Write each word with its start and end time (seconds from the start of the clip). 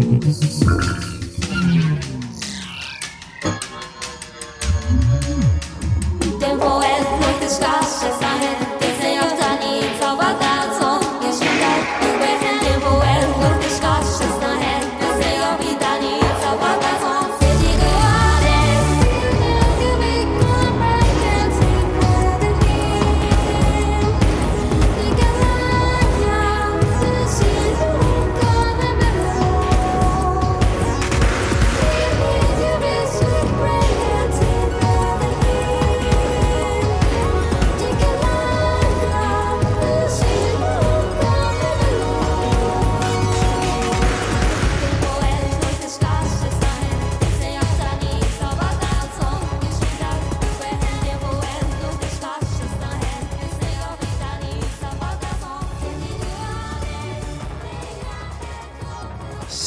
Mm-hmm. 0.00 1.19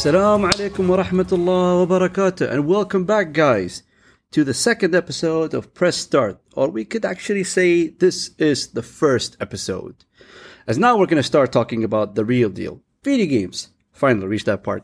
Assalamu 0.03 0.51
alaikum 0.51 0.89
wa 0.89 0.97
rahmatullah 1.03 1.87
wa 1.87 1.99
barakatuh, 1.99 2.51
and 2.51 2.67
welcome 2.67 3.05
back, 3.05 3.33
guys, 3.33 3.85
to 4.33 4.43
the 4.43 4.53
second 4.53 4.95
episode 4.95 5.55
of 5.55 5.73
Press 5.73 5.97
Start, 5.97 6.41
or 6.55 6.69
we 6.69 6.85
could 6.85 7.05
actually 7.05 7.45
say 7.45 7.89
this 7.89 8.31
is 8.39 8.69
the 8.69 8.83
first 8.83 9.37
episode. 9.41 10.05
As 10.67 10.79
now 10.79 10.99
we're 10.99 11.07
going 11.07 11.23
to 11.23 11.23
start 11.23 11.53
talking 11.53 11.85
about 11.85 12.17
the 12.17 12.25
real 12.25 12.51
deal 12.51 12.83
video 13.05 13.27
games. 13.27 13.69
Finally, 13.93 14.27
reached 14.27 14.47
that 14.47 14.65
part. 14.65 14.83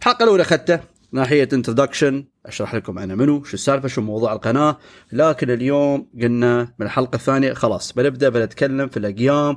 الحلقة 0.00 0.24
الأولى 0.24 0.42
أخذته 0.42 0.80
ناحية 1.12 1.48
introduction 1.52 2.24
أشرح 2.46 2.74
لكم 2.74 2.98
أنا 2.98 3.14
منو 3.14 3.44
شو 3.44 3.54
السالفة 3.54 3.88
شو 3.88 4.00
موضوع 4.00 4.32
القناة 4.32 4.78
لكن 5.12 5.50
اليوم 5.50 6.08
قلنا 6.22 6.74
من 6.78 6.86
الحلقة 6.86 7.16
الثانية 7.16 7.52
خلاص 7.52 7.92
بنبدأ 7.92 8.28
بنتكلم 8.28 8.88
في 8.88 8.96
الأقيام 8.96 9.56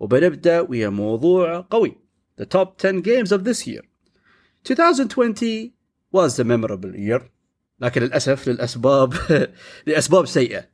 وبنبدأ 0.00 0.60
ويا 0.60 0.88
موضوع 0.88 1.66
قوي 1.70 1.96
The 2.40 2.46
top 2.46 2.78
10 2.78 3.00
games 3.02 3.32
of 3.32 3.44
this 3.44 3.66
year 3.66 3.82
2020 4.64 5.72
was 6.12 6.38
a 6.38 6.44
memorable 6.44 6.94
year 6.94 7.20
لكن 7.80 8.02
للأسف 8.02 8.48
للأسباب 8.48 9.14
لأسباب 9.86 10.26
سيئة 10.26 10.64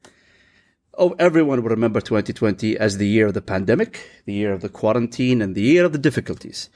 Oh, 0.97 1.11
everyone 1.19 1.61
will 1.61 1.71
remember 1.71 2.01
2020 2.01 2.79
as 2.79 2.99
the 2.99 3.09
year 3.09 3.27
of 3.27 3.35
the 3.35 3.41
pandemic, 3.41 3.99
the 4.27 4.33
year 4.33 4.53
of 4.53 4.61
the 4.61 4.69
quarantine, 4.69 5.43
and 5.43 5.57
the 5.57 5.61
year 5.61 5.85
of 5.85 5.93
the 5.93 5.99
difficulties. 5.99 6.71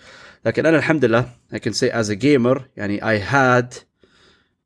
لكن 0.44 0.66
أنا 0.66 0.78
الحمد 0.78 1.04
لله 1.04 1.28
I 1.52 1.58
can 1.58 1.72
say 1.72 1.88
as 1.90 2.08
a 2.08 2.16
gamer 2.16 2.62
يعني 2.76 3.00
I 3.00 3.18
had 3.18 3.84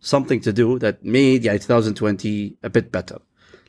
something 0.01 0.41
to 0.41 0.53
do 0.53 0.79
that 0.79 1.05
made 1.05 1.45
يعني 1.45 1.59
2020 1.59 2.57
a 2.65 2.69
bit 2.71 2.91
better. 2.91 3.19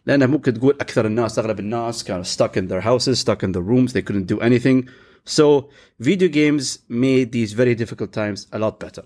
لأنه 0.05 0.25
ممكن 0.25 0.53
تقول 0.53 0.77
أكثر 0.81 1.05
الناس 1.05 1.39
أغلب 1.39 1.59
الناس 1.59 2.03
كانوا 2.03 2.23
stuck 2.23 2.57
in 2.57 2.67
their 2.67 2.81
houses, 2.81 3.19
stuck 3.19 3.43
in 3.43 3.51
their 3.51 3.61
rooms, 3.61 3.93
they 3.93 4.01
couldn't 4.01 4.27
do 4.27 4.39
anything. 4.39 4.89
So 5.27 5.69
video 5.99 6.27
games 6.27 6.79
made 6.89 7.31
these 7.31 7.53
very 7.53 7.75
difficult 7.75 8.11
times 8.11 8.47
a 8.51 8.59
lot 8.59 8.79
better. 8.79 9.03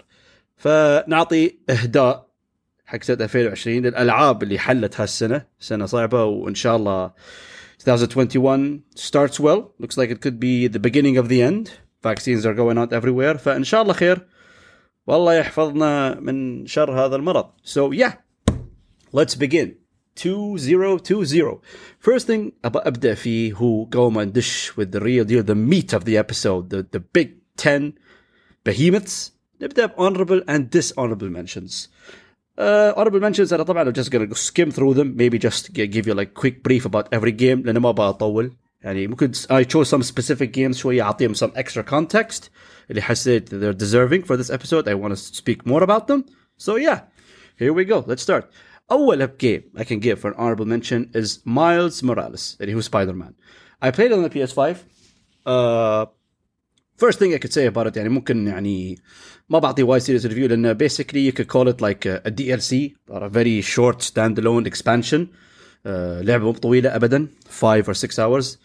فنعطي 0.57 1.57
إهداء 1.69 2.27
حق 2.85 3.03
سنة 3.03 3.23
2020 3.23 3.81
للألعاب 3.81 4.43
اللي 4.43 4.59
حلت 4.59 5.01
هالسنة 5.01 5.45
سنة 5.59 5.85
صعبة 5.85 6.23
وإن 6.23 6.55
شاء 6.55 6.75
الله 6.75 7.11
2021 7.87 8.81
starts 8.95 9.39
well 9.39 9.71
looks 9.79 9.97
like 9.97 10.09
it 10.09 10.21
could 10.21 10.39
be 10.39 10.67
the 10.67 10.79
beginning 10.79 11.17
of 11.17 11.29
the 11.29 11.41
end 11.41 11.71
vaccines 12.03 12.45
are 12.45 12.53
going 12.53 12.77
out 12.77 12.93
everywhere 12.93 13.37
فإن 13.37 13.63
شاء 13.63 13.81
الله 13.81 13.93
خير 13.93 14.27
والله 15.07 15.33
يحفظنا 15.33 16.19
من 16.19 16.65
شر 16.65 17.05
هذا 17.05 17.15
المرض 17.15 17.49
so 17.63 17.91
yeah 17.91 18.13
let's 19.11 19.35
begin 19.35 19.80
2020 20.15 21.61
first 21.99 22.25
thing 22.27 22.51
أبغى 22.65 22.81
أبدأ 22.87 23.13
فيه 23.13 23.53
هو 23.53 23.83
قبل 23.83 24.11
ما 24.13 24.23
ندش 24.25 24.71
with 24.71 24.91
the 24.91 24.99
real 24.99 25.25
deal 25.25 25.43
the 25.43 25.55
meat 25.55 25.93
of 25.93 26.03
the 26.05 26.17
episode 26.17 26.69
the, 26.69 26.85
the 26.97 26.99
big 26.99 27.29
10 27.57 27.93
behemoths 28.69 29.31
نبدأ 29.61 29.85
ب 29.85 29.91
honorable 29.91 30.41
and 30.47 30.69
dishonorable 30.69 31.29
mentions 31.29 31.87
uh, 32.59 32.93
honorable 32.97 33.19
mentions 33.21 33.53
انا 33.53 33.63
طبعا 33.63 33.91
I'm 33.91 33.93
just 33.93 34.09
gonna 34.11 34.35
skim 34.35 34.71
through 34.71 34.93
them 34.93 35.15
maybe 35.15 35.37
just 35.39 35.71
g- 35.73 35.87
give 35.87 36.07
you 36.07 36.13
like 36.15 36.33
quick 36.33 36.63
brief 36.63 36.85
about 36.85 37.07
every 37.19 37.31
game 37.31 37.65
لانه 37.65 37.79
ما 37.79 37.89
ابغى 37.89 38.09
اطول 38.09 38.51
يعني 38.81 39.07
ممكن 39.07 39.31
I 39.33 39.63
chose 39.63 39.87
some 39.89 40.03
specific 40.03 40.51
games 40.57 40.71
شوية 40.77 41.01
اعطيهم 41.01 41.33
some 41.33 41.51
extra 41.57 41.83
context 41.91 42.49
اللي 42.89 43.01
حسيت 43.01 43.49
they're 43.49 43.77
deserving 43.77 44.23
for 44.25 44.37
this 44.37 44.49
episode 44.49 44.87
I 44.87 44.93
want 44.93 45.13
to 45.13 45.41
speak 45.41 45.65
more 45.71 45.83
about 45.83 46.07
them 46.07 46.21
so 46.57 46.75
yeah 46.75 46.99
here 47.61 47.73
we 47.73 47.85
go 47.85 48.03
let's 48.07 48.21
start 48.21 48.43
اول 48.91 49.29
game 49.43 49.79
I 49.79 49.83
can 49.83 49.99
give 49.99 50.19
for 50.19 50.31
an 50.31 50.35
honorable 50.37 50.65
mention 50.65 51.09
is 51.13 51.39
Miles 51.45 52.03
Morales 52.03 52.57
اللي 52.61 52.73
هو 52.73 52.81
سبايدر 52.81 53.13
مان 53.13 53.33
I 53.85 53.91
played 53.91 54.11
it 54.11 54.13
on 54.13 54.23
the 54.23 54.29
PS5 54.29 54.75
uh, 55.45 56.05
first 56.97 57.19
thing 57.19 57.33
I 57.33 57.37
could 57.37 57.53
say 57.53 57.65
about 57.65 57.87
it 57.87 57.97
يعني 57.97 58.09
ممكن 58.09 58.47
يعني 58.47 58.97
ما 59.49 59.59
بعطي 59.59 59.83
وايد 59.83 60.03
serious 60.03 60.23
review 60.23 60.49
لأن 60.49 60.77
basically 60.77 61.31
you 61.31 61.31
could 61.31 61.47
call 61.47 61.67
it 61.67 61.81
like 61.81 62.05
a, 62.05 62.21
a 62.25 62.31
DLC 62.31 62.93
or 63.09 63.23
a 63.23 63.29
very 63.29 63.61
short 63.61 64.01
standalone 64.01 64.65
expansion 64.65 65.27
uh, 65.85 65.89
لعبة 66.21 66.45
مو 66.45 66.51
طويلة 66.51 66.95
أبدا 66.95 67.27
5 67.49 67.89
or 67.89 67.93
6 67.93 68.19
hours 68.19 68.57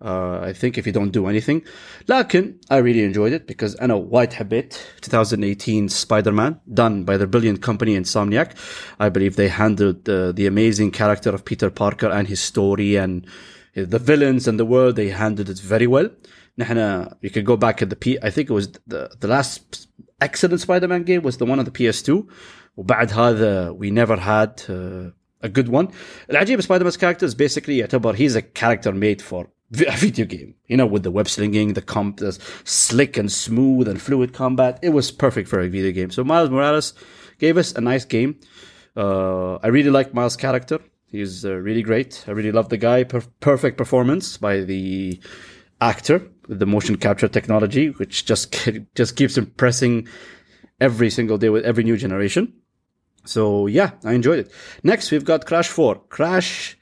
uh, 0.00 0.40
I 0.42 0.52
think 0.52 0.76
if 0.76 0.86
you 0.86 0.92
don't 0.92 1.10
do 1.10 1.26
anything 1.26 1.62
لكن 2.08 2.54
I 2.70 2.76
really 2.76 3.04
enjoyed 3.04 3.32
it 3.32 3.46
because 3.46 3.76
أنا 3.80 3.94
وايد 3.94 4.32
حبيت 4.32 4.74
2018 5.02 5.88
Spider-Man 5.88 6.56
done 6.68 7.04
by 7.04 7.16
the 7.16 7.26
brilliant 7.26 7.62
company 7.62 7.96
Insomniac 7.96 8.50
I 9.00 9.08
believe 9.08 9.36
they 9.36 9.48
handled 9.48 10.08
uh, 10.08 10.32
the 10.32 10.46
amazing 10.46 10.90
character 10.90 11.30
of 11.30 11.44
Peter 11.44 11.70
Parker 11.70 12.10
and 12.10 12.28
his 12.28 12.40
story 12.40 12.96
and 12.96 13.26
the 13.74 13.98
villains 13.98 14.46
and 14.46 14.58
the 14.60 14.66
world 14.66 14.96
they 14.96 15.08
handled 15.08 15.48
it 15.48 15.58
very 15.58 15.86
well 15.86 16.10
نحن 16.58 17.16
you 17.22 17.30
could 17.30 17.46
go 17.46 17.56
back 17.56 17.80
at 17.80 17.88
the 17.88 17.96
P 17.96 18.18
I 18.22 18.30
think 18.30 18.50
it 18.50 18.52
was 18.52 18.68
the, 18.86 19.10
the 19.20 19.28
last 19.28 19.88
excellent 20.20 20.60
Spider-Man 20.60 21.04
game 21.04 21.22
was 21.22 21.38
the 21.38 21.46
one 21.46 21.58
on 21.58 21.64
the 21.64 21.70
PS2 21.70 22.26
وبعد 22.76 23.12
هذا 23.12 23.70
we 23.78 23.90
never 23.90 24.16
had 24.16 24.62
uh, 24.68 25.10
a 25.42 25.48
good 25.48 25.68
one 25.68 25.88
العجيب 26.30 26.60
Spider 26.60 26.84
Man's 26.84 26.96
character 26.98 27.24
is 27.24 27.34
basically 27.34 27.78
يعتبر 27.80 28.14
he's 28.16 28.36
a 28.36 28.42
character 28.42 28.92
made 28.92 29.22
for 29.22 29.46
a 29.87 29.97
video 29.97 30.25
game 30.25 30.55
you 30.67 30.77
know 30.77 30.85
with 30.85 31.03
the 31.03 31.11
web 31.11 31.27
slinging 31.27 31.73
the 31.73 31.81
comp 31.81 32.17
the 32.17 32.37
slick 32.63 33.17
and 33.17 33.31
smooth 33.31 33.87
and 33.87 34.01
fluid 34.01 34.33
combat 34.33 34.79
it 34.81 34.89
was 34.89 35.11
perfect 35.11 35.47
for 35.47 35.59
a 35.59 35.69
video 35.69 35.91
game 35.91 36.11
so 36.11 36.23
Miles 36.23 36.49
Morales 36.49 36.93
gave 37.39 37.57
us 37.57 37.71
a 37.73 37.81
nice 37.81 38.05
game 38.05 38.39
uh, 38.97 39.55
I 39.55 39.67
really 39.67 39.89
like 39.89 40.13
Miles' 40.13 40.35
character 40.35 40.79
he's 41.05 41.45
uh, 41.45 41.53
really 41.55 41.81
great 41.81 42.23
I 42.27 42.31
really 42.31 42.51
love 42.51 42.69
the 42.69 42.77
guy 42.77 43.03
per- 43.03 43.23
perfect 43.39 43.77
performance 43.77 44.37
by 44.37 44.61
the 44.61 45.21
actor 45.81 46.21
with 46.47 46.59
the 46.59 46.65
motion 46.65 46.95
capture 46.97 47.27
technology, 47.27 47.89
which 47.89 48.25
just 48.25 48.55
just 48.95 49.15
keeps 49.15 49.37
impressing 49.37 50.07
every 50.79 51.09
single 51.09 51.37
day 51.37 51.49
with 51.49 51.65
every 51.65 51.83
new 51.83 51.97
generation. 51.97 52.53
So 53.25 53.67
yeah, 53.67 53.91
I 54.03 54.13
enjoyed 54.13 54.39
it. 54.39 54.51
Next, 54.83 55.11
we've 55.11 55.25
got 55.25 55.45
Crash 55.45 55.67
4. 55.67 55.95
Crash. 56.09 56.77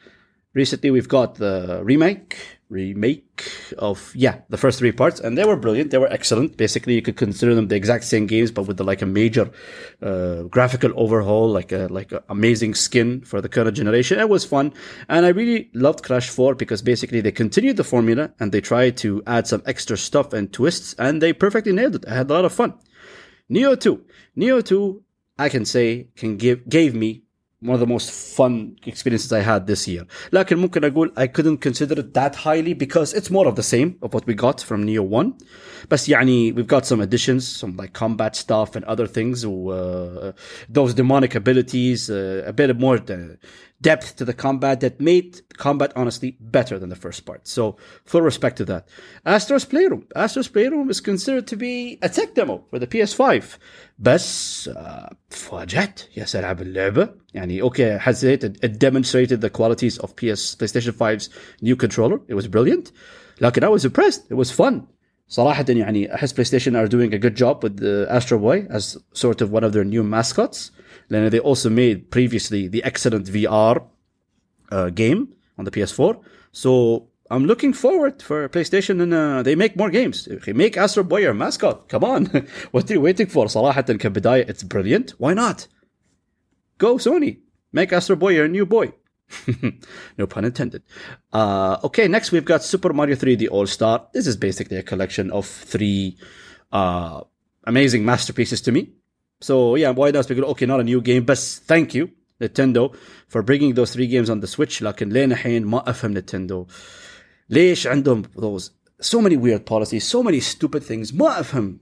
Recently, 0.53 0.91
we've 0.91 1.07
got 1.07 1.35
the 1.35 1.81
remake 1.83 2.59
remake 2.69 3.51
of 3.79 4.11
yeah 4.15 4.41
the 4.49 4.57
first 4.57 4.79
three 4.79 4.91
parts, 4.91 5.19
and 5.19 5.37
they 5.37 5.43
were 5.43 5.55
brilliant. 5.55 5.91
They 5.91 5.97
were 5.97 6.11
excellent. 6.11 6.55
Basically, 6.55 6.93
you 6.93 7.01
could 7.01 7.17
consider 7.17 7.55
them 7.55 7.67
the 7.67 7.75
exact 7.75 8.03
same 8.03 8.27
games, 8.27 8.51
but 8.51 8.63
with 8.63 8.77
the, 8.77 8.83
like 8.83 9.01
a 9.01 9.05
major 9.05 9.51
uh, 10.01 10.43
graphical 10.43 10.91
overhaul, 10.95 11.49
like 11.49 11.71
a 11.71 11.87
like 11.89 12.11
a 12.11 12.23
amazing 12.29 12.75
skin 12.75 13.21
for 13.21 13.41
the 13.41 13.49
current 13.49 13.75
generation. 13.75 14.19
It 14.19 14.29
was 14.29 14.45
fun, 14.45 14.73
and 15.07 15.25
I 15.25 15.29
really 15.29 15.69
loved 15.73 16.03
Crash 16.03 16.29
4 16.29 16.55
because 16.55 16.81
basically 16.81 17.21
they 17.21 17.31
continued 17.31 17.77
the 17.77 17.83
formula 17.83 18.31
and 18.39 18.51
they 18.51 18.61
tried 18.61 18.97
to 18.97 19.23
add 19.25 19.47
some 19.47 19.63
extra 19.65 19.97
stuff 19.97 20.33
and 20.33 20.51
twists, 20.53 20.93
and 20.99 21.21
they 21.21 21.33
perfectly 21.33 21.73
nailed 21.73 21.95
it. 21.95 22.05
I 22.07 22.13
had 22.13 22.29
a 22.29 22.33
lot 22.33 22.45
of 22.45 22.53
fun. 22.53 22.75
Nioh 23.51 23.79
2. 23.79 24.03
Nioh 24.37 24.63
2, 24.63 25.03
I 25.39 25.49
can 25.49 25.65
say, 25.65 26.07
can 26.15 26.37
give 26.37 26.69
gave 26.69 26.93
me 26.93 27.23
one 27.61 27.73
of 27.73 27.81
the 27.81 27.87
most 27.87 28.09
fun 28.09 28.77
experiences 28.85 29.33
I 29.33 29.41
had 29.41 29.67
this 29.67 29.87
year. 29.87 30.05
لكن 30.33 30.57
ممكن 30.57 30.83
أقول 30.83 31.11
I 31.17 31.27
couldn't 31.27 31.57
consider 31.57 31.99
it 31.99 32.13
that 32.13 32.35
highly 32.35 32.73
because 32.73 33.13
it's 33.13 33.29
more 33.29 33.47
of 33.47 33.55
the 33.55 33.63
same 33.63 33.97
of 34.01 34.13
what 34.13 34.25
we 34.25 34.33
got 34.33 34.61
from 34.61 34.85
Nioh 34.85 35.01
1. 35.01 35.33
بس 35.91 36.09
يعني 36.09 36.53
we've 36.55 36.67
got 36.67 36.85
some 36.85 37.01
additions, 37.01 37.45
some 37.45 37.75
like 37.75 37.91
combat 37.93 38.35
stuff 38.35 38.75
and 38.75 38.85
other 38.85 39.07
things. 39.07 39.43
uh, 39.45 40.31
those 40.69 40.93
demonic 40.93 41.35
abilities, 41.35 42.09
uh, 42.09 42.43
a 42.45 42.53
bit 42.53 42.79
more 42.79 42.97
depth 43.80 44.16
to 44.16 44.24
the 44.24 44.32
combat 44.32 44.80
that 44.80 45.00
made 45.00 45.40
combat 45.56 45.92
honestly 45.94 46.36
better 46.40 46.78
than 46.78 46.88
the 46.88 46.96
first 46.96 47.26
part. 47.26 47.46
So 47.46 47.76
full 48.04 48.22
respect 48.22 48.56
to 48.58 48.64
that. 48.66 48.88
Astro's 49.26 49.64
Playroom. 49.64 50.06
Astro's 50.16 50.48
Playroom 50.48 50.90
is 50.90 51.00
considered 51.00 51.46
to 51.48 51.56
be 51.56 51.98
a 52.02 52.08
tech 52.08 52.34
demo 52.34 52.64
for 52.70 52.78
the 52.78 52.86
PS5. 52.86 53.58
بس 53.98 54.68
uh, 54.68 55.14
فاجأت 55.28 56.00
يا 56.16 56.24
سلام 56.24 56.58
اللعبة 56.58 57.08
يعني 57.34 57.62
okay 57.62 57.98
حسيت 57.98 58.44
it, 58.44 58.64
it 58.64 58.78
demonstrated 58.78 59.40
the 59.40 59.50
qualities 59.50 59.98
of 59.98 60.16
PS 60.16 60.54
PlayStation 60.54 60.92
5's 60.92 61.28
new 61.60 61.76
controller. 61.76 62.20
It 62.28 62.34
was 62.34 62.46
brilliant. 62.46 62.92
لكن 63.40 63.64
I 63.64 63.68
was 63.68 63.84
impressed. 63.84 64.30
It 64.30 64.34
was 64.34 64.50
fun. 64.50 64.94
صراحة 65.28 65.64
يعني 65.68 66.14
أحس 66.14 66.32
PlayStation 66.32 66.74
are 66.76 66.88
doing 66.88 67.12
a 67.14 67.18
good 67.18 67.34
job 67.34 67.62
with 67.62 67.76
the 67.78 68.06
Astro 68.10 68.38
Boy 68.38 68.66
as 68.70 68.96
sort 69.12 69.40
of 69.40 69.50
one 69.50 69.64
of 69.64 69.72
their 69.72 69.84
new 69.84 70.02
mascots. 70.02 70.70
Then 71.08 71.30
they 71.30 71.38
also 71.38 71.70
made 71.70 72.10
previously 72.10 72.68
the 72.68 72.82
excellent 72.84 73.26
VR 73.26 73.84
uh, 74.70 74.90
game 74.90 75.34
on 75.58 75.64
the 75.64 75.70
PS4. 75.70 76.20
So 76.52 77.08
I'm 77.30 77.46
looking 77.46 77.72
forward 77.72 78.22
for 78.22 78.48
PlayStation 78.48 79.02
and 79.02 79.14
uh, 79.14 79.42
they 79.42 79.54
make 79.54 79.76
more 79.76 79.90
games. 79.90 80.28
They 80.44 80.52
make 80.52 80.76
Astro 80.76 81.04
Boy 81.04 81.22
your 81.22 81.34
mascot. 81.34 81.88
Come 81.88 82.04
on. 82.04 82.26
what 82.70 82.90
are 82.90 82.94
you 82.94 83.00
waiting 83.00 83.26
for? 83.26 83.46
صراحة 83.46 83.82
كبداية 83.82 84.48
it's 84.48 84.62
brilliant. 84.62 85.10
Why 85.18 85.34
not? 85.34 85.66
Go 86.78 86.96
Sony. 86.96 87.38
Make 87.72 87.92
Astro 87.92 88.16
Boy 88.16 88.34
your 88.34 88.48
new 88.48 88.66
boy. 88.66 88.92
no 90.18 90.26
pun 90.26 90.44
intended. 90.44 90.82
Uh, 91.32 91.78
okay, 91.82 92.08
next 92.08 92.30
we've 92.30 92.44
got 92.44 92.62
Super 92.62 92.92
Mario 92.92 93.16
3D 93.16 93.48
All 93.50 93.66
Star. 93.66 94.06
This 94.12 94.26
is 94.26 94.36
basically 94.36 94.76
a 94.76 94.82
collection 94.82 95.30
of 95.30 95.46
three 95.46 96.18
uh, 96.72 97.22
amazing 97.64 98.04
masterpieces 98.04 98.60
to 98.62 98.72
me. 98.72 98.90
So 99.40 99.74
yeah, 99.76 99.90
why 99.90 100.10
does 100.10 100.26
people 100.26 100.44
okay, 100.52 100.66
not 100.66 100.80
a 100.80 100.84
new 100.84 101.00
game, 101.00 101.24
but 101.24 101.38
thank 101.38 101.94
you 101.94 102.10
Nintendo 102.40 102.94
for 103.28 103.42
bringing 103.42 103.74
those 103.74 103.92
three 103.92 104.06
games 104.06 104.30
on 104.30 104.40
the 104.40 104.46
Switch. 104.46 104.82
لكن 104.82 105.08
لين 105.08 105.32
الحين 105.32 105.64
ما 105.64 105.90
افهم 105.90 106.14
Nintendo 106.14 106.66
ليش 107.50 107.86
عندهم 107.86 108.22
those 108.36 108.70
so 109.02 109.20
many 109.20 109.36
weird 109.36 109.66
policies, 109.66 110.04
so 110.04 110.22
many 110.22 110.40
stupid 110.40 110.82
things. 110.82 111.12
ما 111.14 111.40
افهم 111.40 111.78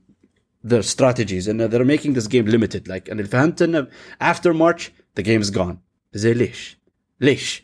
their 0.63 0.83
strategies 0.83 1.47
and 1.47 1.59
they're 1.59 1.85
making 1.85 2.13
this 2.13 2.27
game 2.27 2.45
limited. 2.45 2.87
Like 2.87 3.09
and 3.09 3.21
فهمت 3.21 3.61
انه 3.61 3.87
after 4.21 4.53
March 4.53 4.91
the 5.15 5.23
game's 5.23 5.49
gone. 5.49 5.77
زي 6.13 6.33
ليش؟ 6.33 6.77
ليش؟ 7.21 7.63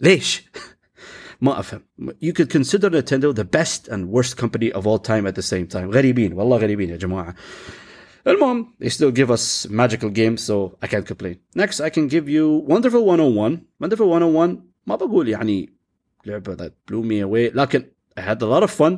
ليش؟ 0.00 0.42
ما 1.40 1.60
افهم. 1.60 1.82
You 2.20 2.32
could 2.32 2.50
consider 2.50 2.90
Nintendo 2.90 3.34
the 3.34 3.44
best 3.44 3.88
and 3.88 4.08
worst 4.08 4.36
company 4.36 4.72
of 4.72 4.86
all 4.86 4.98
time 4.98 5.26
at 5.26 5.34
the 5.34 5.42
same 5.42 5.66
time. 5.66 5.90
غريبين 5.90 6.32
والله 6.32 6.56
غريبين 6.56 6.90
يا 6.90 6.96
جماعه. 6.96 7.34
المهم 8.29 8.73
they 8.83 8.87
still 8.87 9.11
give 9.11 9.29
us 9.29 9.67
magical 9.69 10.09
games 10.09 10.41
so 10.41 10.85
I 10.85 10.87
can't 10.87 11.05
complain. 11.05 11.35
Next 11.55 11.81
I 11.81 11.89
can 11.89 12.07
give 12.07 12.27
you 12.29 12.63
Wonderful 12.67 13.05
101. 13.05 13.59
Wonderful 13.79 14.07
101 14.07 14.57
ما 14.87 14.95
بقول 14.95 15.29
يعني 15.29 15.69
لعبة 16.25 16.55
that 16.55 16.71
blew 16.91 17.03
me 17.03 17.21
away 17.23 17.55
لكن 17.55 17.83
I 18.19 18.21
had 18.21 18.41
a 18.41 18.45
lot 18.45 18.63
of 18.63 18.71
fun. 18.71 18.97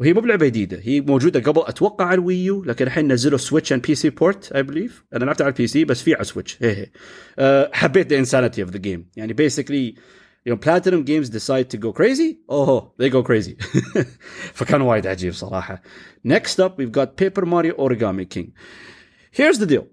وهي 0.00 0.12
مو 0.12 0.20
بلعبة 0.20 0.46
جديدة. 0.46 0.80
هي 0.82 1.00
موجودة 1.00 1.40
قبل 1.40 1.62
أتوقع 1.66 2.04
على 2.04 2.14
الويو 2.14 2.64
لكن 2.64 2.86
الحين 2.86 3.12
نزلوا 3.12 3.38
سويتش 3.38 3.72
اند 3.72 3.82
بي 3.86 3.94
سي 3.94 4.10
بورت 4.10 4.52
اي 4.52 4.62
بليف 4.62 5.04
أنا 5.14 5.24
لعبت 5.24 5.42
على 5.42 5.48
البي 5.50 5.66
سي 5.66 5.84
بس 5.84 6.02
في 6.02 6.14
على 6.14 6.24
سويتش 6.24 6.58
هي 6.62 6.76
هي. 6.76 6.86
أه 7.38 7.70
حبيت 7.72 8.14
the 8.14 8.16
insanity 8.26 8.68
of 8.68 8.72
the 8.74 8.78
game. 8.78 9.00
يعني 9.16 9.34
basically 9.34 9.98
you 10.45 10.51
know 10.51 10.57
platinum 10.57 11.03
games 11.03 11.29
decide 11.29 11.69
to 11.69 11.77
go 11.77 11.91
crazy 11.91 12.39
oh 12.49 12.91
they 12.97 13.09
go 13.09 13.23
crazy 13.23 13.55
فكان 14.53 14.81
وايد 14.81 15.07
عجيب 15.07 15.33
صراحه 15.33 15.81
next 16.27 16.59
up 16.59 16.77
we've 16.79 16.91
got 16.91 17.17
Paper 17.17 17.45
Mario 17.45 17.73
Origami 17.73 18.29
King 18.29 18.53
here's 19.31 19.59
the 19.59 19.65
deal 19.65 19.87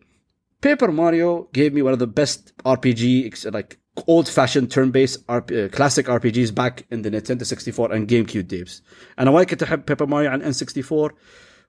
Paper 0.61 0.90
Mario 0.93 1.49
gave 1.52 1.75
me 1.75 1.82
one 1.82 1.93
of 1.93 1.99
the 1.99 2.06
best 2.06 2.52
RPG 2.64 3.52
like 3.52 3.78
old-fashioned 4.06 4.70
turn-based 4.70 5.26
RP, 5.26 5.66
uh, 5.66 5.69
classic 5.69 6.06
RPGs 6.06 6.55
back 6.55 6.84
in 6.90 7.02
the 7.02 7.11
Nintendo 7.11 7.44
64 7.44 7.93
and 7.93 8.08
GameCube 8.08 8.49
days. 8.49 8.82
أنا 9.19 9.31
وايد 9.31 9.49
كنت 9.49 9.62
أحب 9.62 9.84
Paper 9.84 10.06
Mario 10.06 10.31
on 10.31 10.40
N64. 10.43 11.11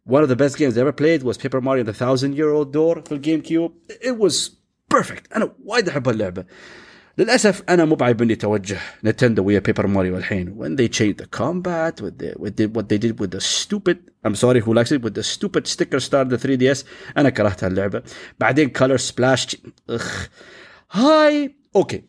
One 0.06 0.24
of 0.24 0.30
the 0.30 0.36
best 0.36 0.57
games 0.57 0.77
I 0.77 0.81
ever 0.81 0.92
played 0.92 1.24
was 1.24 1.38
Paper 1.38 1.62
Mario 1.62 1.83
the 1.83 1.94
Thousand 1.94 2.36
Year 2.36 2.50
Old 2.50 2.71
Door 2.71 3.01
في 3.01 3.19
GameCube. 3.19 3.71
It 4.01 4.18
was 4.18 4.51
perfect. 4.89 5.36
أنا 5.36 5.56
وايد 5.65 5.89
أحب 5.89 6.09
اللعبة. 6.09 6.45
للاسف 7.20 7.62
أنا 7.69 7.84
مو 7.84 7.94
بعيبني 7.94 8.34
توجه 8.34 8.78
نتندو 9.05 9.44
ويا 9.44 9.58
بيبر 9.58 9.87
ماريو 9.87 10.17
الحين 10.17 10.56
when 10.58 10.81
they 10.81 10.88
changed 10.88 11.22
the 11.22 11.38
combat 11.38 12.00
with, 12.00 12.19
the, 12.19 12.34
with 12.38 12.56
the, 12.56 12.67
what 12.67 12.88
they 12.88 12.99
did 12.99 13.20
with 13.20 13.31
the 13.31 13.40
stupid 13.40 13.96
I'm 14.25 14.34
sorry 14.34 14.61
who 14.61 14.72
likes 14.75 14.93
it 14.93 15.02
with 15.02 15.14
the 15.14 15.22
stupid 15.22 15.67
sticker 15.67 16.00
star 16.00 16.25
the 16.25 16.38
3DS 16.38 16.84
أنا 17.17 17.31
كرهت 17.31 17.64
هاللعبه 17.64 18.02
بعدين 18.40 18.72
color 18.78 18.99
splash 18.99 19.56
اخ 19.90 20.28
هاي 20.90 21.56
أوكي 21.76 22.05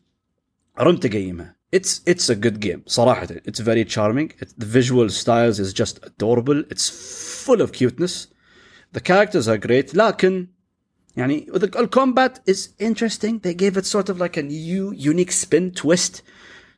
رمت 0.80 1.06
اقيمها 1.06 1.56
it's 1.76 2.02
it's 2.10 2.30
a 2.30 2.36
good 2.36 2.60
game 2.60 2.80
صراحة 2.88 3.28
it's 3.28 3.60
very 3.60 3.86
charming 3.86 4.32
it, 4.42 4.50
the 4.58 4.66
visual 4.66 5.10
styles 5.10 5.60
is 5.60 5.74
just 5.74 6.06
adorable 6.06 6.64
it's 6.72 6.90
full 7.46 7.62
of 7.62 7.72
cuteness 7.72 8.28
the 8.94 9.02
characters 9.02 9.48
are 9.48 9.58
great 9.68 9.96
لكن 9.96 10.48
يعني 11.17 11.47
the, 11.53 11.67
the 11.67 11.89
combat 11.89 12.41
is 12.47 12.69
interesting 12.79 13.39
they 13.41 13.55
gave 13.55 13.77
it 13.77 13.87
sort 13.87 14.09
of 14.09 14.19
like 14.19 14.37
a 14.37 14.43
new 14.43 14.93
unique 14.93 15.33
spin 15.33 15.71
twist 15.71 16.23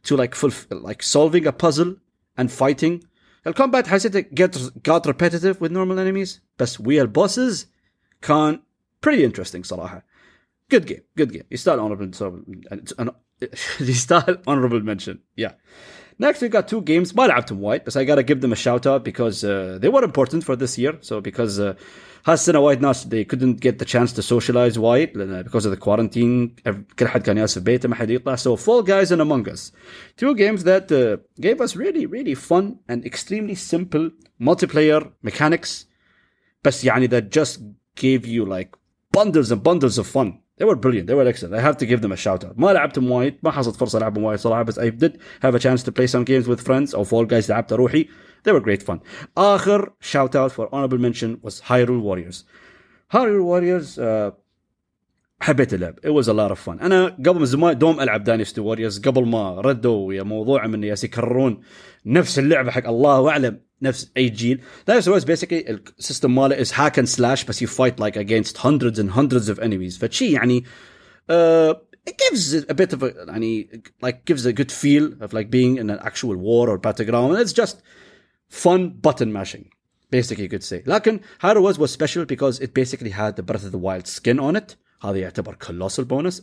to 0.04 0.16
like 0.16 0.34
full 0.34 0.52
like 0.70 1.02
solving 1.02 1.46
a 1.46 1.52
puzzle 1.52 1.96
and 2.36 2.50
fighting 2.50 3.04
the 3.44 3.52
combat 3.52 3.86
حسيت 3.86 4.34
get 4.34 4.82
got 4.82 5.06
repetitive 5.06 5.60
with 5.60 5.72
normal 5.72 5.98
enemies 5.98 6.40
بس 6.58 6.80
ويا 6.80 7.12
bosses 7.18 7.66
كان 8.22 8.62
pretty 9.06 9.24
interesting 9.24 9.62
صراحة 9.62 10.06
good 10.74 10.86
game 10.86 11.02
good 11.20 11.32
game 11.32 11.44
يستاهل 11.50 11.80
honorable 11.80 12.10
يستاهل 13.80 14.42
honorable 14.46 14.82
mention 14.82 15.18
yeah 15.36 15.52
Next, 16.20 16.42
we 16.42 16.48
got 16.48 16.66
two 16.68 16.82
games. 16.82 17.14
ما 17.16 17.26
لعبتهم 17.26 17.62
وايد 17.62 17.84
بس 17.84 17.98
I 17.98 18.00
gotta 18.00 18.22
give 18.22 18.40
them 18.40 18.52
a 18.52 18.56
shout 18.56 18.86
out 18.86 19.04
because 19.04 19.44
uh, 19.44 19.78
they 19.80 19.88
were 19.88 20.04
important 20.04 20.44
for 20.44 20.56
this 20.56 20.78
year. 20.78 20.94
So 21.00 21.20
because 21.20 21.60
uh, 21.60 21.74
هالسنة 22.26 22.58
وايد 22.58 22.80
ناس 22.80 23.06
they 23.06 23.24
couldn't 23.24 23.60
get 23.60 23.78
the 23.78 23.84
chance 23.84 24.12
to 24.12 24.22
socialize 24.22 24.78
وايد 24.78 25.16
لأن 25.16 25.44
because 25.44 25.66
of 25.66 25.70
the 25.70 25.76
quarantine 25.76 26.50
كل 26.98 27.08
حد 27.08 27.22
كان 27.22 27.36
جالس 27.36 27.58
في 27.58 27.64
بيته 27.64 27.88
ما 27.88 27.94
حد 27.94 28.10
يطلع. 28.10 28.36
So 28.36 28.56
Fall 28.56 28.82
Guys 28.82 29.10
and 29.10 29.20
Among 29.20 29.48
Us. 29.48 29.72
Two 30.16 30.34
games 30.34 30.64
that 30.64 30.92
uh, 30.92 31.16
gave 31.40 31.60
us 31.60 31.76
really 31.76 32.06
really 32.06 32.34
fun 32.34 32.78
and 32.88 33.04
extremely 33.04 33.54
simple 33.54 34.10
multiplayer 34.42 35.06
mechanics 35.22 35.86
بس 36.64 36.84
يعني 36.84 37.08
that 37.08 37.30
just 37.30 37.60
gave 37.96 38.26
you 38.26 38.44
like 38.44 38.70
bundles 39.16 39.52
and 39.52 39.62
bundles 39.62 39.98
of 39.98 40.06
fun. 40.06 40.32
They 40.58 40.64
were 40.64 40.76
brilliant. 40.76 41.06
They 41.06 41.14
were 41.14 41.26
excellent. 41.26 41.54
I 41.54 41.60
have 41.60 41.76
to 41.78 41.86
give 41.86 42.00
them 42.02 42.12
a 42.12 42.16
shout 42.16 42.44
out. 42.44 42.58
ما 42.58 42.72
لعبتهم 42.72 43.10
وايد 43.10 43.38
ما 43.42 43.50
حصلت 43.50 43.76
فرصة 43.76 43.98
ألعبهم 43.98 44.24
وايد 44.24 44.38
صراحة 44.38 44.62
بس 44.62 44.78
I 44.78 44.90
did 44.90 45.18
have 45.42 45.54
a 45.54 45.58
chance 45.58 45.82
to 45.82 45.92
play 45.92 46.06
some 46.06 46.24
games 46.24 46.48
with 46.48 46.60
friends 46.60 46.94
أو 46.94 47.04
Fall 47.04 47.26
Guys 47.26 47.48
لعبت 47.50 47.72
روحي. 47.72 48.08
They 48.44 48.52
were 48.52 48.60
great 48.60 48.82
fun. 48.82 48.98
آخر 49.36 49.92
shout 50.00 50.34
out 50.34 50.52
for 50.52 50.68
honorable 50.72 50.98
mention 50.98 51.38
was 51.42 51.60
Hyrule 51.60 52.00
Warriors. 52.00 52.44
Hyrule 53.12 53.44
Warriors 53.44 53.98
uh, 53.98 54.30
حبيت 55.43 55.73
اللعب. 55.73 55.99
It 55.99 56.11
was 56.11 56.27
a 56.27 56.33
lot 56.33 56.51
of 56.51 56.59
fun. 56.59 56.81
أنا 56.81 57.05
قبل 57.05 57.39
من 57.39 57.45
زمان 57.45 57.77
دوم 57.77 57.99
ألعب 57.99 58.23
داينستي 58.23 58.61
ووريرز 58.61 58.99
قبل 58.99 59.25
ما 59.25 59.61
ردوا 59.61 60.13
يا 60.13 60.23
موضوع 60.23 60.67
من 60.67 60.83
ياس 60.83 61.03
يكررون 61.03 61.61
نفس 62.05 62.39
اللعبة 62.39 62.71
حق 62.71 62.87
الله 62.87 63.29
أعلم 63.29 63.59
نفس 63.81 64.11
اي 64.17 64.29
جيل 64.29 64.61
Dynasty 64.89 65.07
Warriors 65.07 65.25
basically 65.25 65.69
السيستم 65.99 66.35
ماله 66.35 66.63
is 66.63 66.71
hack 66.71 66.97
and 66.97 67.09
slash 67.09 67.45
بس 67.45 67.63
you 67.63 67.67
fight 67.67 67.99
like 67.99 68.15
against 68.15 68.57
hundreds 68.57 68.99
and 68.99 69.09
hundreds 69.09 69.49
of 69.49 69.59
enemies 69.59 69.97
فشي 69.99 70.31
يعني 70.31 70.63
uh, 71.31 71.73
it 72.09 72.15
gives 72.17 72.53
a 72.53 72.73
bit 72.73 72.93
of 72.93 73.03
a 73.03 73.13
يعني 73.27 73.81
like 74.01 74.25
gives 74.25 74.45
a 74.45 74.53
good 74.53 74.71
feel 74.71 75.13
of 75.21 75.33
like 75.33 75.49
being 75.49 75.77
in 75.77 75.89
an 75.89 75.99
actual 75.99 76.35
war 76.37 76.69
or 76.69 76.77
battleground 76.77 77.33
and 77.33 77.41
it's 77.41 77.53
just 77.53 77.77
fun 78.49 78.89
button 78.89 79.31
mashing 79.33 79.65
basically 80.11 80.43
you 80.43 80.49
could 80.49 80.63
say 80.63 80.83
لكن 80.85 81.19
Hyrule 81.41 81.63
was 81.63 81.77
was 81.77 81.91
special 81.91 82.25
because 82.25 82.59
it 82.59 82.73
basically 82.73 83.09
had 83.09 83.35
the 83.35 83.43
Breath 83.43 83.65
of 83.65 83.71
the 83.71 83.83
Wild 83.87 84.07
skin 84.07 84.39
on 84.39 84.55
it 84.55 84.75
هذا 85.02 85.16
يعتبر 85.16 85.56
colossal 85.64 86.04
bonus 86.04 86.42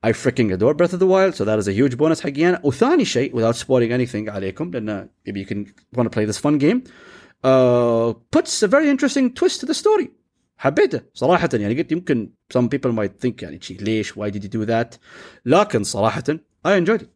I 0.00 0.12
freaking 0.12 0.52
adore 0.52 0.74
Breath 0.74 0.92
of 0.92 1.00
the 1.00 1.06
Wild, 1.06 1.34
so 1.34 1.44
that 1.44 1.58
is 1.58 1.66
a 1.66 1.72
huge 1.72 1.96
bonus 1.96 2.20
حقي 2.20 2.48
أنا. 2.48 2.60
وثاني 2.64 3.04
شيء 3.04 3.32
without 3.34 3.56
spoiling 3.56 3.92
anything 3.92 4.28
عليكم 4.28 4.70
لأن 4.70 5.08
maybe 5.26 5.40
you 5.40 5.46
can 5.46 5.66
want 5.96 6.04
to 6.04 6.10
play 6.10 6.24
this 6.24 6.38
fun 6.38 6.58
game 6.58 6.82
uh, 7.44 8.12
puts 8.30 8.62
a 8.62 8.68
very 8.68 8.88
interesting 8.88 9.32
twist 9.34 9.60
to 9.60 9.66
the 9.66 9.74
story. 9.74 10.08
حبيته 10.58 11.00
صراحة 11.14 11.48
يعني 11.52 11.82
قلت 11.82 11.92
يمكن 11.92 12.30
some 12.54 12.68
people 12.68 12.92
might 12.92 13.26
think 13.26 13.42
يعني 13.42 13.60
شي 13.60 13.74
ليش 13.74 14.12
why 14.12 14.30
did 14.30 14.44
you 14.44 14.48
do 14.48 14.64
that 14.66 14.98
لكن 15.46 15.82
صراحة 15.82 16.38
I 16.64 16.74
enjoyed 16.76 17.02
it. 17.02 17.08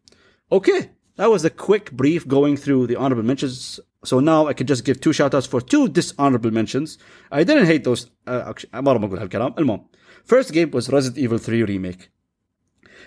Okay, 0.51 0.91
that 1.17 1.31
was 1.31 1.45
a 1.45 1.51
quick 1.51 1.93
brief 1.93 2.27
going 2.29 2.57
through 2.57 2.87
the 2.87 2.97
honorable 2.97 3.23
mentions. 3.23 3.81
So 4.05 4.21
now 4.21 4.47
I 4.47 4.53
can 4.53 4.67
just 4.67 4.85
give 4.85 5.01
two 5.01 5.13
shout 5.13 5.35
outs 5.35 5.47
for 5.47 5.61
two 5.61 5.89
dishonorable 5.89 6.51
mentions. 6.51 6.99
I 7.31 7.45
didn't 7.45 7.67
hate 7.67 7.85
those. 7.85 8.07
Uh, 8.27 8.51
actually, 8.51 8.71
مرة 8.75 8.99
ما 8.99 9.07
أقول 9.07 9.19
هالكلام. 9.19 9.55
المهم. 9.59 9.87
First 10.27 10.53
game 10.53 10.71
was 10.71 10.89
Resident 10.89 11.19
Evil 11.19 11.39
3 11.39 11.65
remake. 11.65 12.11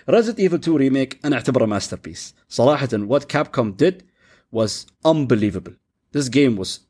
Resident 0.08 0.38
Evil 0.38 0.58
2 0.58 0.78
remake 0.78 1.16
أنا 1.24 1.36
أعتبره 1.36 1.78
masterpiece. 1.78 2.34
صراحة 2.48 2.88
what 2.88 3.28
Capcom 3.28 3.76
did 3.76 4.02
was 4.52 4.86
unbelievable. 5.04 5.72
This 6.12 6.28
game 6.28 6.56
was 6.56 6.80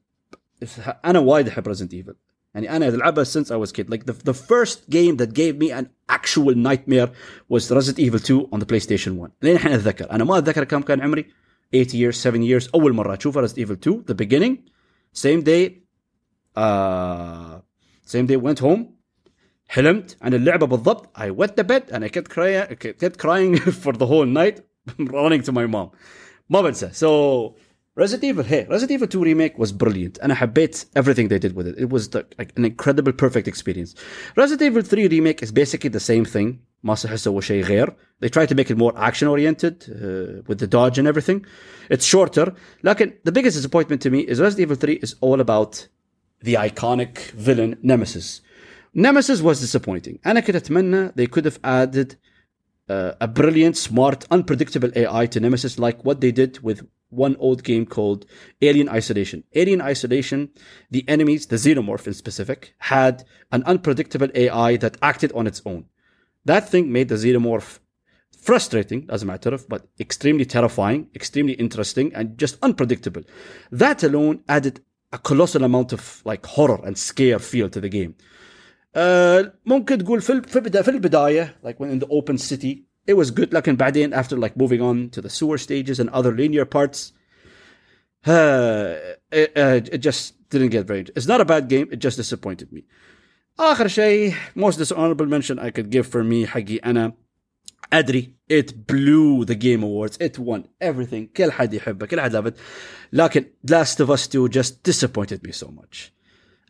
أنا 1.05 1.19
وايد 1.19 1.49
أحب 1.49 1.69
Resident 1.69 1.93
Evil. 1.93 2.15
يعني 2.55 2.77
أنا 2.77 2.89
ألعبها 2.89 3.25
since 3.25 3.51
I 3.51 3.57
was 3.57 3.73
kid. 3.73 3.91
Like 3.91 4.07
the, 4.07 4.13
the 4.13 4.35
first 4.35 4.91
game 4.91 5.17
that 5.17 5.35
gave 5.35 5.59
me 5.59 5.71
an 5.71 5.91
actual 6.09 6.55
nightmare 6.55 7.11
was 7.49 7.71
Resident 7.71 7.99
Evil 7.99 8.19
2 8.19 8.49
on 8.53 8.61
the 8.61 8.67
PlayStation 8.67 9.13
1 9.19 9.31
لين 9.43 9.57
الحين 9.57 9.73
اتذكر 9.73 10.11
انا 10.11 10.25
ما 10.25 10.39
اتذكر 10.39 10.65
كم 10.65 10.83
كان 10.83 11.01
عمري 11.01 11.27
8 11.73 11.89
years 11.93 12.15
7 12.17 12.39
years 12.39 12.71
اول 12.75 12.93
مره 12.93 13.17
اشوفها 13.17 13.47
Resident 13.47 13.67
Evil 13.67 13.77
2 13.89 14.05
the 14.11 14.15
beginning 14.15 14.57
same 15.15 15.43
day 15.43 15.71
uh, 16.57 17.61
same 18.07 18.27
day 18.27 18.37
went 18.37 18.59
home 18.59 18.97
حلمت 19.71 20.17
عن 20.23 20.35
اللعبه 20.35 20.67
بالضبط 20.67 21.19
I 21.19 21.31
went 21.31 21.57
to 21.57 21.65
bed 21.65 21.91
and 21.91 22.05
I 22.05 22.09
kept 22.09 22.31
crying 22.31 22.77
kept 22.77 23.19
crying 23.19 23.57
for 23.57 23.93
the 23.93 24.07
whole 24.07 24.27
night 24.27 24.61
running 24.99 25.43
to 25.43 25.53
my 25.53 25.67
mom 25.67 25.91
ما 26.51 26.63
بنسى 26.63 26.91
so 26.93 27.55
Resident 27.99 28.25
Evil 28.25 28.45
hey 28.45 28.67
Resident 28.69 28.91
Evil 28.91 29.09
2 29.09 29.25
remake 29.25 29.59
was 29.59 29.73
brilliant 29.73 30.19
and 30.23 30.33
I 30.33 30.35
حبيت 30.35 30.87
everything 30.95 31.29
they 31.29 31.39
did 31.39 31.57
with 31.57 31.67
it 31.67 31.75
it 31.79 31.91
was 31.91 32.11
the, 32.11 32.27
like 32.39 32.53
an 32.57 32.65
incredible 32.65 33.13
perfect 33.13 33.49
experience 33.49 33.95
Resident 34.37 34.63
Evil 34.63 34.83
3 34.83 35.09
remake 35.09 35.43
is 35.43 35.51
basically 35.51 35.91
the 35.91 36.01
same 36.01 36.25
thing 36.25 36.59
ما 36.85 36.95
صح 36.95 37.15
سووا 37.15 37.41
شيء 37.41 37.65
غير 37.65 37.95
they 38.21 38.29
try 38.29 38.47
to 38.47 38.55
make 38.55 38.71
it 38.71 38.77
more 38.77 38.93
action 38.97 39.29
oriented 39.29 39.85
uh, 39.89 40.43
with 40.47 40.59
the 40.59 40.67
dodge 40.67 40.99
and 40.99 41.09
everything 41.09 41.45
it's 41.91 42.05
shorter 42.05 42.53
لكن 42.85 43.13
the 43.25 43.33
biggest 43.33 43.57
disappointment 43.57 44.03
to 44.03 44.11
me 44.11 44.21
is 44.21 44.41
Resident 44.41 44.61
Evil 44.61 44.77
3 44.77 44.95
is 45.03 45.15
all 45.21 45.41
about 45.41 45.89
the 46.43 46.55
iconic 46.55 47.19
villain 47.47 47.79
Nemesis 47.83 48.43
Nemesis 48.95 49.41
was 49.43 49.61
disappointing 49.61 50.19
أنا 50.27 50.41
كنت 50.41 50.57
أتمنى 50.57 51.13
they 51.15 51.27
could 51.27 51.45
have 51.45 51.59
added 51.65 52.17
uh, 52.89 53.13
a 53.21 53.29
brilliant, 53.29 53.77
smart, 53.77 54.25
unpredictable 54.31 54.91
AI 54.95 55.27
to 55.27 55.41
Nemesis, 55.41 55.79
like 55.79 56.05
what 56.05 56.21
they 56.21 56.33
did 56.33 56.61
with 56.61 56.87
one 57.09 57.37
old 57.39 57.63
game 57.63 57.87
called 57.87 58.27
Alien 58.63 58.89
Isolation. 58.89 59.45
Alien 59.55 59.81
Isolation, 59.81 60.51
the 60.91 61.05
enemies, 61.09 61.47
the 61.47 61.57
xenomorph 61.57 62.07
in 62.07 62.15
specific, 62.15 62.75
had 62.79 63.25
an 63.53 63.63
unpredictable 63.65 64.29
AI 64.35 64.77
that 64.77 64.97
acted 65.03 65.33
on 65.33 65.47
its 65.47 65.63
own. 65.65 65.87
That 66.45 66.69
thing 66.69 66.93
made 66.93 67.09
the 67.09 67.17
xenomorph 67.17 67.79
frustrating, 68.37 69.07
as 69.09 69.23
a 69.23 69.27
matter 69.27 69.53
of, 69.53 69.69
but 69.69 69.89
extremely 69.99 70.45
terrifying, 70.45 71.09
extremely 71.15 71.55
interesting, 71.55 72.15
and 72.15 72.39
just 72.39 72.59
unpredictable. 72.63 73.23
That 73.73 74.03
alone 74.03 74.45
added 74.49 74.81
a 75.13 75.19
colossal 75.19 75.65
amount 75.65 75.93
of 75.93 76.23
like 76.25 76.45
horror 76.47 76.81
and 76.85 76.97
scare 76.97 77.39
feel 77.39 77.69
to 77.71 77.81
the 77.81 77.89
game. 77.89 78.15
Uh, 78.97 79.51
ممكن 79.67 79.99
تقول 79.99 80.21
في 80.21 80.43
في 80.83 80.89
البدايه 80.89 81.57
like 81.65 81.77
when 81.79 81.91
in 81.91 81.99
the 81.99 82.09
open 82.09 82.39
city 82.39 82.87
it 83.11 83.15
was 83.15 83.31
good 83.31 83.53
لكن 83.53 83.77
بعدين 83.77 84.15
after 84.15 84.37
like 84.37 84.57
moving 84.57 84.81
on 84.81 85.11
to 85.11 85.21
the 85.21 85.29
sewer 85.29 85.59
stages 85.59 86.01
and 86.01 86.09
other 86.11 86.33
linear 86.33 86.65
parts 86.65 87.13
uh, 88.27 88.95
it, 89.31 89.53
uh, 89.57 89.95
it 89.95 89.99
just 89.99 90.35
didn't 90.51 90.71
get 90.71 90.87
very 90.87 91.05
it's 91.17 91.27
not 91.27 91.41
a 91.41 91.45
bad 91.45 91.69
game 91.69 91.89
it 91.93 91.99
just 91.99 92.17
disappointed 92.17 92.73
me 92.73 92.83
آخر 93.61 93.89
شيء 93.89 94.35
most 94.57 94.79
dishonorable 94.79 95.27
mention 95.27 95.59
I 95.59 95.71
could 95.71 95.91
give 95.91 96.07
for 96.07 96.25
me 96.25 96.47
حقي 96.47 96.77
أنا 96.77 97.13
أدري 97.93 98.35
it 98.51 98.87
blew 98.87 99.45
the 99.45 99.55
game 99.55 99.83
awards 99.83 100.17
it 100.21 100.39
won 100.39 100.65
everything 100.81 101.27
كل 101.37 101.53
حد 101.53 101.75
يحبه 101.75 102.07
كل 102.07 102.21
حد 102.21 102.33
لابد 102.33 102.55
لكن 103.13 103.45
Last 103.71 104.01
of 104.01 104.11
Us 104.11 104.27
2 104.27 104.49
just 104.49 104.83
disappointed 104.83 105.43
me 105.43 105.53
so 105.53 105.69
much 105.69 106.13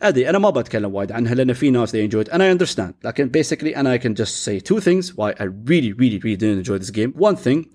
ادري 0.02 0.30
انا 0.30 0.38
ما 0.38 0.50
بتكلم 0.50 0.94
وايد 0.94 1.12
عنها 1.12 1.34
لان 1.34 1.52
في 1.52 1.70
ناس 1.70 1.96
they 1.96 2.10
enjoyed 2.10 2.28
and 2.28 2.38
I 2.38 2.58
understand 2.58 2.92
لكن 3.04 3.30
basically 3.30 3.75
and 3.75 3.86
I 3.86 3.98
can 3.98 4.14
just 4.14 4.44
say 4.44 4.60
two 4.60 4.80
things 4.80 5.14
why 5.16 5.32
I 5.40 5.44
really 5.44 5.92
really 5.92 6.18
really 6.18 6.36
didn't 6.36 6.58
enjoy 6.58 6.78
this 6.78 6.90
game 6.90 7.12
one 7.16 7.36
thing 7.36 7.66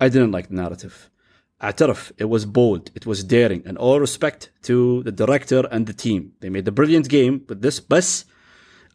I 0.00 0.08
didn't 0.08 0.32
like 0.32 0.48
the 0.48 0.54
narrative 0.54 0.92
اعترف 1.62 2.12
it 2.22 2.26
was 2.26 2.44
bold 2.44 2.90
it 2.94 3.06
was 3.06 3.24
daring 3.24 3.62
and 3.66 3.76
all 3.76 4.00
respect 4.00 4.50
to 4.62 5.02
the 5.02 5.12
director 5.12 5.66
and 5.70 5.86
the 5.86 5.94
team 6.04 6.32
they 6.40 6.48
made 6.48 6.68
a 6.68 6.72
brilliant 6.72 7.08
game 7.08 7.40
but 7.48 7.60
this 7.62 7.80
بس 7.90 8.24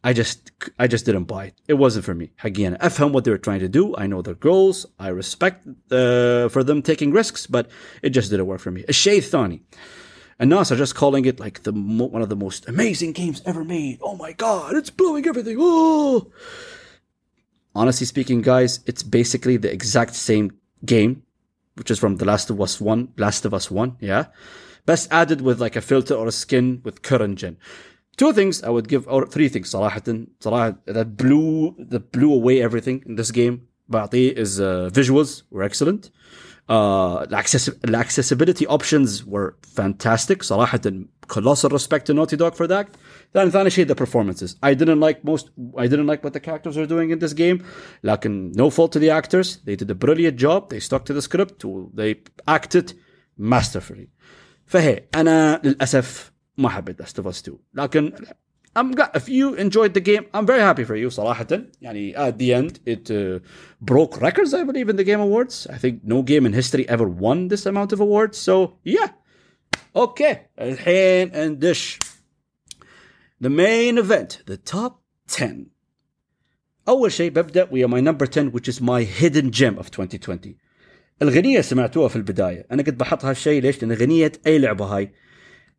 I 0.05 0.13
just 0.13 0.39
I 0.84 0.86
just 0.86 1.03
didn't 1.08 1.27
buy 1.36 1.46
it. 1.50 1.55
It 1.67 1.74
wasn't 1.74 2.05
for 2.05 2.13
me. 2.13 2.27
حقي 2.38 2.67
أنا 2.67 2.86
أفهم 2.86 3.13
what 3.13 3.24
they 3.24 3.32
were 3.32 3.39
trying 3.39 3.60
to 3.60 3.67
do. 3.67 3.96
I 3.98 4.05
know 4.05 4.22
their 4.22 4.36
goals. 4.36 4.86
I 5.00 5.08
respect 5.08 5.65
uh, 5.67 6.48
for 6.50 6.63
them 6.63 6.84
taking 6.84 7.12
risks, 7.12 7.48
but 7.48 7.65
it 8.03 8.12
just 8.12 8.29
didn't 8.29 8.46
work 8.46 8.60
for 8.60 8.72
me. 8.72 8.84
الشيء 8.89 9.17
الثاني 9.17 9.62
and 10.39 10.50
NAS 10.50 10.72
are 10.72 10.75
just 10.75 10.96
calling 10.96 11.25
it 11.25 11.39
like 11.39 11.63
the 11.63 11.72
mo- 11.72 12.05
one 12.05 12.22
of 12.22 12.29
the 12.29 12.36
most 12.36 12.67
amazing 12.67 13.13
games 13.13 13.41
ever 13.46 13.63
made. 13.63 14.00
Oh 14.01 14.15
my 14.15 14.32
god, 14.34 14.75
it's 14.75 14.89
blowing 14.89 15.25
everything. 15.27 15.58
Oh. 15.60 16.32
Honestly 17.74 18.05
speaking, 18.05 18.41
guys, 18.41 18.79
it's 18.86 19.03
basically 19.03 19.58
the 19.58 19.72
exact 19.72 20.15
same 20.15 20.58
game, 20.86 21.24
which 21.75 21.91
is 21.91 22.00
from 22.00 22.17
The 22.17 22.25
Last 22.25 22.50
of 22.50 22.62
Us 22.62 22.79
One, 22.79 23.10
Last 23.17 23.46
of 23.46 23.53
Us 23.53 23.70
One, 23.70 23.98
yeah. 24.00 24.25
Best 24.86 25.08
added 25.12 25.41
with 25.41 25.60
like 25.60 25.75
a 25.75 25.82
filter 25.82 26.13
or 26.13 26.27
a 26.27 26.32
skin 26.32 26.82
with 26.84 27.01
current 27.01 27.39
gen. 27.39 27.58
Two 28.17 28.32
things 28.32 28.63
I 28.63 28.70
would 28.70 28.88
give, 28.88 29.08
or 29.08 29.25
three 29.25 29.50
things 29.50 29.72
صراحة, 29.72 30.27
صراحة 30.39 30.77
that 30.86 31.17
blew 31.17 31.75
that 31.79 32.12
blew 32.12 32.34
away 32.34 32.62
everything 32.62 33.03
in 33.05 33.15
this 33.15 33.32
game. 33.32 33.67
بعطيه 33.89 34.38
is 34.38 34.60
uh, 34.60 34.89
visuals 34.94 35.44
were 35.51 35.63
excellent. 35.63 36.12
Uh, 36.70 37.25
the 37.25 37.96
accessibility 37.96 38.65
options 38.67 39.25
were 39.25 39.55
fantastic 39.62 40.44
صراحة 40.44 41.05
colossal 41.27 41.70
respect 41.70 42.05
to 42.05 42.13
Naughty 42.13 42.36
Dog 42.38 42.55
for 42.55 42.67
that 42.67 42.88
ثاني 43.34 43.51
ثاني 43.51 43.70
شيء 43.70 43.88
the 43.88 43.96
performances 43.96 44.55
I 44.63 44.74
didn't 44.74 45.00
like 45.00 45.24
most 45.24 45.50
I 45.77 45.88
didn't 45.88 46.08
like 46.08 46.24
what 46.24 46.34
the 46.34 46.39
characters 46.39 46.77
are 46.77 46.86
doing 46.86 47.12
in 47.12 47.20
this 47.20 47.34
game 47.34 47.63
لكن 48.03 48.51
no 48.55 48.70
fault 48.70 48.91
to 48.94 49.00
the 49.00 49.10
actors 49.10 49.58
they 49.65 49.75
did 49.75 49.89
a 49.91 49.96
brilliant 49.96 50.38
job 50.38 50.70
they 50.70 50.79
stuck 50.79 51.05
to 51.05 51.13
the 51.13 51.22
script 51.22 51.65
they 51.94 52.15
acted 52.48 52.94
masterfully 53.38 54.10
فهي 54.65 55.03
أنا 55.15 55.62
للأسف 55.63 56.32
ما 56.58 56.70
حبيت 56.70 57.01
Last 57.01 57.20
of 57.20 57.27
Us 57.27 57.41
2 57.41 57.58
لكن 57.74 58.13
I'm 58.77 58.91
glad 58.91 59.12
if 59.15 59.29
you 59.29 59.53
enjoyed 59.55 59.94
the 59.94 60.01
game, 60.01 60.25
I'm 60.34 60.46
very 60.46 60.60
happy 60.60 60.84
for 60.84 60.96
you 60.96 61.10
صراحة. 61.10 61.65
يعني 61.82 62.13
at 62.15 62.38
the 62.38 62.53
end 62.53 62.79
it 62.86 63.10
uh, 63.10 63.39
broke 63.79 64.20
records 64.22 64.53
I 64.53 64.63
believe 64.63 64.89
in 64.89 64.98
the 64.98 65.03
Game 65.05 65.22
Awards. 65.22 65.65
I 65.67 65.77
think 65.77 66.03
no 66.03 66.22
game 66.22 66.46
in 66.46 66.51
history 66.51 66.88
ever 66.89 67.08
won 67.08 67.48
this 67.48 67.65
amount 67.65 67.94
of 67.94 68.01
awards. 68.01 68.38
So 68.38 68.77
yeah. 68.84 69.12
Okay. 69.96 70.50
الحين 70.60 71.32
ندش. 71.32 72.00
The 73.39 73.50
main 73.50 73.98
event, 73.98 74.41
the 74.46 74.58
top 74.58 75.01
10. 75.27 75.67
أول 76.88 77.12
شيء 77.12 77.32
ببدأ 77.32 77.70
ويا 77.72 77.88
my 77.88 78.01
number 78.01 78.25
10 78.25 78.51
which 78.51 78.67
is 78.67 78.82
my 78.82 79.03
hidden 79.03 79.51
gem 79.51 79.77
of 79.77 79.89
2020. 79.89 80.55
الغنية 81.22 81.62
سمعتوها 81.62 82.08
في 82.08 82.15
البداية. 82.15 82.67
أنا 82.72 82.84
كنت 82.84 83.00
بحط 83.00 83.25
هالشيء 83.25 83.62
ليش؟ 83.62 83.84
لأن 83.84 83.91
غنية 83.91 84.32
أي 84.48 84.60
لعبة 84.60 84.86
هاي 84.86 85.13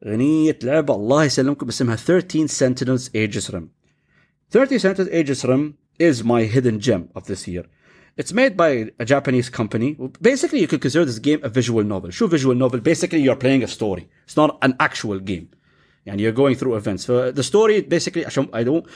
غنية 0.06 0.60
لعبة 0.64 0.96
الله 0.96 1.24
يسلمكم 1.24 1.68
اسمها 1.68 1.96
13 1.96 2.48
Sentinels 2.48 3.10
Aegis 3.14 3.50
Rim. 3.54 3.70
13 4.50 4.80
Sentinels 4.80 5.10
Aegis 5.14 5.46
Rim 5.46 5.78
is 6.00 6.24
my 6.24 6.44
hidden 6.44 6.80
gem 6.80 7.10
of 7.16 7.26
this 7.26 7.48
year. 7.48 7.66
It's 8.18 8.34
made 8.34 8.58
by 8.58 8.92
a 9.00 9.06
Japanese 9.06 9.50
company. 9.50 9.98
Basically, 10.22 10.60
you 10.60 10.68
could 10.68 10.82
consider 10.82 11.06
this 11.06 11.20
game 11.20 11.40
a 11.44 11.50
visual 11.50 11.84
novel. 11.84 12.10
Shoe 12.12 12.28
visual 12.28 12.56
novel, 12.56 12.80
basically 12.80 13.22
you're 13.22 13.36
playing 13.36 13.64
a 13.64 13.68
story. 13.68 14.10
It's 14.26 14.36
not 14.36 14.58
an 14.62 14.76
actual 14.80 15.20
game. 15.20 15.50
And 16.06 16.20
you're 16.20 16.32
going 16.32 16.56
through 16.56 16.76
events. 16.76 17.06
So 17.06 17.32
the 17.32 17.44
story 17.44 17.82
basically 17.82 18.26
I 18.26 18.64
don't 18.64 18.88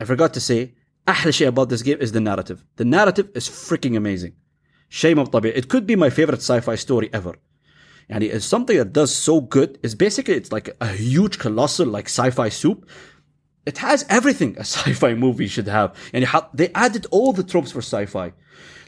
I 0.00 0.04
forgot 0.04 0.34
to 0.34 0.40
say 0.40 0.74
أحلى 1.08 1.32
شيء 1.32 1.48
about 1.48 1.68
this 1.70 1.82
game 1.82 1.98
is 2.00 2.12
the 2.12 2.20
narrative. 2.20 2.64
The 2.76 2.84
narrative 2.84 3.30
is 3.34 3.48
freaking 3.48 3.96
amazing. 3.96 4.34
Shame 4.88 5.18
of 5.18 5.30
طبيعي. 5.30 5.56
It 5.56 5.68
could 5.68 5.86
be 5.86 5.96
my 5.96 6.10
favorite 6.10 6.42
sci-fi 6.42 6.74
story 6.76 7.10
ever. 7.12 7.34
And 8.09 8.23
it's 8.23 8.45
something 8.45 8.77
that 8.77 8.93
does 8.93 9.15
so 9.15 9.41
good 9.41 9.79
is 9.81 9.95
basically 9.95 10.35
it's 10.35 10.51
like 10.51 10.75
a 10.79 10.87
huge 10.87 11.39
colossal 11.39 11.87
like 11.87 12.05
sci-fi 12.05 12.49
soup. 12.49 12.87
It 13.65 13.79
has 13.79 14.05
everything 14.09 14.55
a 14.57 14.61
sci-fi 14.61 15.15
movie 15.15 15.47
should 15.47 15.67
have. 15.67 15.95
And 16.13 16.27
they 16.53 16.71
added 16.75 17.07
all 17.09 17.33
the 17.33 17.43
tropes 17.43 17.71
for 17.71 17.79
sci-fi. 17.79 18.33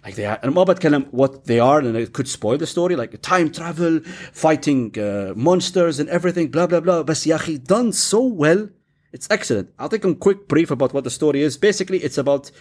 Like 0.05 0.15
they 0.15 0.25
and 0.25 0.53
ما 0.53 0.63
بتكلم 0.63 1.07
what 1.11 1.45
they 1.45 1.59
are 1.59 1.79
and 1.79 1.97
it 1.97 2.13
could 2.13 2.27
spoil 2.27 2.57
the 2.57 2.67
story 2.67 2.95
like 2.95 3.19
time 3.21 3.51
travel, 3.51 3.99
fighting 4.31 4.97
uh, 4.99 5.33
monsters 5.35 5.99
and 5.99 6.07
everything 6.09 6.49
blah 6.49 6.67
blah 6.67 6.79
blah. 6.79 7.03
بس 7.03 7.27
يا 7.27 7.35
أخي 7.35 7.57
done 7.57 7.91
so 7.91 8.21
well. 8.21 8.69
It's 9.11 9.27
excellent. 9.31 9.69
I'll 9.79 9.89
take 9.89 10.05
a 10.05 10.13
quick 10.13 10.47
brief 10.47 10.69
about 10.69 10.93
what 10.93 11.03
the 11.03 11.09
story 11.09 11.41
is. 11.41 11.57
Basically 11.57 11.97
it's 11.97 12.17
about 12.17 12.51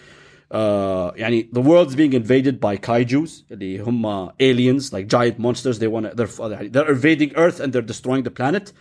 uh, 0.51 1.11
يعني 1.15 1.49
the 1.51 1.61
world's 1.61 1.95
being 1.95 2.13
invaded 2.13 2.59
by 2.59 2.77
kaijus 2.77 3.43
اللي 3.51 3.79
هم 3.79 4.29
aliens 4.29 4.93
like 4.93 5.07
giant 5.07 5.39
monsters 5.39 5.79
they 5.79 5.87
want 5.87 6.15
they're 6.15 6.69
they're 6.69 6.91
invading 6.91 7.33
earth 7.35 7.59
and 7.59 7.73
they're 7.73 7.81
destroying 7.81 8.23
the 8.23 8.31
planet 8.31 8.71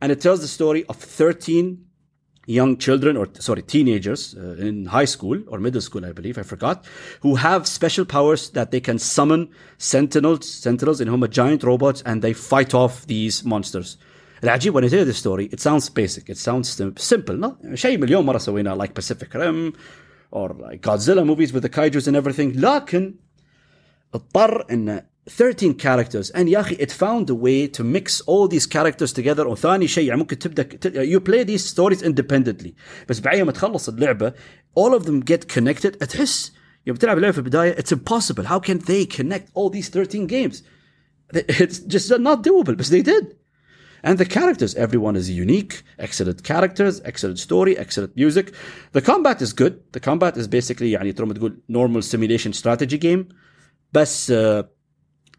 and 0.00 0.10
it 0.10 0.20
tells 0.20 0.40
the 0.40 0.48
story 0.48 0.84
of 0.88 0.96
13 0.96 1.78
young 2.46 2.76
children 2.76 3.16
or 3.16 3.28
sorry 3.38 3.62
teenagers 3.62 4.34
uh, 4.36 4.66
in 4.66 4.86
high 4.86 5.04
school 5.04 5.40
or 5.46 5.60
middle 5.60 5.80
school 5.80 6.04
I 6.04 6.12
believe 6.12 6.36
I 6.38 6.42
forgot 6.42 6.84
who 7.20 7.36
have 7.36 7.68
special 7.68 8.04
powers 8.04 8.50
that 8.50 8.72
they 8.72 8.80
can 8.80 8.98
summon 8.98 9.48
sentinels 9.78 10.48
sentinels 10.48 11.00
in 11.00 11.08
هم 11.08 11.26
giant 11.30 11.62
robots 11.62 12.02
and 12.04 12.20
they 12.20 12.32
fight 12.32 12.74
off 12.74 13.06
these 13.06 13.44
monsters 13.44 13.96
العجيب 14.42 14.72
when 14.74 14.84
I 14.84 14.88
tell 14.88 14.98
you 14.98 15.04
this 15.04 15.18
story 15.18 15.48
it 15.52 15.60
sounds 15.60 15.88
basic 15.88 16.28
it 16.28 16.36
sounds 16.36 16.80
simple 16.96 17.36
no 17.36 17.56
شيء 17.74 17.98
مليون 17.98 18.24
مرة 18.24 18.38
سويناه 18.38 18.74
like 18.74 18.94
Pacific 18.94 19.34
Rim 19.34 19.72
or 20.30 20.48
like 20.54 20.80
Godzilla 20.80 21.24
movies 21.24 21.52
with 21.52 21.62
the 21.62 21.68
kaijus 21.68 22.06
and 22.06 22.16
everything 22.16 22.56
لكن 22.56 23.14
اضطر 24.14 24.66
ان 24.70 25.02
13 25.28 25.74
characters 25.74 26.30
and 26.34 26.48
يا 26.48 26.60
اخي 26.60 26.76
it 26.76 26.90
found 26.90 27.30
a 27.30 27.34
way 27.34 27.68
to 27.68 27.84
mix 27.84 28.20
all 28.26 28.48
these 28.48 28.66
characters 28.66 29.12
together 29.12 29.46
وثاني 29.46 29.88
شيء 29.88 30.08
يعني 30.08 30.20
ممكن 30.20 30.38
تبدا 30.38 30.68
you 31.04 31.20
play 31.20 31.44
these 31.44 31.64
stories 31.64 32.02
independently 32.02 32.70
بس 33.08 33.20
بعدين 33.20 33.44
ما 33.44 33.52
تخلص 33.52 33.88
اللعبه 33.88 34.32
all 34.78 34.98
of 34.98 35.04
them 35.04 35.22
get 35.32 35.46
connected 35.56 36.06
تحس 36.06 36.52
يوم 36.86 36.96
تلعب 36.96 37.16
اللعبه 37.16 37.32
في 37.32 37.38
البدايه 37.38 37.76
it's 37.76 37.92
impossible 37.92 38.44
how 38.44 38.58
can 38.58 38.78
they 38.78 39.06
connect 39.16 39.48
all 39.54 39.70
these 39.70 39.88
13 39.88 40.26
games 40.26 40.62
it's 41.34 41.78
just 41.78 42.10
not 42.18 42.42
doable 42.42 42.76
but 42.76 42.86
they 42.86 43.02
did 43.02 43.36
and 44.02 44.18
the 44.18 44.24
characters 44.24 44.74
everyone 44.74 45.16
is 45.16 45.30
unique 45.30 45.82
excellent 45.98 46.42
characters 46.42 47.00
excellent 47.04 47.38
story 47.38 47.78
excellent 47.78 48.14
music 48.16 48.54
the 48.92 49.00
combat 49.00 49.40
is 49.40 49.52
good 49.52 49.80
the 49.92 50.00
combat 50.00 50.36
is 50.36 50.48
basically 50.48 50.92
يعني 50.92 51.12
تقول 51.12 51.56
normal 51.68 52.02
simulation 52.02 52.52
strategy 52.52 52.98
game 52.98 53.24
بس 53.92 54.32
uh, 54.32 54.64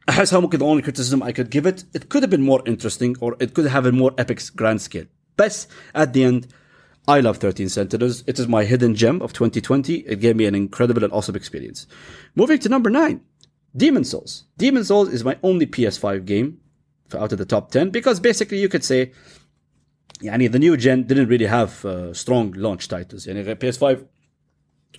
احسها 0.10 0.40
ممكن 0.40 0.60
the 0.60 0.64
only 0.64 0.82
criticism 0.82 1.24
I 1.24 1.32
could 1.32 1.50
give 1.50 1.66
it 1.66 1.84
it 1.94 2.10
could 2.10 2.24
have 2.24 2.30
been 2.30 2.46
more 2.46 2.62
interesting 2.66 3.16
or 3.20 3.36
it 3.40 3.54
could 3.54 3.68
have 3.68 3.86
a 3.86 3.92
more 3.92 4.12
epic 4.18 4.40
grand 4.56 4.82
scale 4.82 5.08
بس 5.38 5.68
at 5.96 6.14
the 6.14 6.24
end 6.24 6.48
I 7.06 7.20
love 7.20 7.38
13 7.38 7.68
Sentinels. 7.68 8.24
It 8.28 8.40
is 8.40 8.48
my 8.48 8.64
hidden 8.64 8.96
gem 8.96 9.22
of 9.22 9.34
2020. 9.34 9.96
It 9.96 10.22
gave 10.22 10.38
me 10.38 10.46
an 10.46 10.56
incredible 10.56 11.04
and 11.04 11.12
awesome 11.12 11.36
experience. 11.36 11.86
Moving 12.34 12.60
to 12.60 12.70
number 12.70 12.90
nine, 12.90 13.20
Demon 13.76 14.06
Souls. 14.06 14.46
Demon 14.58 14.86
Souls 14.86 15.10
is 15.10 15.22
my 15.22 15.38
only 15.44 15.66
PS5 15.66 16.24
game 16.24 16.62
out 17.16 17.32
of 17.32 17.38
the 17.38 17.46
top 17.46 17.72
10 17.72 17.90
because 17.90 18.20
basically 18.20 18.60
you 18.60 18.70
could 18.70 18.84
say 18.84 19.12
يعني 20.22 20.52
the 20.52 20.60
new 20.60 20.78
gen 20.78 21.04
didn't 21.04 21.28
really 21.28 21.46
have 21.46 21.86
uh, 21.86 22.14
strong 22.14 22.52
launch 22.54 22.88
titles 22.88 23.28
يعني 23.28 23.56
PS5 23.60 24.06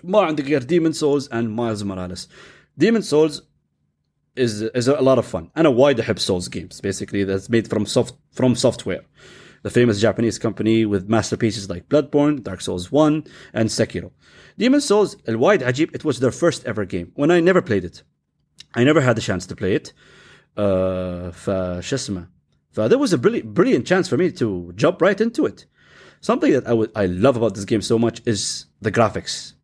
ما 0.05 0.21
عندك 0.21 0.45
غير 0.45 0.63
Demon 0.63 0.93
Souls 0.93 1.29
and 1.29 1.55
Miles 1.55 1.85
Morales. 1.85 2.29
Demon 2.79 3.03
Souls 3.03 3.43
is 4.37 4.63
is 4.63 4.89
a 4.89 5.01
lot 5.01 5.19
of 5.19 5.27
fun. 5.27 5.51
And 5.55 5.67
a 5.67 5.71
wide 5.71 5.99
أحب 5.99 6.19
Souls 6.19 6.49
games 6.49 6.81
basically 6.81 7.25
that's 7.25 7.49
made 7.49 7.69
from 7.69 7.87
soft 7.87 8.15
from 8.33 8.55
software. 8.55 9.05
The 9.63 9.71
famous 9.71 10.01
Japanese 10.01 10.39
company 10.39 10.85
with 10.85 11.09
masterpieces 11.09 11.71
like 11.71 11.89
Bloodborne, 11.89 12.43
Dark 12.43 12.61
Souls 12.61 12.93
1, 12.93 13.25
and 13.55 13.71
Sekiro. 13.71 14.11
Demon 14.59 14.81
Souls, 14.81 15.17
wide 15.27 15.63
عجيب, 15.63 15.95
it 15.95 16.05
was 16.05 16.21
their 16.21 16.31
first 16.31 16.67
ever 16.67 16.85
game 16.85 17.13
when 17.15 17.31
I 17.31 17.41
never 17.41 17.63
played 17.63 17.85
it. 17.85 18.03
I 18.75 18.85
never 18.85 19.01
had 19.01 19.17
the 19.17 19.23
chance 19.23 19.47
to 19.47 19.57
play 19.57 19.75
it. 19.75 19.93
Uh, 20.57 21.31
فشو 21.31 21.97
اسمه 21.97 22.35
there 22.75 22.99
was 22.99 23.13
a 23.13 23.19
brilliant, 23.19 23.55
brilliant 23.55 23.87
chance 23.87 24.09
for 24.09 24.17
me 24.17 24.31
to 24.33 24.73
jump 24.75 25.01
right 25.01 25.21
into 25.21 25.47
it. 25.47 25.67
Something 26.21 26.53
that 26.53 26.67
I 26.67 26.73
would 26.73 26.91
I 26.97 27.07
love 27.07 27.37
about 27.37 27.55
this 27.55 27.65
game 27.65 27.83
so 27.83 27.99
much 27.99 28.21
is 28.27 28.67
the 28.81 28.91
graphics. 28.91 29.55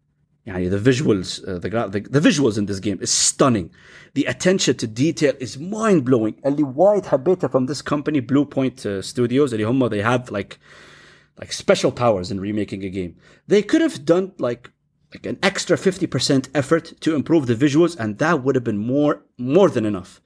يعني 0.47 0.71
the 0.71 0.79
visuals, 0.79 1.47
uh, 1.47 1.59
the, 1.59 1.69
the, 1.69 2.01
the 2.01 2.21
visuals 2.21 2.57
in 2.59 2.67
this 2.67 2.81
game 2.81 2.99
is 3.01 3.11
stunning. 3.11 3.71
The 4.15 4.25
attention 4.25 4.77
to 4.77 4.87
detail 4.87 5.35
is 5.41 5.59
mind 5.59 6.05
blowing. 6.05 6.35
اللي 6.47 6.63
وايد 6.63 7.07
حبيتها 7.07 7.51
from 7.51 7.67
this 7.67 7.83
company 7.83 8.21
Blue 8.21 8.45
Point 8.45 8.87
uh, 8.87 9.03
Studios 9.03 9.53
اللي 9.53 9.65
هم 9.65 9.89
they 9.89 10.03
have 10.03 10.31
like 10.31 10.59
like 11.41 11.53
special 11.53 11.91
powers 11.93 12.31
in 12.31 12.41
remaking 12.41 12.85
a 12.85 12.91
game. 12.91 13.17
They 13.47 13.63
could 13.63 13.81
have 13.81 14.05
done 14.05 14.33
like 14.39 14.71
like 15.13 15.27
an 15.27 15.39
extra 15.43 15.77
50% 15.77 16.49
effort 16.55 16.93
to 17.01 17.15
improve 17.17 17.47
the 17.47 17.55
visuals 17.55 17.99
and 17.99 18.19
that 18.19 18.45
would 18.45 18.55
have 18.55 18.65
been 18.65 18.79
more 18.79 19.23
more 19.39 19.69
than 19.69 19.85
enough. 19.85 20.21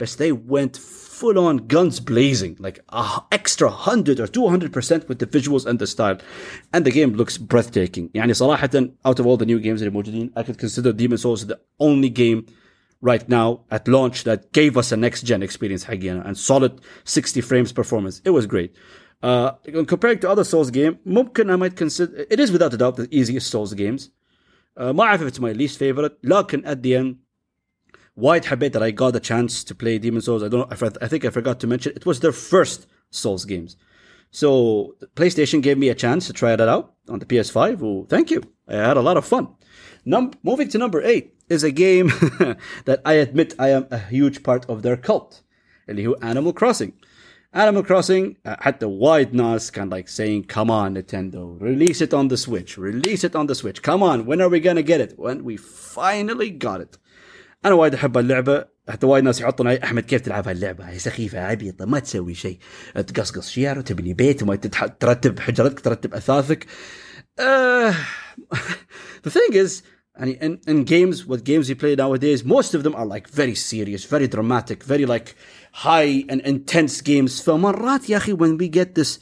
But 0.00 0.10
they 0.18 0.30
went 0.30 0.76
full 0.76 1.38
on 1.38 1.66
guns 1.68 2.00
blazing, 2.00 2.56
like 2.58 2.80
a 2.90 3.22
extra 3.32 3.68
100 3.68 4.20
or 4.20 4.26
200% 4.26 5.08
with 5.08 5.18
the 5.18 5.26
visuals 5.26 5.64
and 5.64 5.78
the 5.78 5.86
style. 5.86 6.18
And 6.72 6.84
the 6.84 6.90
game 6.90 7.14
looks 7.14 7.38
breathtaking. 7.38 8.10
يعني 8.14 8.34
صراحة 8.34 8.90
out 9.04 9.18
of 9.18 9.26
all 9.26 9.36
the 9.36 9.46
new 9.46 9.58
games 9.58 9.82
اللي 9.82 9.90
موجودين, 9.90 10.32
I 10.36 10.42
could 10.42 10.58
consider 10.58 10.92
Demon 10.92 11.18
Souls 11.18 11.46
the 11.46 11.58
only 11.80 12.10
game 12.10 12.46
right 13.00 13.28
now 13.28 13.60
at 13.70 13.88
launch 13.88 14.24
that 14.24 14.52
gave 14.52 14.76
us 14.76 14.92
a 14.92 14.96
next 14.96 15.22
gen 15.22 15.42
experience 15.42 15.84
حقينا 15.84 16.26
and 16.26 16.36
solid 16.36 16.80
60 17.04 17.40
frames 17.40 17.72
performance. 17.72 18.20
It 18.24 18.30
was 18.30 18.46
great. 18.46 18.74
Uh, 19.22 19.52
comparing 19.86 20.18
to 20.18 20.28
other 20.30 20.44
Souls 20.44 20.70
game, 20.70 20.98
ممكن 21.06 21.50
I 21.50 21.56
might 21.56 21.76
consider 21.76 22.26
it 22.30 22.38
is 22.38 22.52
without 22.52 22.74
a 22.74 22.76
doubt 22.76 22.96
the 22.96 23.08
easiest 23.10 23.50
Souls 23.50 23.72
games. 23.72 24.10
Uh, 24.76 24.92
ما 24.92 25.04
أعرف 25.04 25.22
if 25.22 25.28
it's 25.28 25.40
my 25.40 25.52
least 25.52 25.78
favorite 25.78 26.18
لكن 26.22 26.62
at 26.66 26.82
the 26.82 26.94
end 26.94 27.16
White 28.20 28.46
Habit 28.46 28.72
that 28.72 28.82
I 28.82 28.90
got 28.90 29.12
the 29.12 29.20
chance 29.20 29.62
to 29.64 29.74
play 29.74 29.98
Demon 29.98 30.22
Souls. 30.22 30.42
I 30.42 30.48
don't 30.48 30.70
know. 30.70 30.90
I 31.00 31.08
think 31.08 31.24
I 31.24 31.30
forgot 31.30 31.60
to 31.60 31.66
mention 31.66 31.92
it 31.94 32.06
was 32.06 32.20
their 32.20 32.32
first 32.32 32.86
Souls 33.10 33.44
games. 33.44 33.76
So 34.30 34.96
PlayStation 35.14 35.62
gave 35.62 35.78
me 35.78 35.88
a 35.88 35.94
chance 35.94 36.26
to 36.26 36.32
try 36.32 36.56
that 36.56 36.68
out 36.68 36.94
on 37.08 37.18
the 37.18 37.26
PS5. 37.26 37.78
Well, 37.78 38.06
thank 38.08 38.30
you. 38.30 38.42
I 38.68 38.74
had 38.74 38.96
a 38.96 39.02
lot 39.02 39.16
of 39.16 39.24
fun. 39.24 39.48
Num- 40.04 40.32
moving 40.42 40.68
to 40.70 40.78
number 40.78 41.02
eight 41.02 41.34
is 41.48 41.62
a 41.62 41.70
game 41.70 42.08
that 42.84 43.00
I 43.04 43.14
admit 43.14 43.54
I 43.58 43.68
am 43.70 43.86
a 43.90 43.98
huge 43.98 44.42
part 44.42 44.66
of 44.68 44.82
their 44.82 44.96
cult. 44.96 45.42
اللي 45.88 46.06
هو 46.06 46.14
Animal 46.22 46.52
Crossing. 46.52 46.92
Animal 47.52 47.82
Crossing 47.84 48.36
uh, 48.44 48.72
the 48.78 48.88
wide 48.88 49.32
NAS 49.34 49.70
kind 49.70 49.90
of 49.90 49.92
like 49.92 50.08
saying, 50.08 50.44
come 50.44 50.70
on, 50.70 50.96
Nintendo, 50.96 51.58
release 51.60 52.00
it 52.00 52.12
on 52.12 52.28
the 52.28 52.36
Switch, 52.36 52.76
release 52.76 53.24
it 53.24 53.34
on 53.36 53.46
the 53.46 53.54
Switch. 53.54 53.82
Come 53.82 54.02
on, 54.02 54.26
when 54.26 54.40
are 54.42 54.48
we 54.48 54.60
going 54.60 54.76
to 54.76 54.82
get 54.82 55.00
it? 55.00 55.14
When 55.16 55.44
we 55.44 55.56
finally 55.56 56.50
got 56.50 56.80
it. 56.80 56.98
أنا 57.65 57.73
وايد 57.73 57.93
أحب 57.93 58.17
اللعبة 58.17 58.65
حتى 58.89 59.05
وايد 59.05 59.23
ناس 59.23 59.41
يحطون 59.41 59.67
علي 59.67 59.83
أحمد 59.83 60.03
كيف 60.03 60.21
تلعب 60.21 60.47
هاللعبة؟ 60.47 60.89
هي 60.89 60.99
سخيفة 60.99 61.39
عبيطة 61.39 61.85
ما 61.85 61.99
تسوي 61.99 62.33
شيء. 62.33 62.57
تقصقص 62.95 63.49
شيار 63.49 63.79
وتبني 63.79 64.13
بيت 64.13 64.43
وما 64.43 64.55
ترتب 64.99 65.39
حجرتك 65.39 65.79
ترتب 65.79 66.13
أثاثك. 66.13 66.65
uh, 67.39 67.93
the 69.23 69.29
thing 69.29 69.53
is 69.53 69.83
يعني 70.15 70.39
in, 70.41 70.69
in 70.69 70.83
games 70.83 71.25
what 71.25 71.43
games 71.43 71.69
you 71.69 71.75
play 71.75 71.95
nowadays 71.95 72.43
most 72.43 72.73
of 72.75 72.83
them 72.83 72.93
are 72.95 73.05
like 73.05 73.27
very 73.29 73.55
serious 73.55 74.03
very 74.05 74.27
dramatic 74.27 74.83
very 74.83 75.05
like 75.05 75.35
high 75.73 76.25
and 76.29 76.41
intense 76.41 77.01
games. 77.01 77.41
فمرات 77.41 78.09
يا 78.09 78.17
أخي 78.17 78.33
when 78.33 78.57
we 78.57 78.67
get 78.67 78.95
this 79.01 79.19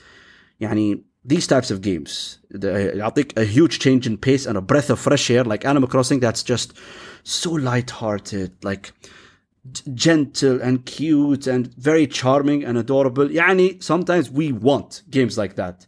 يعني 0.59 1.08
these 1.24 1.46
types 1.46 1.70
of 1.70 1.80
games 1.80 2.38
يعطيك 2.50 3.38
a 3.38 3.44
huge 3.44 3.78
change 3.78 4.06
in 4.06 4.16
pace 4.16 4.46
and 4.46 4.56
a 4.56 4.60
breath 4.60 4.90
of 4.90 4.98
fresh 4.98 5.30
air 5.30 5.44
like 5.44 5.64
Animal 5.64 5.88
Crossing 5.88 6.20
that's 6.20 6.42
just 6.42 6.72
so 7.24 7.50
light-hearted, 7.52 8.52
like 8.62 8.92
gentle 9.94 10.60
and 10.60 10.84
cute 10.84 11.46
and 11.46 11.74
very 11.74 12.06
charming 12.06 12.64
and 12.64 12.76
adorable. 12.76 13.30
يعني 13.30 13.82
sometimes 13.82 14.30
we 14.30 14.52
want 14.52 15.02
games 15.10 15.38
like 15.38 15.56
that. 15.56 15.86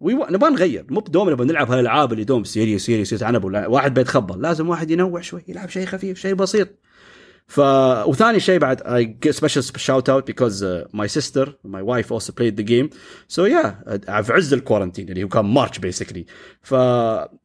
we 0.00 0.14
want 0.14 0.30
نبغى 0.30 0.50
نغير 0.50 0.86
مو 0.88 1.00
بدوم 1.00 1.30
نبغى 1.30 1.46
نلعب 1.46 1.70
هالالعاب 1.70 2.12
اللي 2.12 2.24
دوم 2.24 2.44
سيريس 2.44 2.86
سيريس 2.86 3.22
عنب 3.22 3.44
واحد 3.44 3.94
بيتخبل 3.94 4.42
لازم 4.42 4.68
واحد 4.68 4.90
ينوع 4.90 5.20
شوي 5.20 5.44
يلعب 5.48 5.68
شيء 5.68 5.86
خفيف 5.86 6.18
شيء 6.18 6.34
بسيط 6.34 6.68
ف 7.50 7.58
وثاني 8.06 8.40
شيء 8.40 8.58
بعد 8.58 8.80
I 8.82 9.26
get 9.26 9.34
special 9.34 9.62
shout 9.62 10.08
out 10.08 10.26
because 10.26 10.62
uh, 10.62 10.84
my 10.92 11.06
sister 11.06 11.46
my 11.64 11.82
wife 11.82 12.10
also 12.10 12.32
played 12.32 12.56
the 12.56 12.64
game 12.64 12.90
so 13.28 13.44
yeah 13.44 14.20
في 14.22 14.32
عز 14.32 14.54
الكورنتين 14.54 15.08
اللي 15.08 15.24
هو 15.24 15.28
كان 15.28 15.44
مارش 15.44 15.78
basically 15.78 16.24
ف 16.62 16.74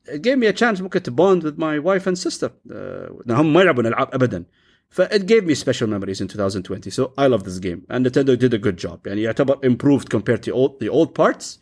it 0.09 0.21
gave 0.21 0.37
me 0.37 0.47
a 0.47 0.53
chance 0.53 0.81
ممكن 0.81 0.99
to 0.99 1.11
bond 1.11 1.43
with 1.43 1.57
my 1.57 1.79
wife 1.79 2.07
and 2.07 2.17
sister 2.17 2.49
uh, 2.69 3.31
هم 3.31 3.53
ما 3.53 3.61
يلعبون 3.61 3.85
العاب 3.87 4.09
ابدا 4.13 4.43
ف 4.89 5.01
it 5.01 5.25
gave 5.25 5.45
me 5.45 5.55
special 5.55 5.87
memories 5.87 6.21
in 6.21 6.27
2020 6.27 6.89
so 6.89 7.13
I 7.17 7.27
love 7.27 7.43
this 7.43 7.59
game 7.59 7.81
and 7.89 8.05
Nintendo 8.05 8.35
did 8.37 8.53
a 8.53 8.57
good 8.57 8.77
job 8.77 8.99
يعني 9.05 9.21
يعتبر 9.21 9.59
improved 9.63 10.09
compared 10.09 10.43
to 10.43 10.51
old, 10.51 10.79
the 10.79 10.89
old 10.89 11.13
parts 11.15 11.59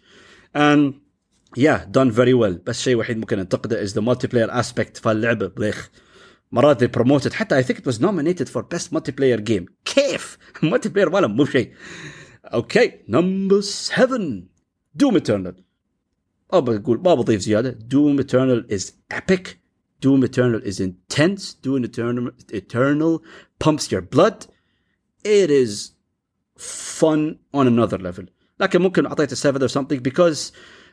and 0.55 0.93
yeah 1.57 1.79
done 1.91 2.11
very 2.11 2.33
well 2.33 2.57
بس 2.65 2.81
شيء 2.81 2.95
وحيد 2.95 3.17
ممكن 3.17 3.39
انتقده 3.39 3.85
is 3.87 3.89
the 3.89 4.01
multiplayer 4.01 4.63
aspect 4.63 5.01
فاللعبه 5.01 5.47
بليخ 5.47 5.89
مرات 6.53 6.83
they 6.83 6.87
promoted 6.87 7.33
حتى 7.33 7.63
I 7.63 7.65
think 7.65 7.77
it 7.77 7.85
was 7.85 7.99
nominated 7.99 8.49
for 8.49 8.61
best 8.61 8.91
multiplayer 8.93 9.39
game 9.41 9.65
كيف 9.85 10.37
multiplayer 10.63 11.13
ولا 11.13 11.27
مو 11.27 11.45
شيء 11.45 11.73
اوكي 12.45 12.91
نمبر 13.09 13.61
7 13.61 14.43
دوم 14.95 15.17
eternal 15.19 15.53
ما 16.53 16.59
بقول 16.59 17.01
ما 17.05 17.13
بضيف 17.13 17.41
زياده 17.41 17.69
دوم 17.69 18.21
eternal 18.21 18.73
is 18.73 18.91
epic 19.13 19.59
Doom 20.01 20.23
Eternal 20.23 20.61
is 20.63 20.79
intense. 20.79 21.53
Doom 21.53 21.83
Eternal, 21.83 22.31
Eternal 22.49 23.21
pumps 23.59 23.91
your 23.91 24.01
blood. 24.01 24.47
It 25.23 25.51
is 25.51 25.91
fun 26.57 27.39
on 27.53 27.67
another 27.67 27.97
level. 27.97 28.25
لكن 28.59 28.81
ممكن 28.81 29.05
اعطيته 29.05 29.35
7 29.35 29.63
or 29.63 29.67
something 29.67 29.99
because 29.99 30.51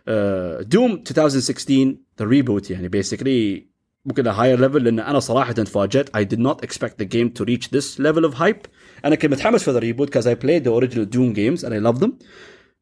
uh, 0.09 0.63
Doom 0.65 1.05
2016 1.05 1.99
the 2.17 2.25
reboot 2.25 2.71
يعني 2.71 2.89
basically 2.89 3.67
ممكن 4.07 4.25
a 4.25 4.35
higher 4.35 4.57
level 4.57 4.83
لان 4.83 5.01
انا 5.01 5.19
صراحه 5.21 5.53
تفاجات 5.53 6.17
I 6.17 6.21
did 6.21 6.39
not 6.39 6.67
expect 6.67 6.99
the 6.99 7.07
game 7.07 7.31
to 7.39 7.45
reach 7.45 7.71
this 7.71 7.99
level 7.99 8.25
of 8.25 8.35
hype 8.35 8.69
انا 9.05 9.15
كنت 9.15 9.31
متحمس 9.33 9.69
for 9.69 9.73
the 9.73 9.81
reboot 9.81 10.07
because 10.07 10.27
I 10.27 10.35
played 10.35 10.65
the 10.65 10.73
original 10.73 11.05
Doom 11.05 11.33
games 11.33 11.65
and 11.65 11.75
I 11.75 11.79
love 11.79 12.01
them 12.01 12.13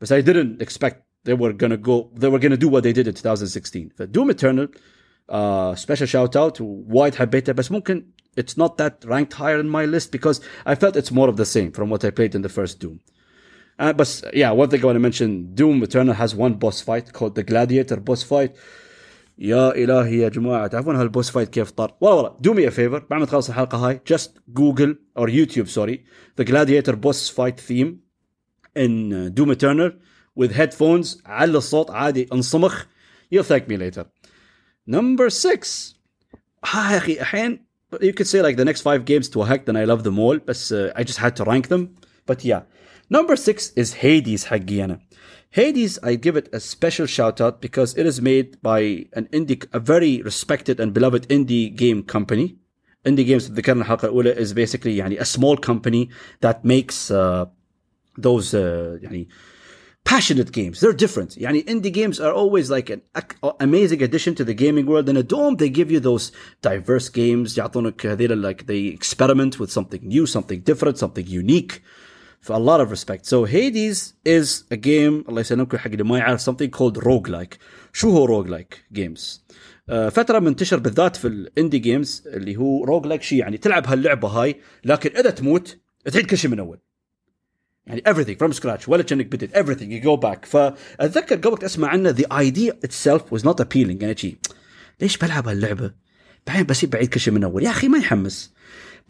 but 0.00 0.12
I 0.12 0.20
didn't 0.20 0.62
expect 0.62 0.96
they 1.24 1.34
were 1.34 1.52
gonna 1.52 1.76
go 1.76 2.10
they 2.20 2.28
were 2.28 2.38
gonna 2.38 2.62
do 2.64 2.68
what 2.68 2.82
they 2.82 2.92
did 2.92 3.06
in 3.08 3.14
2016 3.14 3.88
ف 3.96 4.02
Doom 4.02 4.30
Eternal 4.30 4.68
uh, 5.28 5.74
special 5.74 6.06
shout 6.06 6.36
out 6.36 6.60
وايد 6.60 7.14
حبيته 7.14 7.52
بس 7.52 7.72
ممكن 7.72 8.04
it's 8.40 8.56
not 8.58 8.76
that 8.78 9.04
ranked 9.04 9.32
higher 9.32 9.60
in 9.60 9.68
my 9.68 9.84
list 9.84 10.12
because 10.12 10.40
I 10.66 10.74
felt 10.74 10.96
it's 10.96 11.12
more 11.12 11.28
of 11.28 11.36
the 11.36 11.46
same 11.46 11.70
from 11.72 11.88
what 11.90 12.04
I 12.04 12.10
played 12.10 12.34
in 12.34 12.42
the 12.42 12.54
first 12.58 12.80
Doom 12.80 13.00
uh, 13.78 13.92
but 13.92 14.22
yeah 14.34 14.50
one 14.50 14.68
thing 14.70 14.80
I 14.82 14.86
want 14.86 14.96
to 14.96 15.06
mention 15.08 15.54
Doom 15.54 15.82
Eternal 15.82 16.14
has 16.22 16.30
one 16.34 16.54
boss 16.54 16.80
fight 16.88 17.06
called 17.16 17.34
the 17.34 17.44
Gladiator 17.50 17.98
boss 18.08 18.22
fight 18.22 18.52
يا 19.38 19.74
الهي 19.74 20.18
يا 20.18 20.28
جماعه 20.28 20.66
تعرفون 20.66 20.96
هالبوس 20.96 21.30
فايت 21.30 21.48
كيف 21.48 21.70
طار 21.70 21.94
والله 22.00 22.16
والله 22.16 22.36
دو 22.40 22.54
مي 22.54 22.70
فيفر 22.70 22.98
بعد 23.10 23.20
ما 23.20 23.26
تخلص 23.26 23.48
الحلقه 23.48 23.78
هاي 23.78 24.00
جست 24.06 24.38
جوجل 24.48 24.98
او 25.18 25.28
يوتيوب 25.28 25.66
سوري 25.66 26.04
ذا 26.38 26.44
جلاديتر 26.44 26.94
بوس 26.94 27.30
فايت 27.30 27.60
ثيم 27.60 28.00
ان 28.76 29.34
دوم 29.34 29.54
eternal 29.54 29.92
with 30.40 30.50
headphones 30.52 31.16
على 31.26 31.58
الصوت 31.58 31.90
عادي 31.90 32.28
انصمخ 32.32 32.84
you'll 33.34 33.44
thank 33.44 33.62
me 33.68 33.76
later 33.76 34.04
number 34.90 35.28
six 35.30 35.94
ها 36.64 36.92
يا 36.92 36.96
اخي 36.96 37.20
الحين 37.20 37.64
you 37.94 38.12
could 38.12 38.26
say 38.26 38.42
like 38.42 38.56
the 38.56 38.64
next 38.64 38.80
five 38.82 39.04
games 39.04 39.28
to 39.28 39.42
a 39.42 39.46
hack 39.46 39.64
then 39.66 39.76
I 39.76 39.84
love 39.84 40.02
them 40.04 40.18
all 40.18 40.38
بس 40.48 40.74
uh, 40.74 40.98
I 40.98 41.02
just 41.02 41.18
had 41.18 41.36
to 41.36 41.44
rank 41.44 41.68
them 41.68 41.88
but 42.30 42.44
yeah 42.44 42.62
number 43.16 43.36
six 43.36 43.72
is 43.80 43.94
Hades 43.94 44.44
حقي 44.44 44.84
انا 44.84 45.00
Hades, 45.50 45.98
I 46.02 46.16
give 46.16 46.36
it 46.36 46.48
a 46.52 46.60
special 46.60 47.06
shout 47.06 47.40
out 47.40 47.60
because 47.60 47.96
it 47.96 48.06
is 48.06 48.20
made 48.20 48.60
by 48.60 49.06
an 49.12 49.28
indie, 49.32 49.64
a 49.72 49.78
very 49.78 50.20
respected 50.22 50.80
and 50.80 50.92
beloved 50.92 51.28
indie 51.28 51.74
game 51.74 52.02
company. 52.02 52.56
Indie 53.04 53.26
games 53.26 53.50
ذكرنا 53.50 53.82
الحلقة 53.82 54.08
الأولى 54.08 54.36
is 54.36 54.52
basically 54.52 54.96
يعني 54.96 55.20
a 55.20 55.24
small 55.24 55.56
company 55.56 56.08
that 56.40 56.64
makes 56.64 57.10
uh, 57.10 57.46
those 58.18 58.54
uh, 58.54 58.98
يعني 59.02 59.28
passionate 60.04 60.52
games. 60.52 60.80
They're 60.80 60.92
different. 60.92 61.30
Yani 61.36 61.64
indie 61.64 61.92
games 61.92 62.20
are 62.20 62.32
always 62.32 62.70
like 62.70 62.90
an 62.90 63.02
amazing 63.60 64.02
addition 64.02 64.34
to 64.34 64.44
the 64.44 64.54
gaming 64.54 64.86
world. 64.86 65.08
In 65.08 65.16
a 65.16 65.22
dome, 65.22 65.56
they 65.56 65.70
give 65.70 65.90
you 65.90 66.00
those 66.00 66.30
diverse 66.62 67.08
games. 67.08 67.56
يعطونك 67.56 68.42
like 68.42 68.66
they 68.66 68.86
experiment 68.86 69.58
with 69.58 69.70
something 69.70 70.00
new, 70.06 70.26
something 70.26 70.60
different, 70.60 70.98
something 70.98 71.26
unique. 71.26 71.82
For 72.40 72.52
a 72.52 72.58
lot 72.58 72.80
of 72.80 72.90
respect. 72.90 73.24
So 73.24 73.44
Hades 73.44 74.14
is 74.24 74.64
a 74.70 74.76
game 74.76 75.24
الله 75.28 75.40
يسلمكم 75.40 75.78
حق 75.78 75.90
اللي 75.90 76.04
ما 76.04 76.18
يعرف 76.18 76.50
something 76.50 76.70
called 76.70 76.96
roguelike. 76.96 77.56
شو 77.92 78.10
هو 78.10 78.44
roguelike 78.44 78.98
games؟ 78.98 79.20
uh, 79.90 80.08
فترة 80.08 80.38
منتشر 80.38 80.78
بالذات 80.78 81.16
في 81.16 81.28
الاندي 81.28 81.78
جيمز 81.78 82.22
اللي 82.26 82.56
هو 82.56 82.86
roguelike 82.86 83.20
شيء 83.20 83.38
يعني 83.38 83.56
تلعب 83.58 83.86
هاللعبة 83.86 84.28
هاي 84.28 84.60
لكن 84.84 85.16
إذا 85.16 85.30
تموت 85.30 85.78
تعيد 86.12 86.26
كل 86.26 86.38
شيء 86.38 86.50
من 86.50 86.58
أول. 86.58 86.78
يعني 87.86 88.02
everything 88.08 88.36
from 88.44 88.58
scratch 88.60 88.88
ولا 88.88 89.02
كأنك 89.02 89.26
بديت 89.26 89.56
everything 89.56 89.90
you 89.90 90.06
go 90.06 90.20
back 90.26 90.46
فأتذكر 90.46 91.36
قبل 91.36 91.64
أسمع 91.64 91.88
عنه 91.88 92.12
the 92.12 92.26
idea 92.32 92.72
itself 92.86 93.22
was 93.36 93.42
not 93.42 93.64
appealing 93.64 94.02
يعني 94.02 94.16
شيء 94.16 94.36
ليش 95.00 95.18
بلعب 95.18 95.48
هاللعبة؟ 95.48 95.94
بعدين 96.46 96.66
بسيب 96.66 96.90
بعيد 96.90 97.08
كل 97.08 97.20
شيء 97.20 97.34
من 97.34 97.44
أول 97.44 97.62
يا 97.62 97.70
أخي 97.70 97.88
ما 97.88 97.98
يحمس. 97.98 98.54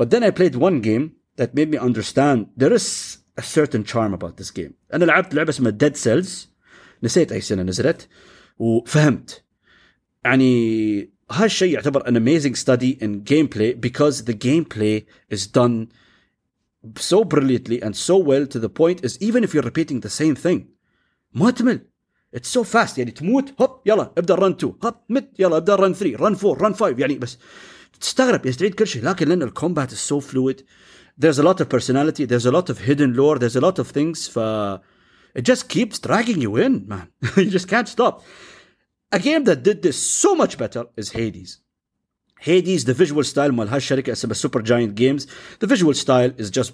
But 0.02 0.06
then 0.06 0.22
I 0.22 0.30
played 0.30 0.56
one 0.56 0.80
game 0.80 1.10
that 1.36 1.54
made 1.54 1.70
me 1.70 1.78
understand 1.78 2.46
there 2.56 2.72
is 2.72 3.17
a 3.38 3.42
certain 3.42 3.84
charm 3.84 4.14
about 4.14 4.42
this 4.42 4.50
game 4.50 4.72
انا 4.94 5.04
لعبت 5.04 5.34
لعبه 5.34 5.50
اسمها 5.50 5.78
Dead 5.84 5.96
Cells 5.96 6.28
نسيت 7.02 7.32
اي 7.32 7.40
سنه 7.40 7.62
نزلت 7.62 8.08
وفهمت 8.58 9.44
يعني 10.24 11.14
هالشيء 11.30 11.74
يعتبر 11.74 12.00
an 12.00 12.16
amazing 12.16 12.54
study 12.54 13.04
in 13.04 13.24
gameplay 13.32 13.80
because 13.80 14.24
the 14.24 14.34
gameplay 14.34 15.04
is 15.34 15.46
done 15.46 15.88
so 16.98 17.24
brilliantly 17.24 17.82
and 17.82 17.96
so 17.96 18.16
well 18.16 18.46
to 18.46 18.58
the 18.58 18.68
point 18.68 19.04
is 19.04 19.18
even 19.20 19.42
if 19.44 19.54
you're 19.54 19.70
repeating 19.72 20.00
the 20.00 20.10
same 20.10 20.34
thing 20.34 20.60
ما 21.32 21.50
تمل 21.50 21.80
It's 22.36 22.48
so 22.48 22.64
fast 22.64 22.98
يعني 22.98 23.10
تموت 23.10 23.54
هوب 23.60 23.80
يلا 23.86 24.12
ابدا 24.18 24.34
رن 24.34 24.50
2 24.50 24.74
هوب 24.84 24.94
مت 25.08 25.30
يلا 25.38 25.56
ابدا 25.56 25.74
رن 25.74 25.94
3 25.94 26.16
رن 26.16 26.36
4 26.44 26.66
رن 26.66 26.74
5 26.74 26.94
يعني 26.98 27.18
بس 27.18 27.38
تستغرب 28.00 28.46
يستعيد 28.46 28.74
كل 28.74 28.86
شيء 28.86 29.04
لكن 29.04 29.28
لان 29.28 29.42
الكومبات 29.42 29.92
is 29.92 30.12
so 30.12 30.20
fluid 30.20 30.62
there's 31.18 31.38
a 31.38 31.42
lot 31.42 31.60
of 31.60 31.68
personality, 31.68 32.24
there's 32.24 32.46
a 32.46 32.50
lot 32.50 32.68
of 32.70 32.78
hidden 32.78 33.14
lore, 33.14 33.38
there's 33.38 33.56
a 33.56 33.60
lot 33.60 33.78
of 33.78 33.88
things. 33.88 34.28
For, 34.28 34.80
it 35.34 35.42
just 35.42 35.68
keeps 35.68 35.98
dragging 35.98 36.40
you 36.40 36.56
in, 36.56 36.86
man. 36.88 37.08
you 37.36 37.50
just 37.50 37.68
can't 37.68 37.88
stop. 37.88 38.22
A 39.12 39.18
game 39.18 39.44
that 39.44 39.62
did 39.62 39.82
this 39.82 39.98
so 39.98 40.34
much 40.34 40.58
better 40.58 40.86
is 40.96 41.12
Hades. 41.12 41.60
Hades, 42.40 42.84
the 42.84 42.94
visual 42.94 43.24
style 43.24 43.52
مال 43.52 43.68
هالشركة 43.68 44.12
اسمها 44.12 44.34
Super 44.34 44.60
Giant 44.60 44.94
Games. 44.94 45.26
The 45.60 45.66
visual 45.66 45.94
style 45.94 46.32
is 46.36 46.50
just 46.50 46.72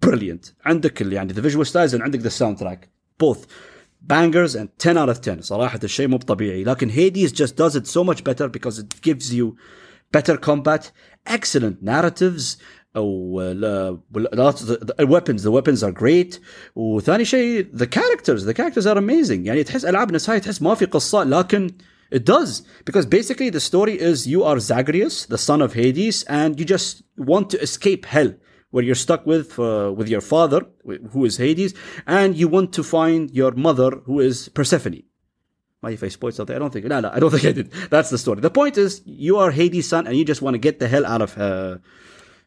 brilliant. 0.00 0.52
عندك 0.64 1.02
اللي 1.02 1.16
يعني 1.16 1.34
the 1.34 1.42
visual 1.42 1.64
styles 1.64 1.92
and 1.92 2.02
عندك 2.02 2.22
the 2.22 2.30
soundtrack. 2.30 2.88
Both 3.18 3.46
bangers 4.00 4.54
and 4.54 4.68
10 4.78 4.96
out 4.96 5.08
of 5.08 5.20
10 5.20 5.40
صراحة 5.40 5.80
الشيء 5.84 6.08
مو 6.08 6.16
طبيعي 6.18 6.64
لكن 6.64 6.90
Hades 6.90 7.32
just 7.32 7.56
does 7.56 7.74
it 7.74 7.86
so 7.86 8.04
much 8.04 8.22
better 8.24 8.48
because 8.48 8.78
it 8.78 9.00
gives 9.02 9.34
you 9.34 9.56
better 10.12 10.36
combat, 10.36 10.92
excellent 11.26 11.82
narratives, 11.82 12.56
او 12.96 13.40
الويبنز 15.00 15.42
ذا 15.42 15.50
ويبنز 15.50 15.84
ار 15.84 15.90
جريت 15.90 16.40
وثاني 16.74 17.24
شيء 17.24 17.66
ذا 17.76 17.84
كاركترز 17.84 18.44
ذا 18.44 18.52
كاركترز 18.52 18.86
ار 18.86 18.98
اميزنج 18.98 19.46
يعني 19.46 19.64
تحس 19.64 19.84
العاب 19.84 20.12
نفسها 20.12 20.38
تحس 20.38 20.62
ما 20.62 20.74
في 20.74 20.84
قصه 20.84 21.24
لكن 21.24 21.70
It 22.10 22.24
does 22.24 22.62
because 22.84 23.04
basically 23.04 23.50
the 23.50 23.60
story 23.60 24.00
is 24.00 24.28
you 24.28 24.44
are 24.44 24.60
Zagreus, 24.60 25.26
the 25.26 25.38
son 25.38 25.60
of 25.60 25.74
Hades, 25.74 26.22
and 26.40 26.50
you 26.58 26.64
just 26.64 27.02
want 27.16 27.50
to 27.50 27.60
escape 27.60 28.04
hell, 28.06 28.30
where 28.70 28.84
you're 28.84 28.94
stuck 29.06 29.26
with 29.26 29.58
uh, 29.58 29.92
with 29.98 30.08
your 30.08 30.20
father, 30.20 30.60
who 31.12 31.24
is 31.24 31.36
Hades, 31.36 31.74
and 32.06 32.36
you 32.36 32.46
want 32.46 32.72
to 32.74 32.82
find 32.84 33.22
your 33.32 33.52
mother, 33.66 33.90
who 34.06 34.20
is 34.20 34.48
Persephone. 34.50 35.02
My 35.82 35.90
if 35.90 36.02
I 36.04 36.08
spoiled 36.08 36.34
something, 36.34 36.54
I 36.54 36.60
don't 36.60 36.72
think. 36.72 36.86
No, 36.86 37.00
no, 37.00 37.10
I 37.12 37.18
don't 37.18 37.32
think 37.34 37.44
I 37.44 37.52
did. 37.52 37.72
That's 37.90 38.10
the 38.10 38.18
story. 38.18 38.40
The 38.40 38.50
point 38.50 38.78
is, 38.78 39.02
you 39.04 39.38
are 39.38 39.50
Hades' 39.50 39.88
son, 39.88 40.06
and 40.06 40.16
you 40.16 40.24
just 40.24 40.42
want 40.42 40.54
to 40.54 40.58
get 40.58 40.78
the 40.78 40.86
hell 40.86 41.04
out 41.04 41.22
of 41.22 41.36
uh, 41.36 41.78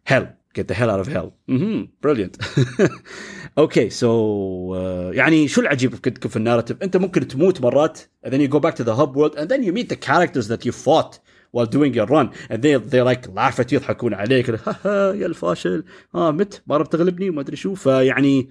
hell 0.05 0.27
get 0.53 0.67
the 0.67 0.73
hell 0.73 0.89
out 0.89 0.99
of 0.99 1.07
hell 1.07 1.33
mm-hmm. 1.47 1.83
brilliant 2.01 2.37
اوكي 3.57 3.89
سو 3.89 4.75
uh, 4.75 5.15
يعني 5.15 5.47
شو 5.47 5.61
العجيب 5.61 5.95
في 6.27 6.35
الناراتيف 6.35 6.83
انت 6.83 6.97
ممكن 6.97 7.27
تموت 7.27 7.61
مرات 7.61 7.99
and 8.25 8.29
then 8.29 8.39
you 8.39 8.47
go 8.47 8.59
back 8.59 8.75
to 8.75 8.83
the 8.83 8.95
hub 8.95 9.15
world 9.15 9.35
and 9.35 9.49
then 9.49 9.63
you 9.63 9.73
meet 9.73 9.89
the 9.89 10.09
characters 10.09 10.47
that 10.47 10.65
you 10.65 10.71
fought 10.71 11.19
while 11.51 11.65
doing 11.65 11.93
your 11.93 12.05
run 12.05 12.29
and 12.49 12.61
they 12.61 12.75
they 12.75 13.01
like 13.01 13.27
laugh 13.35 13.59
at 13.59 13.71
you 13.71 13.73
يضحكون 13.73 14.13
عليك 14.13 14.49
يا 14.85 15.25
الفاشل 15.25 15.83
اه 16.15 16.31
مت 16.31 16.61
ما 16.67 16.77
بتغلبني 16.77 17.29
وما 17.29 17.41
ادري 17.41 17.55
شو 17.55 17.75
فيعني 17.75 18.49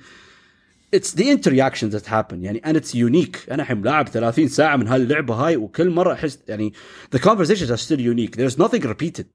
it's 0.97 1.13
the 1.15 1.31
interactions 1.31 1.93
that 1.93 2.07
happen 2.07 2.35
يعني 2.41 2.63
and 2.65 2.77
it's 2.77 2.95
unique 2.95 3.53
انا 3.53 3.63
الحين 3.63 3.83
لاعب 3.83 4.09
30 4.09 4.49
ساعه 4.49 4.77
من 4.77 4.89
هاللعبه 4.89 5.35
هاي 5.35 5.57
وكل 5.57 5.91
مره 5.91 6.13
احس 6.13 6.39
يعني 6.49 6.73
the 7.17 7.19
conversations 7.19 7.71
are 7.71 7.81
still 7.87 8.01
unique 8.01 8.37
there's 8.37 8.59
nothing 8.59 8.83
repeated 8.83 9.27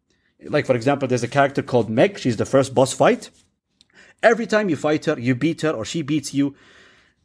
like 0.46 0.66
for 0.66 0.76
example, 0.76 1.08
there's 1.08 1.24
a 1.24 1.28
character 1.28 1.62
called 1.62 1.90
Meg. 1.90 2.20
She's 2.20 2.38
the 2.38 2.46
first 2.46 2.74
boss 2.74 2.94
fight. 2.94 3.30
Every 4.22 4.48
time 4.48 4.70
you 4.70 4.76
fight 4.76 5.06
her, 5.06 5.20
you 5.20 5.36
beat 5.36 5.62
her 5.62 5.72
or 5.72 5.84
she 5.86 6.02
beats 6.02 6.34
you, 6.34 6.56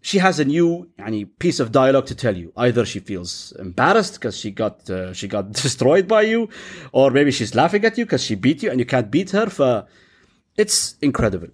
she 0.01 0.19
has 0.19 0.39
a 0.39 0.45
new 0.45 0.89
any 0.99 1.25
piece 1.25 1.61
of 1.61 1.73
dialogue 1.73 2.07
to 2.07 2.15
tell 2.15 2.37
you. 2.37 2.53
Either 2.57 2.85
she 2.85 3.01
feels 3.01 3.53
embarrassed 3.59 4.15
because 4.15 4.37
she 4.37 4.51
got 4.51 4.89
uh, 4.91 5.13
she 5.13 5.29
got 5.29 5.53
destroyed 5.53 6.07
by 6.09 6.23
you, 6.23 6.49
or 6.93 7.11
maybe 7.11 7.31
she's 7.31 7.55
laughing 7.55 7.85
at 7.85 7.99
you 7.99 8.05
because 8.05 8.23
she 8.23 8.35
beat 8.35 8.63
you 8.63 8.71
and 8.71 8.79
you 8.79 8.87
can't 8.87 9.11
beat 9.11 9.31
her. 9.31 9.47
For 9.47 9.87
it's 10.57 10.97
incredible. 11.03 11.49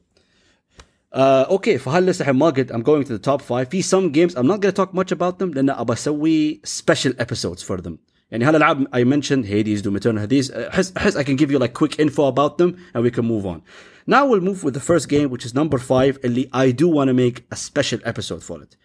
Uh, 1.13 1.47
okay 1.49 1.79
فهاللسه 1.79 2.33
ما 2.33 2.51
قد 2.51 2.73
I'm 2.73 2.83
going 2.83 3.05
to 3.05 3.17
the 3.17 3.19
top 3.19 3.41
five 3.41 3.69
في 3.71 3.83
some 3.83 4.11
games 4.11 4.35
I'm 4.35 4.47
not 4.47 4.61
going 4.61 4.73
to 4.75 4.77
talk 4.85 4.93
much 4.93 5.13
about 5.13 5.39
them 5.39 5.53
لأن 5.55 5.71
أبى 5.71 5.93
أسوي 5.93 6.61
special 6.65 7.13
episodes 7.19 7.63
for 7.63 7.81
them 7.81 7.99
يعني 8.31 8.45
هالالعاب 8.45 8.89
I 8.97 9.05
mentioned 9.05 9.47
Hades, 9.47 9.83
Doom 9.83 9.97
Eternal 9.97 10.27
Hades 10.27 10.51
احس 10.57 10.93
احس 10.97 11.17
I 11.17 11.23
can 11.23 11.37
give 11.37 11.51
you 11.51 11.59
like 11.59 11.73
quick 11.73 11.99
info 11.99 12.27
about 12.27 12.59
them 12.59 12.77
and 12.95 13.05
we 13.05 13.11
can 13.11 13.25
move 13.25 13.47
on. 13.47 13.61
Now 14.07 14.27
we'll 14.27 14.41
move 14.41 14.65
with 14.65 14.75
the 14.75 14.85
first 14.91 15.09
game 15.09 15.31
which 15.31 15.45
is 15.47 15.55
number 15.55 15.79
5 15.79 16.19
اللي 16.25 16.51
I 16.53 16.73
do 16.73 16.89
want 16.89 17.09
to 17.09 17.15
make 17.15 17.45
a 17.53 17.57
special 17.57 18.01
episode 18.05 18.43
for 18.43 18.63
it. 18.63 18.77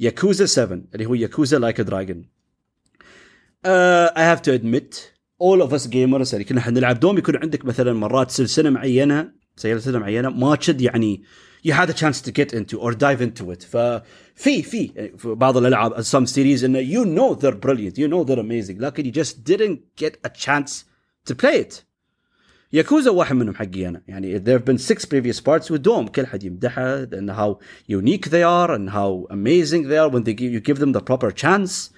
Yakuza 0.00 0.48
7 0.48 0.84
اللي 0.94 1.06
هو 1.06 1.16
Yakuza 1.16 1.58
Like 1.60 1.78
a 1.78 1.84
Dragon. 1.84 2.26
Uh, 3.64 4.10
I 4.16 4.22
have 4.22 4.42
to 4.42 4.52
admit 4.52 5.12
all 5.38 5.62
of 5.62 5.72
us 5.72 5.86
gamers 5.86 6.32
اللي 6.32 6.44
كنا 6.44 6.70
نلعب 6.70 7.00
دوم 7.00 7.18
يكون 7.18 7.36
عندك 7.36 7.64
مثلا 7.64 7.92
مرات 7.92 8.30
سلسله 8.30 8.70
معينه 8.70 9.32
سلسله 9.56 9.98
معينه 9.98 10.28
ما 10.30 10.56
تشد 10.56 10.80
يعني 10.80 11.22
you 11.62 11.72
had 11.72 11.88
a 11.88 11.94
chance 11.94 12.20
to 12.20 12.32
get 12.32 12.52
into 12.52 12.80
or 12.80 12.92
dive 12.92 13.20
into 13.20 13.50
it 13.50 13.62
ففي 13.62 14.62
في 14.62 15.12
بعض 15.24 15.56
الالعاب 15.56 16.02
some 16.02 16.26
series 16.26 16.64
انه 16.64 16.80
you 16.80 17.04
know 17.04 17.34
they're 17.34 17.66
brilliant 17.66 17.96
you 17.98 18.08
know 18.08 18.24
they're 18.24 18.40
amazing 18.40 18.80
لكن 18.80 19.04
you 19.04 19.12
just 19.12 19.44
didn't 19.44 19.80
get 19.96 20.16
a 20.24 20.30
chance 20.30 20.84
to 21.30 21.34
play 21.34 21.60
it 21.60 21.84
ياكوزا 22.72 23.10
واحد 23.10 23.36
منهم 23.36 23.54
حقي 23.54 23.88
انا 23.88 24.02
يعني 24.08 24.40
there 24.40 24.58
have 24.58 24.64
been 24.64 24.78
six 24.78 25.04
previous 25.04 25.40
parts 25.40 25.70
ودوم 25.70 26.06
كل 26.06 26.26
حد 26.26 26.42
يمدحها 26.42 27.06
and 27.06 27.30
how 27.30 27.58
unique 27.94 28.30
they 28.30 28.42
are 28.42 28.70
and 28.70 28.90
how 28.90 29.26
amazing 29.30 29.88
they 29.88 29.98
are 29.98 30.10
when 30.10 30.22
they 30.24 30.34
give 30.34 30.52
you 30.52 30.60
give 30.60 30.78
them 30.78 30.92
the 30.92 31.00
proper 31.00 31.30
chance 31.30 31.90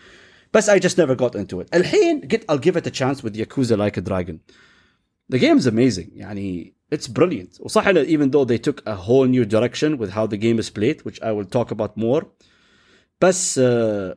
بس 0.55 0.71
I 0.71 0.79
just 0.79 0.99
never 0.99 1.15
got 1.15 1.35
into 1.35 1.61
it 1.61 1.69
الحين 1.75 2.21
get 2.29 2.45
I'll 2.49 2.59
give 2.59 2.77
it 2.77 2.87
a 2.87 2.91
chance 2.91 3.23
with 3.23 3.37
Yakuza 3.37 3.77
Like 3.79 3.97
a 3.97 4.01
Dragon 4.01 4.41
the 5.33 5.39
game's 5.39 5.67
amazing 5.67 6.11
يعني 6.15 6.75
it's 6.91 7.09
brilliant 7.09 7.59
وصح 7.61 8.07
even 8.07 8.31
though 8.31 8.45
they 8.45 8.59
took 8.59 8.83
a 8.87 8.95
whole 8.95 9.27
new 9.27 9.45
direction 9.45 9.99
with 9.99 10.11
how 10.11 10.27
the 10.27 10.37
game 10.37 10.59
is 10.59 10.71
played 10.71 11.03
which 11.03 11.21
I 11.23 11.33
will 11.33 11.45
talk 11.45 11.71
about 11.71 11.97
more 11.97 12.23
بس 13.21 13.59
uh, 13.59 14.15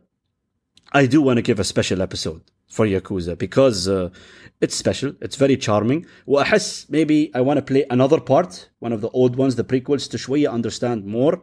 I 0.94 1.06
do 1.06 1.22
want 1.22 1.38
to 1.38 1.42
give 1.42 1.60
a 1.60 1.64
special 1.64 2.02
episode 2.02 2.42
for 2.70 2.86
Yakuza 2.86 3.38
because 3.38 3.88
uh, 3.88 4.10
it's 4.62 4.76
special 4.76 5.14
it's 5.22 5.36
very 5.36 5.58
charming 5.58 6.06
وأحس 6.28 6.88
maybe 6.90 7.32
I 7.34 7.42
want 7.42 7.58
to 7.58 7.66
play 7.74 7.86
another 7.90 8.20
part 8.20 8.70
one 8.80 8.94
of 8.94 9.02
the 9.02 9.10
old 9.10 9.36
ones 9.36 9.56
the 9.56 9.64
prequels 9.64 10.10
to 10.12 10.18
شوية 10.18 10.50
understand 10.50 11.06
more 11.06 11.42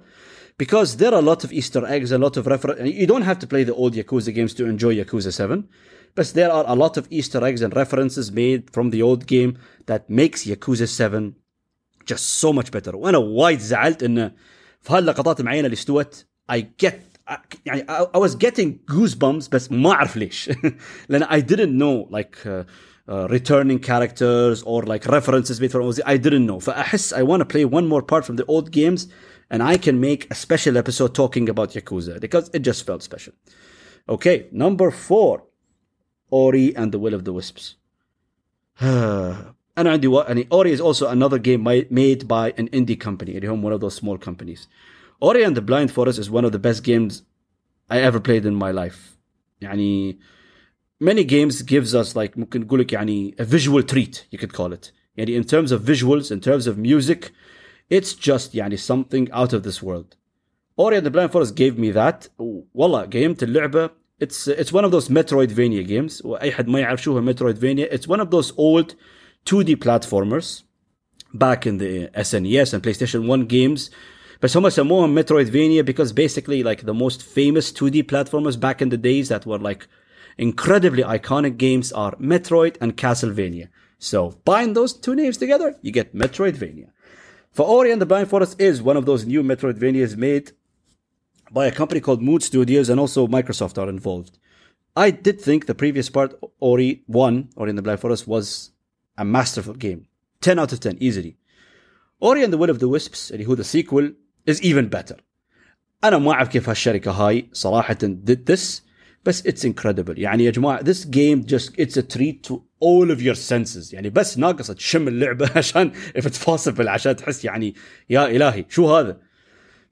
because 0.57 0.97
there 0.97 1.13
are 1.13 1.19
a 1.19 1.23
lot 1.23 1.45
of 1.45 1.53
Easter 1.53 1.85
eggs, 1.87 2.13
a 2.13 2.19
lot 2.19 2.37
of 2.37 2.47
reference. 2.47 2.81
You 2.95 3.07
don't 3.07 3.23
have 3.23 3.39
to 3.41 3.47
play 3.47 3.65
the 3.65 3.75
old 3.75 3.95
Yakuza 3.95 4.33
games 4.33 4.55
to 4.55 4.67
enjoy 4.67 4.95
Yakuza 4.95 5.33
7. 5.33 5.69
But 6.15 6.27
there 6.35 6.53
are 6.53 6.65
a 6.67 6.77
lot 6.77 6.97
of 6.97 7.09
Easter 7.11 7.45
eggs 7.45 7.61
and 7.61 7.75
references 7.75 8.31
made 8.31 8.71
from 8.71 8.91
the 8.91 9.03
old 9.03 9.27
game 9.27 9.59
that 9.87 10.09
makes 10.09 10.45
Yakuza 10.45 10.89
7 10.89 11.35
just 12.07 12.25
so 12.41 12.53
much 12.53 12.71
better 12.71 12.95
وانا 12.95 13.19
وايد 13.19 13.59
زعلت 13.59 14.03
انه 14.03 14.33
في 14.81 14.93
هاللقطات 14.93 15.41
المعينه 15.41 15.67
اللي 15.67 15.75
استوت 15.75 16.27
I 16.53 16.63
get 16.85 16.95
يعني 17.67 17.87
I, 17.89 18.07
I 18.17 18.19
was 18.19 18.35
getting 18.35 18.95
goosebumps 18.95 19.51
بس 19.53 19.73
ما 19.73 19.93
اعرف 19.93 20.17
ليش 20.17 20.51
لان 21.09 21.25
I 21.25 21.43
didn't 21.43 21.79
know 21.79 22.11
like 22.11 22.47
uh, 22.47 22.65
uh, 23.09 23.29
returning 23.29 23.79
characters 23.79 24.63
or 24.63 24.83
like 24.85 25.07
references 25.07 25.61
made 25.61 25.73
from 25.73 25.83
OZ 25.83 26.01
I 26.07 26.17
didn't 26.19 26.47
know 26.47 26.59
فأحس 26.59 27.15
I 27.15 27.23
want 27.23 27.41
to 27.41 27.47
play 27.47 27.65
one 27.65 27.87
more 27.89 28.03
part 28.03 28.25
from 28.25 28.37
the 28.37 28.45
old 28.47 28.71
games 28.71 29.09
and 29.51 29.63
I 29.63 29.77
can 29.79 30.01
make 30.01 30.27
a 30.31 30.35
special 30.35 30.77
episode 30.77 31.15
talking 31.15 31.49
about 31.49 31.71
Yakuza 31.71 32.21
because 32.21 32.51
it 32.53 32.63
just 32.71 32.87
felt 32.87 33.03
special 33.03 33.33
okay 34.09 34.47
number 34.53 34.91
four 34.91 35.43
Ori 36.31 36.77
and 36.77 36.93
the 36.93 36.99
Will 36.99 37.15
of 37.15 37.25
the 37.25 37.33
Wisps 37.33 37.77
انا 39.79 39.91
عندي 39.91 40.07
و... 40.07 40.21
يعني 40.21 40.47
Ori 40.51 40.73
is 40.73 40.81
also 40.81 41.07
another 41.09 41.39
game 41.39 41.63
made 41.91 42.29
by 42.29 42.53
an 42.61 42.69
indie 42.73 42.97
company 42.97 43.37
اللي 43.37 43.49
هم 43.49 43.63
one 43.63 43.73
of 43.73 43.81
those 43.81 43.95
small 43.95 44.19
companies 44.19 44.69
Ori 45.21 45.45
and 45.45 45.57
the 45.57 45.63
Blind 45.63 45.91
Forest 45.91 46.19
is 46.19 46.31
one 46.31 46.45
of 46.45 46.53
the 46.53 46.59
best 46.59 46.83
games 46.83 47.23
I 47.91 47.99
ever 47.99 48.21
played 48.21 48.45
in 48.45 48.55
my 48.55 48.71
life 48.73 49.17
يعني 49.61 50.19
many 51.01 51.25
games 51.25 51.63
gives 51.63 51.95
us 51.95 52.17
like 52.17 52.37
ممكن 52.39 52.61
نقول 52.61 52.81
لك 52.81 52.93
يعني 52.93 53.35
a 53.41 53.45
visual 53.45 53.83
treat 53.83 54.25
you 54.33 54.39
could 54.39 54.53
call 54.53 54.73
it 54.73 54.93
يعني 55.17 55.43
in 55.43 55.45
terms 55.45 55.73
of 55.73 55.83
visuals 55.83 56.31
in 56.31 56.41
terms 56.41 56.67
of 56.67 56.79
music 56.79 57.33
it's 57.91 58.15
just 58.15 58.55
يعني 58.55 58.77
something 58.77 59.31
out 59.33 59.53
of 59.53 59.63
this 59.63 59.83
world 59.83 60.17
Ori 60.77 60.97
and 60.97 61.07
the 61.07 61.11
Blind 61.11 61.31
Forest 61.31 61.55
gave 61.55 61.79
me 61.79 61.91
that 61.91 62.29
والله 62.75 63.05
قيمت 63.05 63.43
اللعبة 63.43 63.91
it's 64.21 64.49
it's 64.49 64.73
one 64.73 64.85
of 64.85 64.91
those 64.91 65.09
Metroidvania 65.09 65.87
games 65.87 66.23
واي 66.25 66.53
حد 66.53 66.69
ما 66.69 66.81
يعرف 66.81 67.03
شو 67.03 67.19
هو 67.19 67.33
Metroidvania 67.33 67.93
it's 67.93 68.09
one 68.09 68.21
of 68.21 68.31
those 68.31 68.53
old 68.57 68.95
2D 69.47 69.77
platformers 69.77 70.63
back 71.35 71.67
in 71.67 71.79
the 71.79 72.09
SNES 72.15 72.73
and 72.75 72.83
PlayStation 72.83 73.27
1 73.27 73.47
games 73.47 73.91
بس 74.43 74.57
هم 74.57 74.69
سموهم 74.69 75.23
Metroidvania 75.23 75.85
because 75.85 76.13
basically 76.13 76.63
like 76.63 76.83
the 76.85 76.95
most 76.95 77.23
famous 77.23 77.73
2D 77.73 78.03
platformers 78.05 78.61
back 78.61 78.83
in 78.83 78.89
the 78.89 78.97
days 78.97 79.29
that 79.29 79.47
were 79.47 79.59
like 79.59 79.89
incredibly 80.39 81.03
iconic 81.03 81.57
games 81.57 81.93
are 81.93 82.15
Metroid 82.17 82.77
and 82.81 82.97
Castlevania. 82.97 83.69
So 83.99 84.39
bind 84.45 84.77
those 84.77 84.93
two 84.93 85.15
names 85.15 85.37
together, 85.37 85.77
you 85.83 85.93
get 85.93 86.15
Metroidvania. 86.15 86.89
For 87.53 87.67
Ori 87.67 87.93
and 87.93 88.03
the 88.03 88.07
Blind 88.07 88.29
Forest 88.29 88.61
is 88.61 88.83
one 88.83 88.97
of 88.97 89.07
those 89.07 89.25
new 89.25 89.43
Metroidvanias 89.43 90.17
made 90.17 90.53
by 91.52 91.66
a 91.66 91.72
company 91.72 92.02
called 92.02 92.22
Moon 92.22 92.42
Studios, 92.42 92.90
and 92.90 93.00
also 93.00 93.28
Microsoft 93.28 93.78
are 93.82 93.90
involved. 93.90 94.38
I 94.96 95.12
did 95.12 95.40
think 95.40 95.66
the 95.66 95.76
previous 95.76 96.10
part, 96.10 96.34
Ori 96.60 97.04
1, 97.08 97.50
Ori 97.56 97.70
in 97.70 97.76
the 97.76 97.82
Black 97.82 98.00
Forest, 98.00 98.28
was 98.28 98.72
a 99.18 99.26
masterful 99.26 99.74
game. 99.74 100.08
10 100.42 100.60
out 100.60 100.74
of 100.74 100.80
10, 100.80 100.98
easily. 101.00 101.38
Ori 102.20 102.44
and 102.44 102.52
the 102.52 102.58
Will 102.58 102.70
of 102.70 102.80
the 102.80 102.88
Wisps, 102.88 103.32
اللي 103.32 103.46
the 103.58 103.64
sequel, 103.64 104.12
is 104.46 104.62
even 104.62 104.90
better. 104.90 105.16
أنا 106.04 106.18
ما 106.18 106.32
أعرف 106.32 106.48
كيف 106.48 106.70
هالشركة 106.70 107.12
هاي 107.12 107.50
صراحة 107.54 107.98
did 108.26 108.46
this, 108.46 108.82
بس 109.26 109.42
it's 109.42 109.64
incredible. 109.64 110.18
يعني 110.18 110.44
يا 110.46 110.52
جماعة 110.52 110.84
this 110.84 111.06
game 111.06 111.44
just 111.46 111.72
it's 111.78 111.98
a 111.98 112.04
treat 112.04 112.44
to 112.44 112.64
all 112.80 113.12
of 113.12 113.22
your 113.22 113.36
senses. 113.36 113.94
يعني 113.94 114.10
بس 114.10 114.38
ناقصة 114.38 114.74
تشم 114.74 115.08
اللعبة 115.08 115.50
عشان 115.58 115.92
if 116.18 116.22
it's 116.26 116.46
possible 116.46 116.88
عشان 116.88 117.16
تحس 117.16 117.46
يعني 117.46 117.76
يا 118.10 118.28
إلهي 118.28 118.66
شو 118.70 118.98
هذا؟ 118.98 119.29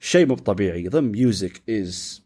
شيء 0.01 0.27
مو 0.27 0.35
طبيعي 0.35 0.91
the 0.91 1.03
music 1.03 1.61
is 1.69 2.21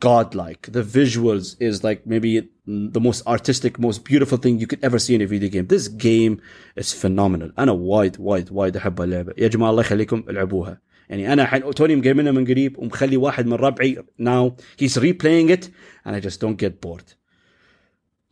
godlike 0.00 0.70
the 0.70 0.82
visuals 0.82 1.56
is 1.60 1.82
like 1.82 2.06
maybe 2.06 2.48
the 2.66 3.00
most 3.00 3.26
artistic 3.26 3.78
most 3.78 4.04
beautiful 4.04 4.38
thing 4.38 4.58
you 4.58 4.66
could 4.66 4.82
ever 4.82 4.98
see 4.98 5.14
in 5.14 5.22
a 5.22 5.26
video 5.26 5.48
game 5.48 5.66
this 5.66 5.88
game 5.88 6.40
is 6.76 6.92
phenomenal 6.92 7.50
انا 7.58 7.72
وايد 7.72 8.16
وايد 8.20 8.48
وايد 8.52 8.76
احب 8.76 9.00
اللعبه 9.02 9.32
يا 9.38 9.48
جماعه 9.48 9.70
الله 9.70 9.80
يخليكم 9.80 10.24
العبوها 10.28 10.80
يعني 11.08 11.32
انا 11.32 11.42
الحين 11.42 11.70
توني 11.70 11.96
مقيمنها 11.96 12.32
من 12.32 12.46
قريب 12.46 12.78
ومخلي 12.78 13.16
واحد 13.16 13.46
من 13.46 13.52
ربعي 13.52 14.04
now 14.20 14.56
he's 14.82 14.96
replaying 14.98 15.50
it 15.50 15.70
and 16.04 16.16
I 16.16 16.20
just 16.20 16.40
don't 16.40 16.58
get 16.64 16.80
bored 16.80 17.14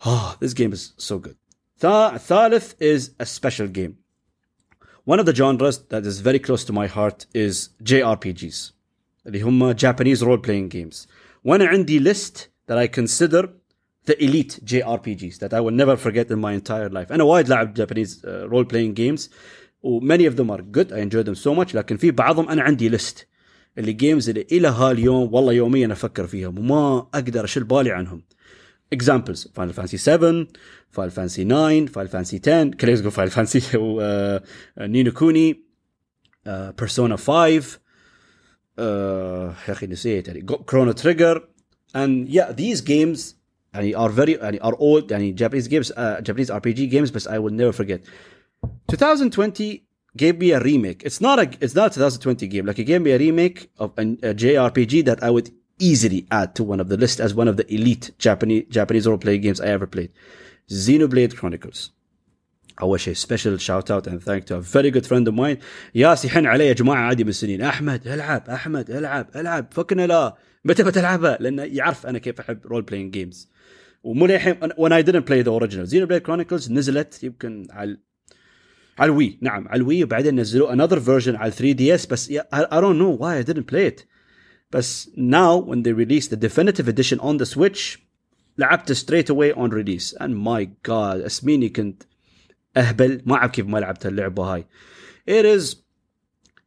oh 0.04 0.36
this 0.40 0.54
game 0.54 0.72
is 0.72 0.92
so 0.98 1.18
good 1.18 1.36
الثالث 1.84 2.72
is 2.80 3.10
a 3.20 3.26
special 3.26 3.68
game 3.68 3.99
one 5.04 5.20
of 5.20 5.26
the 5.26 5.34
genres 5.34 5.78
that 5.88 6.04
is 6.04 6.20
very 6.20 6.38
close 6.38 6.64
to 6.64 6.72
my 6.72 6.86
heart 6.86 7.26
is 7.34 7.70
JRPGs 7.84 8.72
اللي 9.26 9.42
هم 9.42 9.72
Japanese 9.74 10.22
role 10.22 10.38
playing 10.46 10.68
games 10.68 11.06
وانا 11.44 11.66
عندي 11.66 12.00
list 12.14 12.34
that 12.68 12.78
I 12.78 12.86
consider 13.00 13.48
the 14.06 14.14
elite 14.24 14.60
JRPGs 14.64 15.38
that 15.38 15.52
I 15.52 15.60
will 15.60 15.76
never 15.82 15.96
forget 15.96 16.30
in 16.30 16.40
my 16.40 16.52
entire 16.52 16.88
life 16.90 17.12
انا 17.12 17.24
وايد 17.24 17.48
لاعب 17.48 17.78
Japanese 17.78 18.10
uh, 18.10 18.52
role 18.52 18.64
playing 18.64 18.94
games 18.94 19.30
و 19.82 20.00
many 20.00 20.26
of 20.30 20.36
them 20.36 20.50
are 20.50 20.62
good 20.62 20.92
I 20.92 21.00
enjoy 21.00 21.22
them 21.22 21.34
so 21.34 21.54
much 21.54 21.74
لكن 21.74 21.96
في 21.96 22.10
بعضهم 22.10 22.48
انا 22.48 22.62
عندي 22.62 22.98
list 22.98 23.24
اللي 23.78 23.92
جيمز 23.92 24.28
اللي 24.28 24.46
الى 24.52 24.68
هاليوم 24.68 25.34
والله 25.34 25.52
يوميا 25.52 25.92
افكر 25.92 26.26
فيهم 26.26 26.58
وما 26.58 26.98
اقدر 27.14 27.44
اشيل 27.44 27.64
بالي 27.64 27.92
عنهم 27.92 28.22
examples 28.90 29.48
Final 29.54 29.72
Fantasy 29.72 29.98
7 29.98 30.46
Final 30.90 31.10
Fantasy 31.10 31.44
9 31.44 31.88
Final 31.88 32.08
Fantasy 32.08 32.38
10 32.40 32.70
كل 32.70 32.88
يقول 32.88 33.12
Final 33.12 33.32
Fantasy 33.32 33.76
نينو 34.78 35.12
كوني 35.12 35.62
Persona 36.82 37.14
5 37.14 37.78
يا 38.78 39.54
اخي 39.68 39.86
نسيت 39.86 40.28
يعني 40.28 40.46
Chrono 40.46 40.92
Trigger 40.92 41.40
and 41.94 42.28
yeah 42.28 42.52
these 42.52 42.80
games 42.80 43.34
يعني 43.74 43.96
are 43.96 44.10
very 44.10 44.42
يعني 44.42 44.58
are 44.60 44.76
old 44.76 45.10
يعني 45.10 45.36
Japanese 45.36 45.68
games 45.68 45.90
uh, 45.90 46.20
Japanese 46.22 46.50
RPG 46.50 46.90
games 46.90 47.10
but 47.10 47.26
I 47.26 47.38
will 47.38 47.54
never 47.54 47.72
forget 47.72 48.00
2020 48.88 49.86
gave 50.16 50.38
me 50.38 50.50
a 50.52 50.60
remake. 50.60 51.02
It's 51.04 51.20
not 51.20 51.38
a 51.38 51.46
it's 51.60 51.74
not 51.74 51.96
a 51.96 52.00
2020 52.00 52.46
game. 52.48 52.66
Like 52.66 52.78
it 52.78 52.84
gave 52.84 53.02
me 53.02 53.12
a 53.12 53.18
remake 53.18 53.70
of 53.78 53.92
a, 53.98 54.02
a 54.02 54.34
JRPG 54.34 55.04
that 55.04 55.22
I 55.22 55.30
would 55.30 55.50
easily 55.80 56.26
add 56.30 56.54
to 56.56 56.62
one 56.64 56.80
of 56.80 56.88
the 56.88 56.96
list 56.96 57.20
as 57.20 57.34
one 57.34 57.48
of 57.48 57.56
the 57.56 57.66
elite 57.72 58.10
Japanese 58.18 58.64
Japanese 58.70 59.06
role 59.06 59.18
playing 59.18 59.42
games 59.42 59.60
I 59.60 59.68
ever 59.68 59.86
played. 59.86 60.10
Xenoblade 60.70 61.36
Chronicles. 61.36 61.90
I 62.78 62.84
wish 62.84 63.06
a 63.06 63.14
special 63.14 63.56
shout 63.56 63.90
out 63.90 64.06
and 64.06 64.22
thank 64.22 64.44
to 64.46 64.56
a 64.56 64.60
very 64.60 64.90
good 64.90 65.06
friend 65.06 65.26
of 65.28 65.34
mine 65.34 65.58
ياس 65.94 66.24
يحن 66.24 66.46
علي 66.46 66.66
يا 66.66 66.72
جماعه 66.72 66.98
عادي 67.00 67.24
من 67.24 67.32
سنين 67.32 67.62
احمد 67.62 68.06
العب 68.08 68.48
احمد 68.48 68.90
العب 68.90 69.28
العب 69.36 69.66
فكنا 69.70 70.06
لا 70.06 70.36
متى 70.64 70.82
بتلعبها 70.82 71.38
لانه 71.40 71.62
يعرف 71.62 72.06
انا 72.06 72.18
كيف 72.18 72.40
احب 72.40 72.66
رول 72.66 72.82
بلاينج 72.82 73.12
جيمز 73.12 73.48
ومو 74.02 74.26
للحين 74.26 74.54
when 74.54 74.92
I 74.92 75.02
didn't 75.02 75.26
play 75.26 75.42
the 75.42 75.52
original 75.52 75.86
Xenoblade 75.86 76.22
Chronicles 76.26 76.70
نزلت 76.70 77.24
يمكن 77.24 77.66
على 77.70 77.96
على 78.98 79.10
الوي 79.12 79.38
نعم 79.40 79.68
على 79.68 79.76
الوي 79.76 80.04
وبعدين 80.04 80.40
نزلوا 80.40 80.74
another 80.74 80.98
version 80.98 81.34
على 81.34 81.50
3 81.50 81.98
DS 81.98 82.08
بس 82.08 82.32
I 82.32 82.80
don't 82.80 82.98
know 82.98 83.22
why 83.22 83.38
I 83.38 83.52
didn't 83.52 83.66
play 83.72 83.86
it 83.92 84.04
بس 84.70 85.10
now 85.16 85.56
when 85.56 85.82
they 85.82 85.92
released 85.92 86.30
the 86.30 86.36
definitive 86.36 86.88
edition 86.88 87.20
on 87.20 87.36
the 87.38 87.46
Switch 87.46 87.98
لعبت 88.58 88.92
straight 88.92 89.30
away 89.30 89.52
on 89.52 89.70
release 89.70 90.12
and 90.20 90.36
my 90.36 90.68
god 90.82 91.24
اسميني 91.24 91.68
كنت 91.68 92.02
اهبل 92.76 93.22
ما 93.26 93.34
اعرف 93.36 93.50
كيف 93.50 93.66
ما 93.66 93.78
لعبت 93.78 94.06
اللعبه 94.06 94.54
هاي 94.54 94.66
it 95.30 95.44
is 95.44 95.76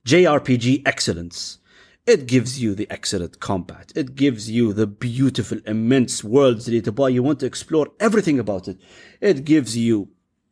JRPG 0.10 0.82
excellence 0.86 1.60
it 2.08 2.26
gives 2.26 2.60
you 2.60 2.74
the 2.74 2.88
excellent 2.90 3.40
combat 3.40 3.92
it 3.96 4.16
gives 4.16 4.50
you 4.50 4.74
the 4.74 4.88
beautiful 4.88 5.60
immense 5.68 6.24
worlds 6.24 6.68
اللي 6.68 6.82
تبغى 6.82 7.14
you 7.14 7.24
want 7.24 7.40
to 7.40 7.46
explore 7.46 7.88
everything 8.00 8.40
about 8.40 8.68
it 8.68 8.78
it 9.22 9.44
gives 9.46 9.76
you 9.78 10.08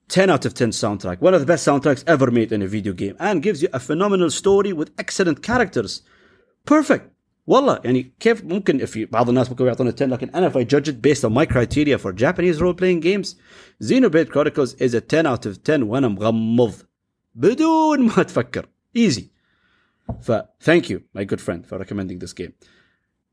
10 0.09 0.29
out 0.29 0.45
of 0.45 0.53
10 0.53 0.69
soundtrack 0.69 1.21
one 1.21 1.33
of 1.33 1.41
the 1.41 1.45
best 1.45 1.67
soundtracks 1.67 2.03
ever 2.07 2.31
made 2.31 2.51
in 2.51 2.61
a 2.61 2.67
video 2.67 2.93
game 2.93 3.15
and 3.19 3.41
gives 3.41 3.61
you 3.61 3.69
a 3.73 3.79
phenomenal 3.79 4.29
story 4.29 4.71
with 4.73 4.91
excellent 4.97 5.41
characters 5.41 6.01
perfect 6.65 7.10
والله 7.47 7.81
يعني 7.83 8.13
كيف 8.19 8.43
ممكن 8.43 8.85
في 8.85 9.05
بعض 9.05 9.29
الناس 9.29 9.49
ممكن 9.49 9.65
يعطونا 9.65 9.93
10 9.95 10.05
لكن 10.07 10.29
انا 10.29 10.49
if 10.49 10.53
I 10.53 10.65
judge 10.65 10.87
it 10.87 11.01
based 11.01 11.23
on 11.23 11.33
my 11.33 11.45
criteria 11.45 11.97
for 11.97 12.11
Japanese 12.13 12.61
role 12.61 12.73
playing 12.73 13.01
games 13.01 13.35
Xenoblade 13.83 14.29
Chronicles 14.29 14.73
is 14.79 14.93
a 14.93 15.01
10 15.01 15.25
out 15.25 15.45
of 15.45 15.63
10 15.63 15.83
وانا 15.83 16.07
مغمض 16.07 16.73
بدون 17.35 18.01
ما 18.05 18.23
تفكر 18.23 18.65
easy 18.97 19.23
ف 20.21 20.31
thank 20.63 20.89
you 20.89 20.99
my 21.17 21.23
good 21.23 21.41
friend 21.41 21.65
for 21.67 21.77
recommending 21.77 22.19
this 22.19 22.33
game 22.33 22.53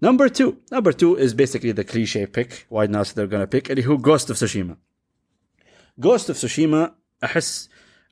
number 0.02 0.28
two 0.28 0.56
number 0.72 0.92
two 0.92 1.16
is 1.16 1.34
basically 1.34 1.72
the 1.72 1.84
cliche 1.84 2.26
pick 2.26 2.66
wide 2.70 2.90
ناس 2.90 3.14
they're 3.14 3.30
gonna 3.32 3.56
pick 3.56 3.70
اللي 3.70 3.86
هو 3.86 3.98
Ghost 3.98 4.30
of 4.30 4.36
Tsushima 4.36 4.76
Ghost 6.00 6.28
of 6.28 6.36
Tsushima 6.36 6.90
احس 7.24 7.68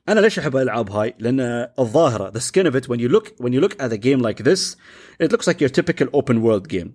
انا 0.09 0.19
ليش 0.19 0.39
احب 0.39 0.55
الالعاب 0.55 0.91
هاي؟ 0.91 1.13
لان 1.19 1.67
الظاهره 1.79 2.31
the 2.31 2.41
skin 2.41 2.65
of 2.65 2.75
it 2.75 2.87
when 2.87 2.99
you 2.99 3.09
look 3.09 3.27
when 3.43 3.53
you 3.53 3.61
look 3.61 3.75
at 3.79 3.91
a 3.91 3.97
game 3.97 4.21
like 4.21 4.43
this 4.43 4.75
it 5.21 5.31
looks 5.31 5.47
like 5.47 5.61
your 5.61 5.69
typical 5.69 6.07
open 6.13 6.37
world 6.41 6.67
game 6.67 6.89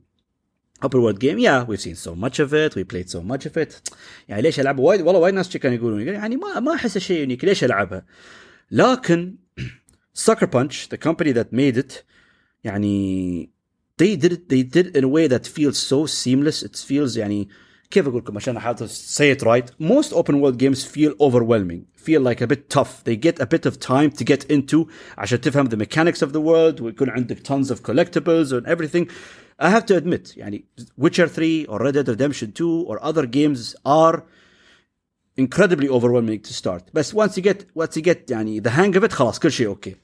open 0.83 1.01
world 1.03 1.19
game 1.19 1.39
yeah 1.39 1.65
we've 1.65 1.81
seen 1.81 1.97
so 1.97 2.15
much 2.15 2.39
of 2.39 2.53
it 2.53 2.75
we 2.77 2.85
played 2.85 3.09
so 3.09 3.21
much 3.23 3.47
of 3.47 3.57
it 3.57 3.81
يعني 4.29 4.43
ليش 4.43 4.61
العبها 4.61 4.85
وايد 4.85 5.01
والله 5.01 5.21
وايد 5.21 5.35
ناس 5.35 5.57
كانوا 5.57 5.77
يقولون 5.77 6.01
يعني 6.01 6.37
ما 6.37 6.61
ما 6.61 6.75
احس 6.75 6.99
شيء 6.99 7.21
يونيك 7.21 7.45
ليش 7.45 7.65
العبها 7.65 8.07
لكن 8.71 9.37
Sucker 10.19 10.47
Punch 10.47 10.89
the 10.89 10.99
company 10.99 11.33
that 11.33 11.53
made 11.53 11.77
it 11.77 12.05
يعني 12.65 13.51
they 14.03 14.17
did 14.17 14.33
it 14.33 14.49
they 14.49 14.63
did 14.63 14.87
it 14.87 14.97
in 14.97 15.05
a 15.05 15.09
way 15.09 15.27
that 15.29 15.47
feels 15.47 15.79
so 15.79 16.07
seamless 16.07 16.63
it 16.63 16.77
feels 16.77 17.17
يعني 17.17 17.49
كيف 17.93 18.09
اقول 18.09 18.19
لكم 18.19 18.37
عشان 18.37 18.57
احاول 18.57 18.89
say 18.89 19.37
it 19.37 19.43
right 19.43 19.71
most 19.81 20.13
open 20.13 20.35
world 20.35 20.59
games 20.59 20.85
feel 20.85 21.13
overwhelming 21.21 21.87
feel 21.97 22.21
like 22.21 22.41
a 22.43 22.47
bit 22.47 22.69
tough 22.69 23.03
they 23.05 23.17
get 23.17 23.41
a 23.41 23.47
bit 23.47 23.67
of 23.67 23.79
time 23.81 24.11
to 24.11 24.25
get 24.25 24.45
into 24.51 24.87
عشان 25.19 25.41
تفهم 25.41 25.69
the 25.69 25.77
mechanics 25.77 26.23
of 26.23 26.33
the 26.33 26.41
world 26.41 26.81
ويكون 26.81 27.11
عندك 27.11 27.39
tons 27.39 27.71
of 27.71 27.83
collectibles 27.83 28.53
and 28.53 28.67
everything 28.67 29.09
I 29.61 29.71
have 29.71 29.87
to 29.87 29.97
admit 29.97 30.37
يعني 30.37 30.65
Witcher 31.01 31.27
3 31.27 31.67
or 31.67 31.81
Red 31.81 31.95
Dead 31.95 32.09
Redemption 32.09 32.53
2 32.53 32.85
or 32.87 33.03
other 33.03 33.27
games 33.27 33.75
are 33.85 34.23
incredibly 35.37 35.89
overwhelming 35.89 36.41
to 36.41 36.53
start 36.53 36.83
بس 36.95 37.15
once 37.15 37.37
you 37.37 37.43
get 37.43 37.65
once 37.75 37.97
you 37.97 38.03
get 38.03 38.31
يعني 38.31 38.63
the 38.63 38.71
hang 38.71 38.97
of 38.97 39.05
it 39.05 39.13
خلاص 39.13 39.39
كل 39.39 39.53
شيء 39.53 39.67
اوكي 39.67 39.97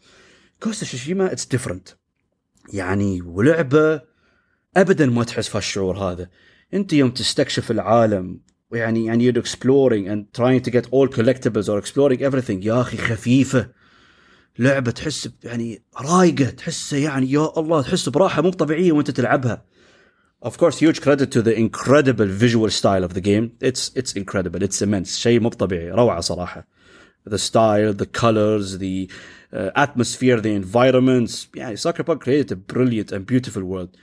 Ghost 0.65 0.83
of 0.83 0.89
Tsushima 0.89 1.33
it's 1.33 1.45
different 1.57 1.95
يعني 2.73 3.23
ولعبة 3.23 4.01
ابدا 4.77 5.07
ما 5.07 5.25
تحس 5.25 5.49
في 5.49 5.59
الشعور 5.59 5.99
هذا 5.99 6.29
انت 6.75 6.93
يوم 6.93 7.11
تستكشف 7.11 7.71
العالم 7.71 8.41
ويعني 8.71 9.05
يعني 9.05 9.33
you're 9.33 9.37
exploring 9.37 10.09
and 10.09 10.41
trying 10.41 10.61
to 10.61 10.71
get 10.71 10.87
all 10.91 11.09
collectibles 11.09 11.69
or 11.69 11.79
exploring 11.79 12.21
everything 12.21 12.65
يا 12.65 12.81
اخي 12.81 12.97
خفيفه 12.97 13.71
لعبه 14.59 14.91
تحس 14.91 15.29
يعني 15.45 15.83
رايقه 16.01 16.51
تحس 16.51 16.93
يعني 16.93 17.33
يا 17.33 17.59
الله 17.59 17.83
تحس 17.83 18.09
براحه 18.09 18.43
مو 18.43 18.51
طبيعيه 18.51 18.93
وانت 18.93 19.11
تلعبها 19.11 19.65
Of 20.45 20.59
course, 20.59 20.79
huge 20.79 21.01
credit 21.01 21.31
to 21.33 21.41
the 21.41 21.59
incredible 21.59 22.27
visual 22.27 22.69
style 22.69 23.03
of 23.03 23.15
the 23.15 23.23
game. 23.23 23.53
It's 23.63 23.91
it's 23.95 24.13
incredible. 24.13 24.63
It's 24.63 24.83
immense. 24.83 25.17
شيء 25.19 25.41
مو 25.41 25.49
طبيعي. 25.49 25.91
روعة 25.91 26.21
صراحة. 26.21 26.67
The 27.27 27.39
style, 27.39 27.95
the 27.95 28.07
colors, 28.07 28.77
the 28.79 29.11
uh, 29.55 29.71
atmosphere, 29.75 30.41
the 30.43 30.55
environments. 30.55 31.49
Yeah, 31.55 31.75
Sucker 31.77 32.05
Punch 32.05 32.21
created 32.21 32.53
a 32.53 32.57
brilliant 32.57 33.11
and 33.13 33.25
beautiful 33.25 33.65
world. 33.65 33.97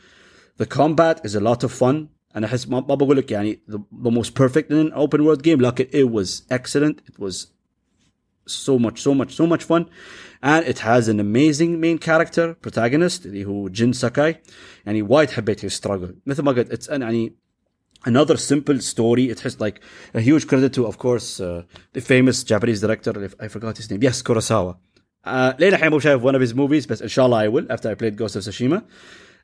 The 0.57 0.65
combat 0.65 1.21
is 1.23 1.35
a 1.35 1.39
lot 1.39 1.63
of 1.63 1.71
fun. 1.71 2.09
انا 2.35 2.45
احس 2.47 2.67
ما 2.67 2.79
بقول 2.79 3.17
لك 3.17 3.31
يعني 3.31 3.59
the, 3.69 3.77
the 4.03 4.11
most 4.11 4.29
perfect 4.29 4.69
in 4.69 4.87
an 4.87 4.93
open 4.93 5.19
world 5.19 5.43
game 5.43 5.61
لكن 5.61 5.85
it 5.85 6.11
was 6.11 6.43
excellent 6.51 6.95
it 7.11 7.19
was 7.19 7.47
so 8.47 8.77
much 8.79 8.99
so 8.99 9.13
much 9.13 9.31
so 9.35 9.45
much 9.47 9.63
fun 9.63 9.85
and 10.43 10.65
it 10.65 10.79
has 10.79 11.07
an 11.07 11.19
amazing 11.19 11.79
main 11.79 11.97
character 11.97 12.55
protagonist 12.61 13.25
اللي 13.25 13.45
هو 13.45 13.69
جين 13.69 13.93
ساكاي 13.93 14.41
يعني 14.85 15.01
وايد 15.01 15.29
حبيت 15.29 15.65
his 15.65 15.79
struggle 15.79 16.13
مثل 16.25 16.43
ما 16.43 16.51
قلت 16.51 16.73
it's 16.73 16.87
an 16.87 17.01
يعني 17.01 17.35
another 18.07 18.37
simple 18.37 18.79
story 18.81 19.29
it 19.29 19.39
has 19.39 19.59
like 19.59 19.79
a 20.13 20.21
huge 20.21 20.47
credit 20.47 20.73
to 20.73 20.85
of 20.85 20.97
course 20.97 21.39
uh, 21.39 21.63
the 21.93 22.01
famous 22.01 22.43
Japanese 22.43 22.81
director 22.81 23.29
I 23.39 23.47
forgot 23.47 23.77
his 23.77 23.91
name 23.91 24.01
yes 24.01 24.21
Kurosawa 24.21 24.75
uh, 25.25 25.53
لين 25.59 25.73
الحين 25.73 25.89
مو 25.89 25.99
شايف 25.99 26.23
one 26.23 26.35
of 26.35 26.41
his 26.41 26.53
movies 26.53 26.87
بس 26.87 27.01
ان 27.01 27.07
شاء 27.07 27.25
الله 27.25 27.47
I 27.47 27.51
will 27.51 27.71
after 27.71 27.89
I 27.89 27.95
played 27.95 28.17
Ghost 28.17 28.35
of 28.35 28.43
Tsushima 28.43 28.81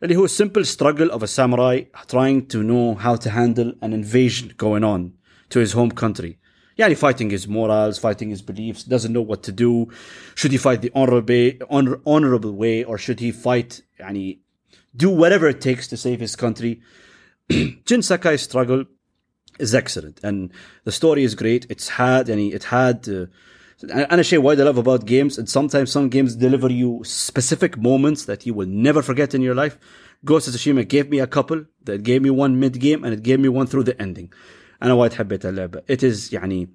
اللي 0.03 0.15
هو 0.15 0.27
simple 0.27 0.65
struggle 0.65 1.09
of 1.11 1.23
a 1.23 1.27
samurai 1.27 1.81
trying 2.07 2.41
to 2.47 2.63
know 2.63 2.95
how 2.95 3.15
to 3.15 3.29
handle 3.29 3.73
an 3.81 3.93
invasion 3.93 4.53
going 4.57 4.83
on 4.83 5.11
to 5.49 5.59
his 5.59 5.73
home 5.73 5.91
country. 5.91 6.37
يعني 6.77 6.95
fighting 6.95 7.29
his 7.29 7.47
morals, 7.47 7.97
fighting 7.97 8.29
his 8.29 8.41
beliefs, 8.41 8.83
doesn't 8.83 9.11
know 9.11 9.21
what 9.21 9.41
to 9.43 9.51
do. 9.51 9.87
Should 10.35 10.51
he 10.51 10.57
fight 10.57 10.81
the 10.81 10.91
honorable, 10.93 11.51
honor, 11.69 11.99
honorable 12.05 12.51
way 12.51 12.83
or 12.83 12.97
should 12.97 13.19
he 13.19 13.31
fight 13.31 13.81
يعني 13.99 14.39
do 14.95 15.09
whatever 15.09 15.47
it 15.47 15.61
takes 15.61 15.87
to 15.87 15.97
save 15.97 16.19
his 16.19 16.35
country? 16.35 16.81
Jin 17.49 18.01
Sakai's 18.01 18.41
struggle 18.41 18.85
is 19.59 19.73
excellent 19.73 20.19
and 20.23 20.51
the 20.83 20.91
story 20.91 21.23
is 21.23 21.33
great. 21.33 21.65
It's 21.69 21.89
had 21.89 22.27
يعني 22.27 22.53
it 22.53 22.65
had 22.65 23.09
uh, 23.09 23.25
انا 23.83 24.21
شيء 24.21 24.39
وايد 24.39 24.61
I 24.61 24.63
love 24.63 24.77
about 24.77 25.05
games 25.05 25.37
and 25.37 25.47
sometimes 25.49 25.91
some 25.91 26.09
games 26.09 26.35
deliver 26.35 26.69
you 26.69 27.03
specific 27.03 27.77
moments 27.77 28.25
that 28.25 28.45
you 28.45 28.53
will 28.53 28.67
never 28.67 29.01
forget 29.01 29.33
in 29.35 29.41
your 29.41 29.55
life 29.55 29.77
Ghost 30.25 30.47
of 30.47 30.53
Tsushima 30.55 30.87
gave 30.87 31.09
me 31.09 31.19
a 31.19 31.27
couple 31.27 31.65
that 31.85 32.01
gave 32.03 32.21
me 32.21 32.31
one 32.31 32.59
mid 32.59 32.79
game 32.79 33.03
and 33.03 33.13
it 33.13 33.21
gave 33.29 33.39
me 33.39 33.49
one 33.49 33.67
through 33.67 33.83
the 33.83 34.01
ending 34.01 34.29
انا 34.83 34.93
وايد 34.93 35.13
حبيت 35.13 35.45
اللعبه 35.45 35.81
it 35.91 36.03
is 36.03 36.33
يعني 36.33 36.69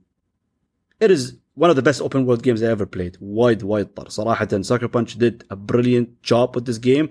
it 1.04 1.10
is 1.10 1.32
one 1.54 1.70
of 1.70 1.76
the 1.76 1.82
best 1.82 2.00
open 2.00 2.24
world 2.26 2.42
games 2.42 2.62
I 2.62 2.66
ever 2.66 2.86
played 2.86 3.16
وايد 3.20 3.62
وايد 3.62 3.86
طر 3.86 4.08
صراحه 4.08 4.46
Sucker 4.46 4.88
Punch 4.88 5.18
did 5.18 5.44
a 5.50 5.56
brilliant 5.56 6.08
job 6.22 6.56
with 6.56 6.64
this 6.64 6.78
game 6.78 7.08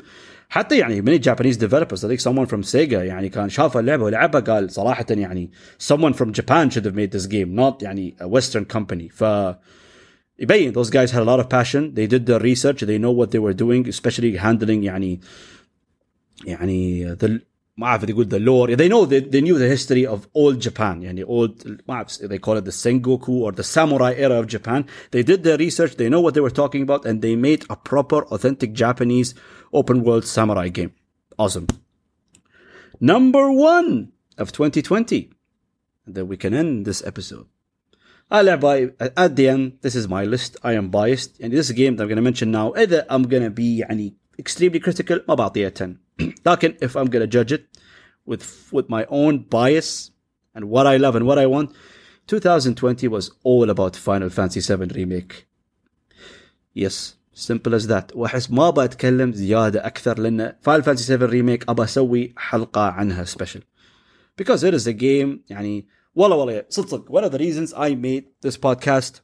حتى 0.50 0.78
يعني 0.78 1.02
many 1.02 1.20
Japanese 1.20 1.58
developers 1.58 2.04
I 2.04 2.08
think 2.08 2.20
someone 2.20 2.46
from 2.46 2.64
Sega 2.64 2.94
يعني 2.94 3.30
كان 3.30 3.50
شاف 3.50 3.78
اللعبه 3.78 4.04
ولعبها 4.04 4.42
قال 4.42 4.72
صراحه 4.72 5.06
يعني 5.10 5.52
someone 5.80 6.14
from 6.14 6.32
Japan 6.32 6.70
should 6.70 6.86
have 6.86 6.96
made 6.96 7.12
this 7.12 7.28
game 7.28 7.56
not 7.56 7.84
يعني 7.84 8.16
a 8.22 8.28
western 8.28 8.66
company 8.66 9.10
ف 9.12 9.24
يبين 10.40 10.74
those 10.74 10.90
guys 10.90 11.12
had 11.12 11.22
a 11.22 11.26
lot 11.26 11.40
of 11.40 11.50
passion 11.50 11.94
they 11.94 12.08
did 12.08 12.26
their 12.26 12.40
research 12.40 12.82
they 12.82 12.98
know 12.98 13.12
what 13.12 13.32
they 13.32 13.40
were 13.40 13.54
doing 13.54 13.88
especially 13.88 14.38
handling 14.38 14.84
يعني 14.84 15.20
يعني 16.46 17.16
the 17.16 17.42
ما 17.78 17.88
اعرف 17.88 18.10
يقول 18.10 18.30
the 18.30 18.40
lore 18.40 18.76
they 18.76 18.90
know 18.90 19.06
they, 19.06 19.20
they 19.20 19.42
knew 19.42 19.58
the 19.58 19.68
history 19.68 20.06
of 20.06 20.28
old 20.34 20.60
Japan 20.60 21.02
يعني 21.02 21.24
old 21.24 21.68
ما 21.88 21.94
اعرف 21.94 22.18
they 22.18 22.40
call 22.40 22.58
it 22.58 22.66
the 22.66 22.72
Sengoku 22.72 23.30
or 23.30 23.52
the 23.52 23.64
samurai 23.64 24.14
era 24.18 24.40
of 24.40 24.48
Japan 24.48 24.86
they 25.12 25.24
did 25.24 25.44
their 25.44 25.58
research 25.58 25.96
they 25.96 26.10
know 26.10 26.22
what 26.22 26.34
they 26.34 26.42
were 26.42 26.56
talking 26.62 26.82
about 26.82 27.06
and 27.06 27.22
they 27.22 27.36
made 27.36 27.64
a 27.70 27.76
proper 27.76 28.24
authentic 28.26 28.74
Japanese 28.74 29.34
open 29.74 30.04
world 30.04 30.26
samurai 30.26 30.68
game 30.70 30.92
awesome 31.38 31.68
number 33.00 33.52
one 33.52 34.12
of 34.38 34.52
2020 34.52 35.32
and 36.06 36.16
then 36.16 36.28
we 36.28 36.38
can 36.38 36.54
end 36.54 36.86
this 36.86 37.02
episode 37.06 37.48
by 38.30 38.92
at 39.00 39.36
the 39.36 39.48
end 39.50 39.74
this 39.82 39.96
is 39.96 40.08
my 40.08 40.24
list 40.24 40.58
I 40.64 40.74
am 40.74 40.90
biased 40.90 41.40
and 41.42 41.52
this 41.52 41.72
game 41.72 41.96
that 41.96 42.04
I'm 42.04 42.10
going 42.10 42.16
to 42.16 42.22
mention 42.22 42.52
now 42.52 42.74
either 42.76 43.06
I'm 43.10 43.24
going 43.24 43.44
to 43.44 43.50
be 43.50 43.84
يعني 43.84 44.14
extremely 44.40 44.80
critical 44.80 45.20
ما 45.28 45.36
بعطيها 45.36 45.70
10 45.70 45.96
لكن 46.46 46.76
if 46.82 46.96
I'm 46.96 47.10
going 47.10 47.22
to 47.22 47.28
judge 47.28 47.52
it 47.52 47.66
with 48.26 48.72
with 48.72 48.90
my 48.90 49.06
own 49.10 49.40
bias 49.50 50.12
and 50.56 50.66
what 50.66 50.88
I 50.88 50.98
love 50.98 51.16
and 51.16 51.26
what 51.26 51.38
I 51.38 51.46
want 51.46 51.72
2020 52.28 53.08
was 53.08 53.32
all 53.44 53.70
about 53.70 53.96
Final 53.96 54.30
Fantasy 54.30 54.62
7 54.62 54.90
remake 54.90 55.48
yes 56.74 57.16
simple 57.34 57.74
as 57.76 57.88
that 57.88 58.16
واحس 58.16 58.52
ما 58.52 58.70
بتكلم 58.70 59.34
زيادة 59.34 59.86
أكثر 59.86 60.20
لأن 60.20 60.56
Final 60.66 60.84
Fantasy 60.84 61.04
7 61.04 61.28
remake 61.28 61.64
أبى 61.70 61.84
أسوي 61.84 62.34
حلقة 62.38 62.82
عنها 62.82 63.26
special 63.26 63.62
because 64.38 64.64
it 64.64 64.74
is 64.74 64.88
a 64.88 64.94
game 64.94 65.40
يعني 65.50 65.88
والله 66.16 66.36
والله 66.36 66.66
صدق 66.70 67.12
one 67.12 67.24
of 67.24 67.32
the 67.32 67.40
reasons 67.40 67.74
I 67.74 67.96
made 67.96 68.26
this 68.42 68.58
podcast 68.58 69.22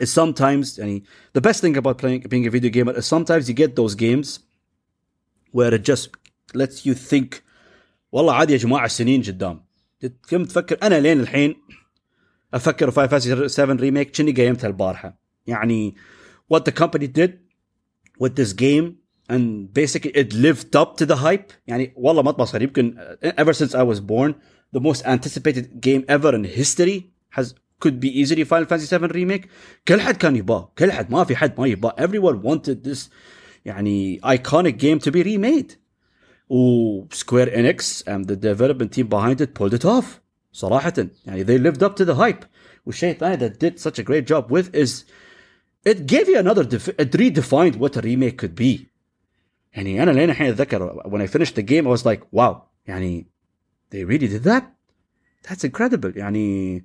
is 0.00 0.10
sometimes 0.10 0.78
يعني 0.78 1.02
the 1.34 1.40
best 1.40 1.60
thing 1.60 1.76
about 1.76 1.98
playing 1.98 2.20
being 2.28 2.46
a 2.46 2.50
video 2.50 2.70
gamer 2.70 2.92
is 2.92 3.06
sometimes 3.06 3.48
you 3.48 3.54
get 3.54 3.76
those 3.76 3.94
games 3.94 4.40
where 5.52 5.74
it 5.74 5.82
just 5.84 6.10
lets 6.54 6.86
you 6.86 6.94
think 6.94 7.42
والله 8.12 8.34
عادي 8.34 8.52
يا 8.52 8.58
جماعة 8.58 8.88
سنين 8.88 9.22
قدام 9.22 9.64
كم 10.28 10.44
تفكر 10.44 10.78
أنا 10.82 11.00
لين 11.00 11.20
الحين 11.20 11.56
أفكر 12.54 12.90
في 12.90 13.08
فانتسي 13.08 13.48
7 13.48 13.76
ريميك 13.76 14.16
كني 14.16 14.32
قيمتها 14.32 14.68
البارحة 14.68 15.18
يعني 15.46 15.94
what 16.54 16.60
the 16.64 16.72
company 16.72 17.06
did 17.06 17.30
with 18.18 18.36
this 18.36 18.52
game 18.52 18.96
and 19.28 19.72
basically 19.72 20.10
it 20.10 20.32
lived 20.34 20.76
up 20.76 20.96
to 20.96 21.06
the 21.06 21.16
hype 21.16 21.52
يعني 21.66 21.92
والله 21.96 22.22
ما 22.22 22.32
تبصر 22.32 22.62
يمكن 22.62 23.16
ever 23.22 23.52
since 23.52 23.74
I 23.74 23.82
was 23.82 24.00
born 24.00 24.34
the 24.76 24.80
most 24.80 25.04
anticipated 25.04 25.80
game 25.80 26.04
ever 26.08 26.34
in 26.34 26.44
history 26.44 27.10
has 27.30 27.54
could 27.80 27.98
be 28.00 28.10
easily 28.20 28.44
Final 28.44 28.66
Fantasy 28.66 28.86
7 28.86 29.08
remake 29.08 29.48
كل 29.88 30.00
حد 30.00 30.16
كان 30.16 30.36
يباه 30.36 30.72
كل 30.78 30.92
حد 30.92 31.10
ما 31.10 31.24
في 31.24 31.36
حد 31.36 31.60
ما 31.60 31.66
يباه 31.66 31.94
everyone 31.98 32.42
wanted 32.42 32.84
this 32.84 33.10
يعني 33.64 34.20
iconic 34.24 34.78
game 34.78 34.98
to 34.98 35.10
be 35.10 35.22
remade 35.22 35.76
و 36.48 37.06
Square 37.10 37.50
Enix 37.50 38.02
and 38.06 38.26
the 38.26 38.36
development 38.36 38.92
team 38.92 39.08
behind 39.08 39.40
it 39.40 39.54
pulled 39.54 39.74
it 39.74 39.84
off 39.84 40.20
صراحة 40.52 40.94
يعني 41.26 41.44
they 41.44 41.58
lived 41.58 41.82
up 41.82 41.96
to 41.96 42.04
the 42.04 42.14
hype 42.14 42.44
والشيء 42.86 43.10
الثاني 43.10 43.36
that 43.36 43.58
did 43.58 43.78
such 43.80 43.98
a 43.98 44.02
great 44.02 44.26
job 44.26 44.50
with 44.50 44.74
is 44.74 45.04
it 45.84 46.06
gave 46.06 46.28
you 46.28 46.38
another 46.38 46.62
it 46.98 47.12
redefined 47.12 47.76
what 47.76 47.96
a 47.96 48.00
remake 48.00 48.36
could 48.38 48.54
be 48.54 48.86
يعني 49.72 50.02
انا 50.02 50.10
لين 50.10 50.30
الحين 50.30 50.46
اتذكر 50.46 51.02
when 51.06 51.20
I 51.20 51.26
finished 51.26 51.54
the 51.54 51.62
game 51.62 51.86
I 51.86 51.90
was 51.90 52.04
like 52.04 52.22
wow 52.32 52.56
يعني 52.86 53.26
they 53.90 54.04
really 54.04 54.28
did 54.28 54.44
that 54.44 54.64
that's 55.42 55.64
incredible 55.64 56.16
يعني 56.16 56.84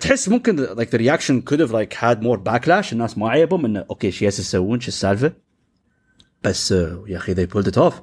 تحس 0.00 0.28
ممكن 0.28 0.66
like 0.66 0.90
the 0.90 0.98
reaction 0.98 1.42
could 1.42 1.60
have 1.60 1.70
like 1.70 1.94
had 1.94 2.22
more 2.22 2.38
backlash 2.38 2.92
الناس 2.92 3.18
ما 3.18 3.28
عيبهم 3.30 3.64
انه 3.64 3.84
اوكي 3.90 4.10
شو 4.10 4.24
يسوون 4.24 4.80
شو 4.80 4.88
السالفه 4.88 5.32
بس 6.44 6.70
يا 7.06 7.16
اخي 7.16 7.34
they 7.34 7.48
pulled 7.48 7.66
it 7.66 7.76
off 7.76 7.94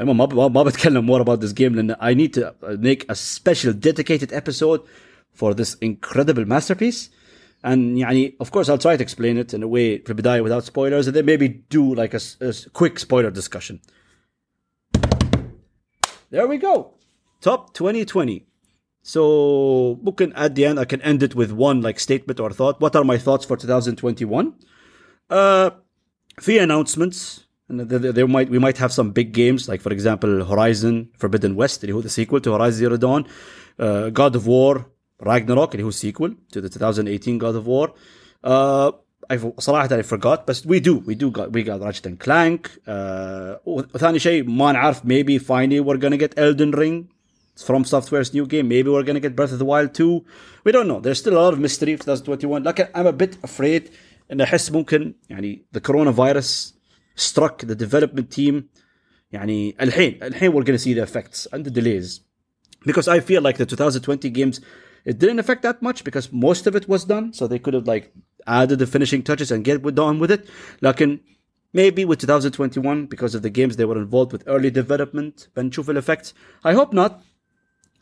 المهم 0.00 0.36
ما 0.36 0.48
ما 0.48 0.62
بتكلم 0.62 1.06
more 1.06 1.22
about 1.22 1.40
this 1.40 1.52
game 1.52 1.74
لان 1.74 1.94
I 1.94 2.14
need 2.14 2.32
to 2.34 2.54
make 2.78 3.04
a 3.08 3.14
special 3.14 3.72
dedicated 3.72 4.32
episode 4.32 4.80
for 5.34 5.54
this 5.54 5.74
incredible 5.82 6.44
masterpiece 6.44 7.10
and 7.64 7.98
يعني 7.98 8.36
of 8.40 8.50
course 8.50 8.68
I'll 8.68 8.78
try 8.78 8.96
to 8.96 9.02
explain 9.02 9.36
it 9.36 9.54
in 9.54 9.62
a 9.62 9.68
way 9.68 10.02
في 10.04 10.10
البداية 10.10 10.42
without 10.42 10.64
spoilers 10.64 11.06
and 11.06 11.14
then 11.16 11.24
maybe 11.24 11.48
do 11.70 11.94
like 11.94 12.14
a, 12.14 12.20
a 12.40 12.52
quick 12.72 12.98
spoiler 12.98 13.30
discussion 13.30 13.80
there 16.30 16.46
we 16.46 16.58
go 16.58 16.96
top 17.40 17.72
2020 17.74 18.46
so 19.02 19.20
ممكن 20.02 20.32
at 20.34 20.54
the 20.54 20.64
end 20.64 20.78
I 20.78 20.84
can 20.84 21.00
end 21.02 21.22
it 21.22 21.34
with 21.34 21.52
one 21.52 21.80
like 21.80 21.98
statement 22.00 22.40
or 22.40 22.50
thought 22.50 22.80
what 22.80 22.96
are 22.96 23.04
my 23.04 23.18
thoughts 23.18 23.44
for 23.44 23.56
2021 23.56 24.52
uh 25.30 25.70
في 26.38 26.60
announcements 26.60 27.46
And 27.68 27.80
there, 27.80 28.12
there 28.12 28.28
might 28.28 28.48
we 28.48 28.60
might 28.60 28.78
have 28.78 28.92
some 28.92 29.10
big 29.10 29.32
games 29.32 29.68
like 29.68 29.80
for 29.80 29.92
example 29.92 30.44
Horizon 30.44 31.08
Forbidden 31.18 31.56
West 31.56 31.82
اللي 31.82 31.92
هو 31.92 32.02
the 32.02 32.08
sequel 32.08 32.40
to 32.40 32.52
Horizon 32.52 32.78
Zero 32.78 32.96
Dawn, 32.96 33.24
uh, 33.80 34.10
God 34.10 34.36
of 34.36 34.46
War 34.46 34.86
Ragnarok 35.20 35.74
اللي 35.74 35.82
هو 35.82 35.90
sequel 35.90 36.30
to 36.52 36.60
the 36.60 36.68
2018 36.68 37.38
God 37.38 37.56
of 37.56 37.66
War. 37.66 37.88
Uh, 38.44 38.92
I 39.28 39.36
صراحة 39.58 39.88
I 39.88 40.02
forgot 40.02 40.46
but 40.46 40.62
we 40.64 40.78
do 40.78 40.98
we 40.98 41.16
do 41.16 41.30
got 41.30 41.52
we 41.52 41.64
got 41.64 41.80
Ratchet 41.80 42.06
and 42.06 42.20
Clank 42.20 42.70
uh, 42.86 43.56
وثاني 43.66 44.18
شيء 44.18 44.44
ما 44.44 44.72
نعرف 44.72 45.02
maybe 45.02 45.38
finally 45.38 45.80
we're 45.80 45.98
gonna 45.98 46.16
get 46.16 46.34
Elden 46.38 46.70
Ring 46.70 47.08
it's 47.08 47.19
from 47.60 47.84
Software's 47.84 48.34
new 48.34 48.46
game 48.46 48.68
maybe 48.68 48.90
we're 48.90 49.02
gonna 49.02 49.20
get 49.20 49.36
Breath 49.36 49.52
of 49.52 49.58
the 49.58 49.64
Wild 49.64 49.94
2 49.94 50.24
we 50.64 50.72
don't 50.72 50.88
know 50.88 51.00
there's 51.00 51.18
still 51.18 51.34
a 51.34 51.42
lot 51.44 51.52
of 51.52 51.58
mystery 51.58 51.96
في 51.96 52.04
2021 52.04 52.62
لكن 52.62 52.84
I'm 52.94 53.06
a 53.06 53.12
bit 53.12 53.36
afraid 53.42 53.90
ان 54.32 54.40
احس 54.40 54.70
ممكن 54.70 55.14
يعني 55.30 55.64
the 55.76 55.80
coronavirus 55.80 56.72
struck 57.16 57.66
the 57.66 57.74
development 57.74 58.30
team 58.30 58.62
يعني 59.32 59.76
الحين 59.80 60.18
الحين 60.22 60.52
we're 60.52 60.64
gonna 60.64 60.78
see 60.78 60.94
the 60.94 61.02
effects 61.02 61.46
and 61.52 61.64
the 61.64 61.70
delays 61.70 62.20
because 62.86 63.08
I 63.08 63.20
feel 63.20 63.42
like 63.42 63.56
the 63.58 63.66
2020 63.66 64.30
games 64.30 64.60
it 65.04 65.18
didn't 65.18 65.38
affect 65.38 65.62
that 65.62 65.82
much 65.82 66.04
because 66.04 66.32
most 66.32 66.66
of 66.66 66.74
it 66.76 66.88
was 66.88 67.04
done 67.04 67.32
so 67.32 67.46
they 67.46 67.58
could 67.58 67.74
have 67.74 67.86
like 67.86 68.12
added 68.46 68.78
the 68.78 68.86
finishing 68.86 69.22
touches 69.22 69.50
and 69.50 69.64
get 69.64 69.98
on 69.98 70.18
with 70.18 70.30
it 70.30 70.48
لكن 70.82 71.18
maybe 71.72 72.04
with 72.04 72.20
2021 72.20 73.06
because 73.06 73.34
of 73.34 73.42
the 73.42 73.50
games 73.50 73.76
they 73.76 73.84
were 73.84 73.98
involved 73.98 74.32
with 74.32 74.42
early 74.46 74.70
development 74.70 75.48
بنشوف 75.56 75.90
effects. 75.90 76.32
I 76.64 76.72
hope 76.72 76.92
not 76.92 77.22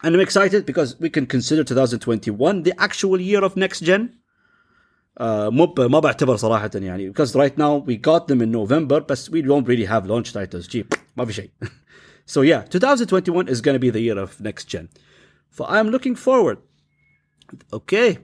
and 0.03 0.15
I'm 0.15 0.21
excited 0.21 0.67
because 0.67 0.99
we 1.01 1.09
can 1.11 1.27
consider 1.27 1.65
2021 1.65 2.63
the 2.63 2.75
actual 2.79 3.21
year 3.21 3.43
of 3.45 3.57
next 3.57 3.81
gen 3.81 4.11
مو 5.21 5.75
ما 5.79 6.01
بعتبر 6.01 6.37
صراحة 6.37 6.71
يعني 6.75 7.13
because 7.13 7.35
right 7.35 7.57
now 7.57 7.77
we 7.77 7.97
got 7.97 8.27
them 8.29 8.43
in 8.43 8.51
November 8.51 9.01
but 9.01 9.29
we 9.31 9.43
don't 9.43 9.67
really 9.69 9.87
have 9.87 10.07
launch 10.07 10.33
titles 10.33 10.69
جي 10.69 10.87
ما 11.17 11.25
في 11.25 11.33
شيء 11.33 11.51
so 12.27 12.41
yeah 12.43 12.63
2021 12.71 13.49
is 13.49 13.61
going 13.61 13.75
to 13.75 13.79
be 13.79 13.91
the 13.91 14.01
year 14.01 14.19
of 14.19 14.41
next 14.41 14.65
gen 14.65 14.89
so 15.51 15.65
I'm 15.65 15.89
looking 15.89 16.17
forward 16.17 16.59
okay 17.73 18.19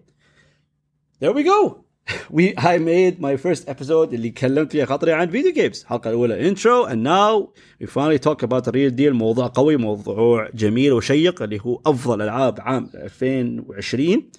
there 1.20 1.32
we 1.32 1.42
go 1.42 1.83
We 2.29 2.53
I 2.57 2.77
made 2.77 3.19
my 3.19 3.35
first 3.37 3.67
episode 3.67 4.13
اللي 4.13 4.29
كلمت 4.29 4.71
فيها 4.71 4.85
خاطري 4.85 5.13
عن 5.13 5.29
فيديو 5.29 5.53
جيمز 5.53 5.85
الأولى 5.91 6.55
intro 6.55 6.87
and 6.89 7.03
now 7.03 7.49
we 7.79 7.87
finally 7.87 8.19
talk 8.19 8.43
about 8.43 8.63
the 8.65 8.71
real 8.71 8.91
deal 8.91 9.13
موضوع 9.13 9.51
قوي 9.55 9.77
موضوع 9.77 10.49
جميل 10.53 10.93
وشيق 10.93 11.41
اللي 11.41 11.59
هو 11.61 11.81
أفضل 11.85 12.21
ألعاب 12.21 12.59
عام 12.59 12.89
2020 12.95 14.29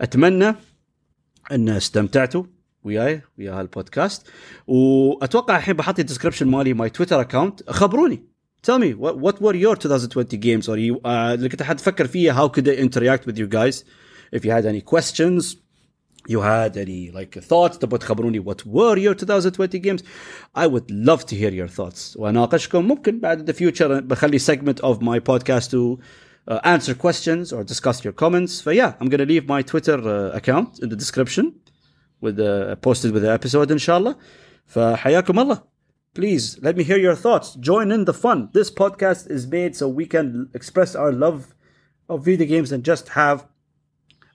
أتمنى 0.00 0.54
أن 1.52 1.68
استمتعتوا 1.68 2.44
وياي 2.84 3.22
ويا 3.38 3.52
هالبودكاست. 3.52 4.26
وأتوقع 4.66 5.56
الحين 5.56 5.76
بحط 5.76 5.98
الديسكربشن 5.98 6.46
مالي 6.48 6.74
ماي 6.74 6.90
تويتر 6.90 7.20
اكونت 7.20 7.70
خبروني. 7.70 8.22
Tell 8.66 8.78
me 8.78 8.94
what, 8.94 9.16
what 9.18 9.40
were 9.40 9.54
your 9.54 9.76
2020 9.76 10.36
games? 10.38 10.68
Or 10.68 10.76
you 10.76 11.00
uh, 11.04 11.06
اللي 11.06 11.48
كنت 11.48 11.62
حتفكر 11.62 12.06
فيها 12.06 12.34
how 12.34 12.50
could 12.50 12.66
I 12.66 12.76
interact 12.76 13.26
with 13.26 13.38
you 13.38 13.46
guys? 13.46 13.84
If 14.32 14.44
you 14.44 14.50
had 14.50 14.66
any 14.66 14.82
questions 14.82 15.56
you 16.29 16.41
had 16.41 16.75
any 16.77 17.11
like 17.11 17.35
thoughts 17.35 17.77
تبغوا 17.77 17.97
تخبروني 17.97 18.39
what 18.39 18.65
were 18.65 18.97
your 18.97 19.13
2020 19.13 19.79
games 19.79 20.03
I 20.55 20.67
would 20.67 20.89
love 20.89 21.25
to 21.25 21.35
hear 21.35 21.51
your 21.51 21.67
thoughts 21.67 22.15
واناقشكم 22.17 22.87
ممكن 22.87 23.19
بعد 23.19 23.51
the 23.51 23.53
future 23.53 24.01
بخلي 24.01 24.39
segment 24.39 24.79
of 24.79 25.01
my 25.01 25.19
podcast 25.19 25.69
to 25.71 25.99
uh, 26.47 26.59
answer 26.63 26.93
questions 26.93 27.51
or 27.51 27.63
discuss 27.63 28.03
your 28.03 28.13
comments. 28.13 28.53
So 28.53 28.71
yeah, 28.71 28.93
I'm 28.99 29.09
gonna 29.09 29.25
leave 29.25 29.47
my 29.47 29.61
Twitter 29.61 29.97
uh, 30.07 30.35
account 30.35 30.79
in 30.79 30.89
the 30.89 30.95
description 30.95 31.55
with 32.21 32.35
the 32.37 32.77
posted 32.81 33.11
with 33.11 33.23
the 33.23 33.31
episode 33.31 33.71
inshallah. 33.71 34.15
فحياكم 34.67 35.39
الله. 35.39 35.61
Please 36.13 36.57
let 36.61 36.77
me 36.77 36.83
hear 36.83 36.97
your 36.97 37.15
thoughts. 37.15 37.55
Join 37.55 37.91
in 37.91 38.05
the 38.05 38.13
fun. 38.13 38.49
This 38.53 38.71
podcast 38.71 39.29
is 39.29 39.47
made 39.47 39.75
so 39.75 39.87
we 39.87 40.05
can 40.05 40.49
express 40.53 40.95
our 40.95 41.11
love 41.11 41.53
of 42.07 42.23
video 42.23 42.47
games 42.47 42.71
and 42.71 42.85
just 42.85 43.09
have 43.09 43.47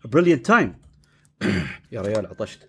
a 0.04 0.08
brilliant 0.08 0.44
time. 0.44 0.76
يا 1.92 2.00
ريال 2.02 2.26
عطشت. 2.26 2.68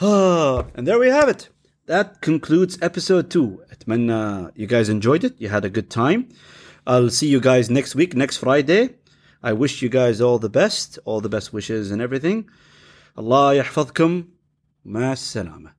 and 0.00 0.86
there 0.86 0.98
we 0.98 1.08
have 1.08 1.28
it. 1.28 1.48
That 1.86 2.20
concludes 2.20 2.78
episode 2.82 3.30
two. 3.30 3.60
أتمنى 3.70 4.52
you 4.56 4.66
guys 4.66 4.88
enjoyed 4.88 5.24
it. 5.24 5.34
You 5.38 5.48
had 5.48 5.64
a 5.64 5.70
good 5.70 5.90
time. 5.90 6.28
I'll 6.86 7.10
see 7.10 7.28
you 7.28 7.40
guys 7.40 7.70
next 7.70 7.94
week, 7.94 8.14
next 8.14 8.38
Friday. 8.38 8.94
I 9.42 9.52
wish 9.52 9.82
you 9.82 9.88
guys 9.88 10.20
all 10.20 10.38
the 10.38 10.48
best, 10.48 10.98
all 11.04 11.20
the 11.20 11.28
best 11.28 11.52
wishes 11.52 11.90
and 11.90 12.00
everything. 12.00 12.48
Allah 13.16 13.54
يحفظكم. 13.54 14.24
مع 14.84 15.12
السلامة. 15.12 15.77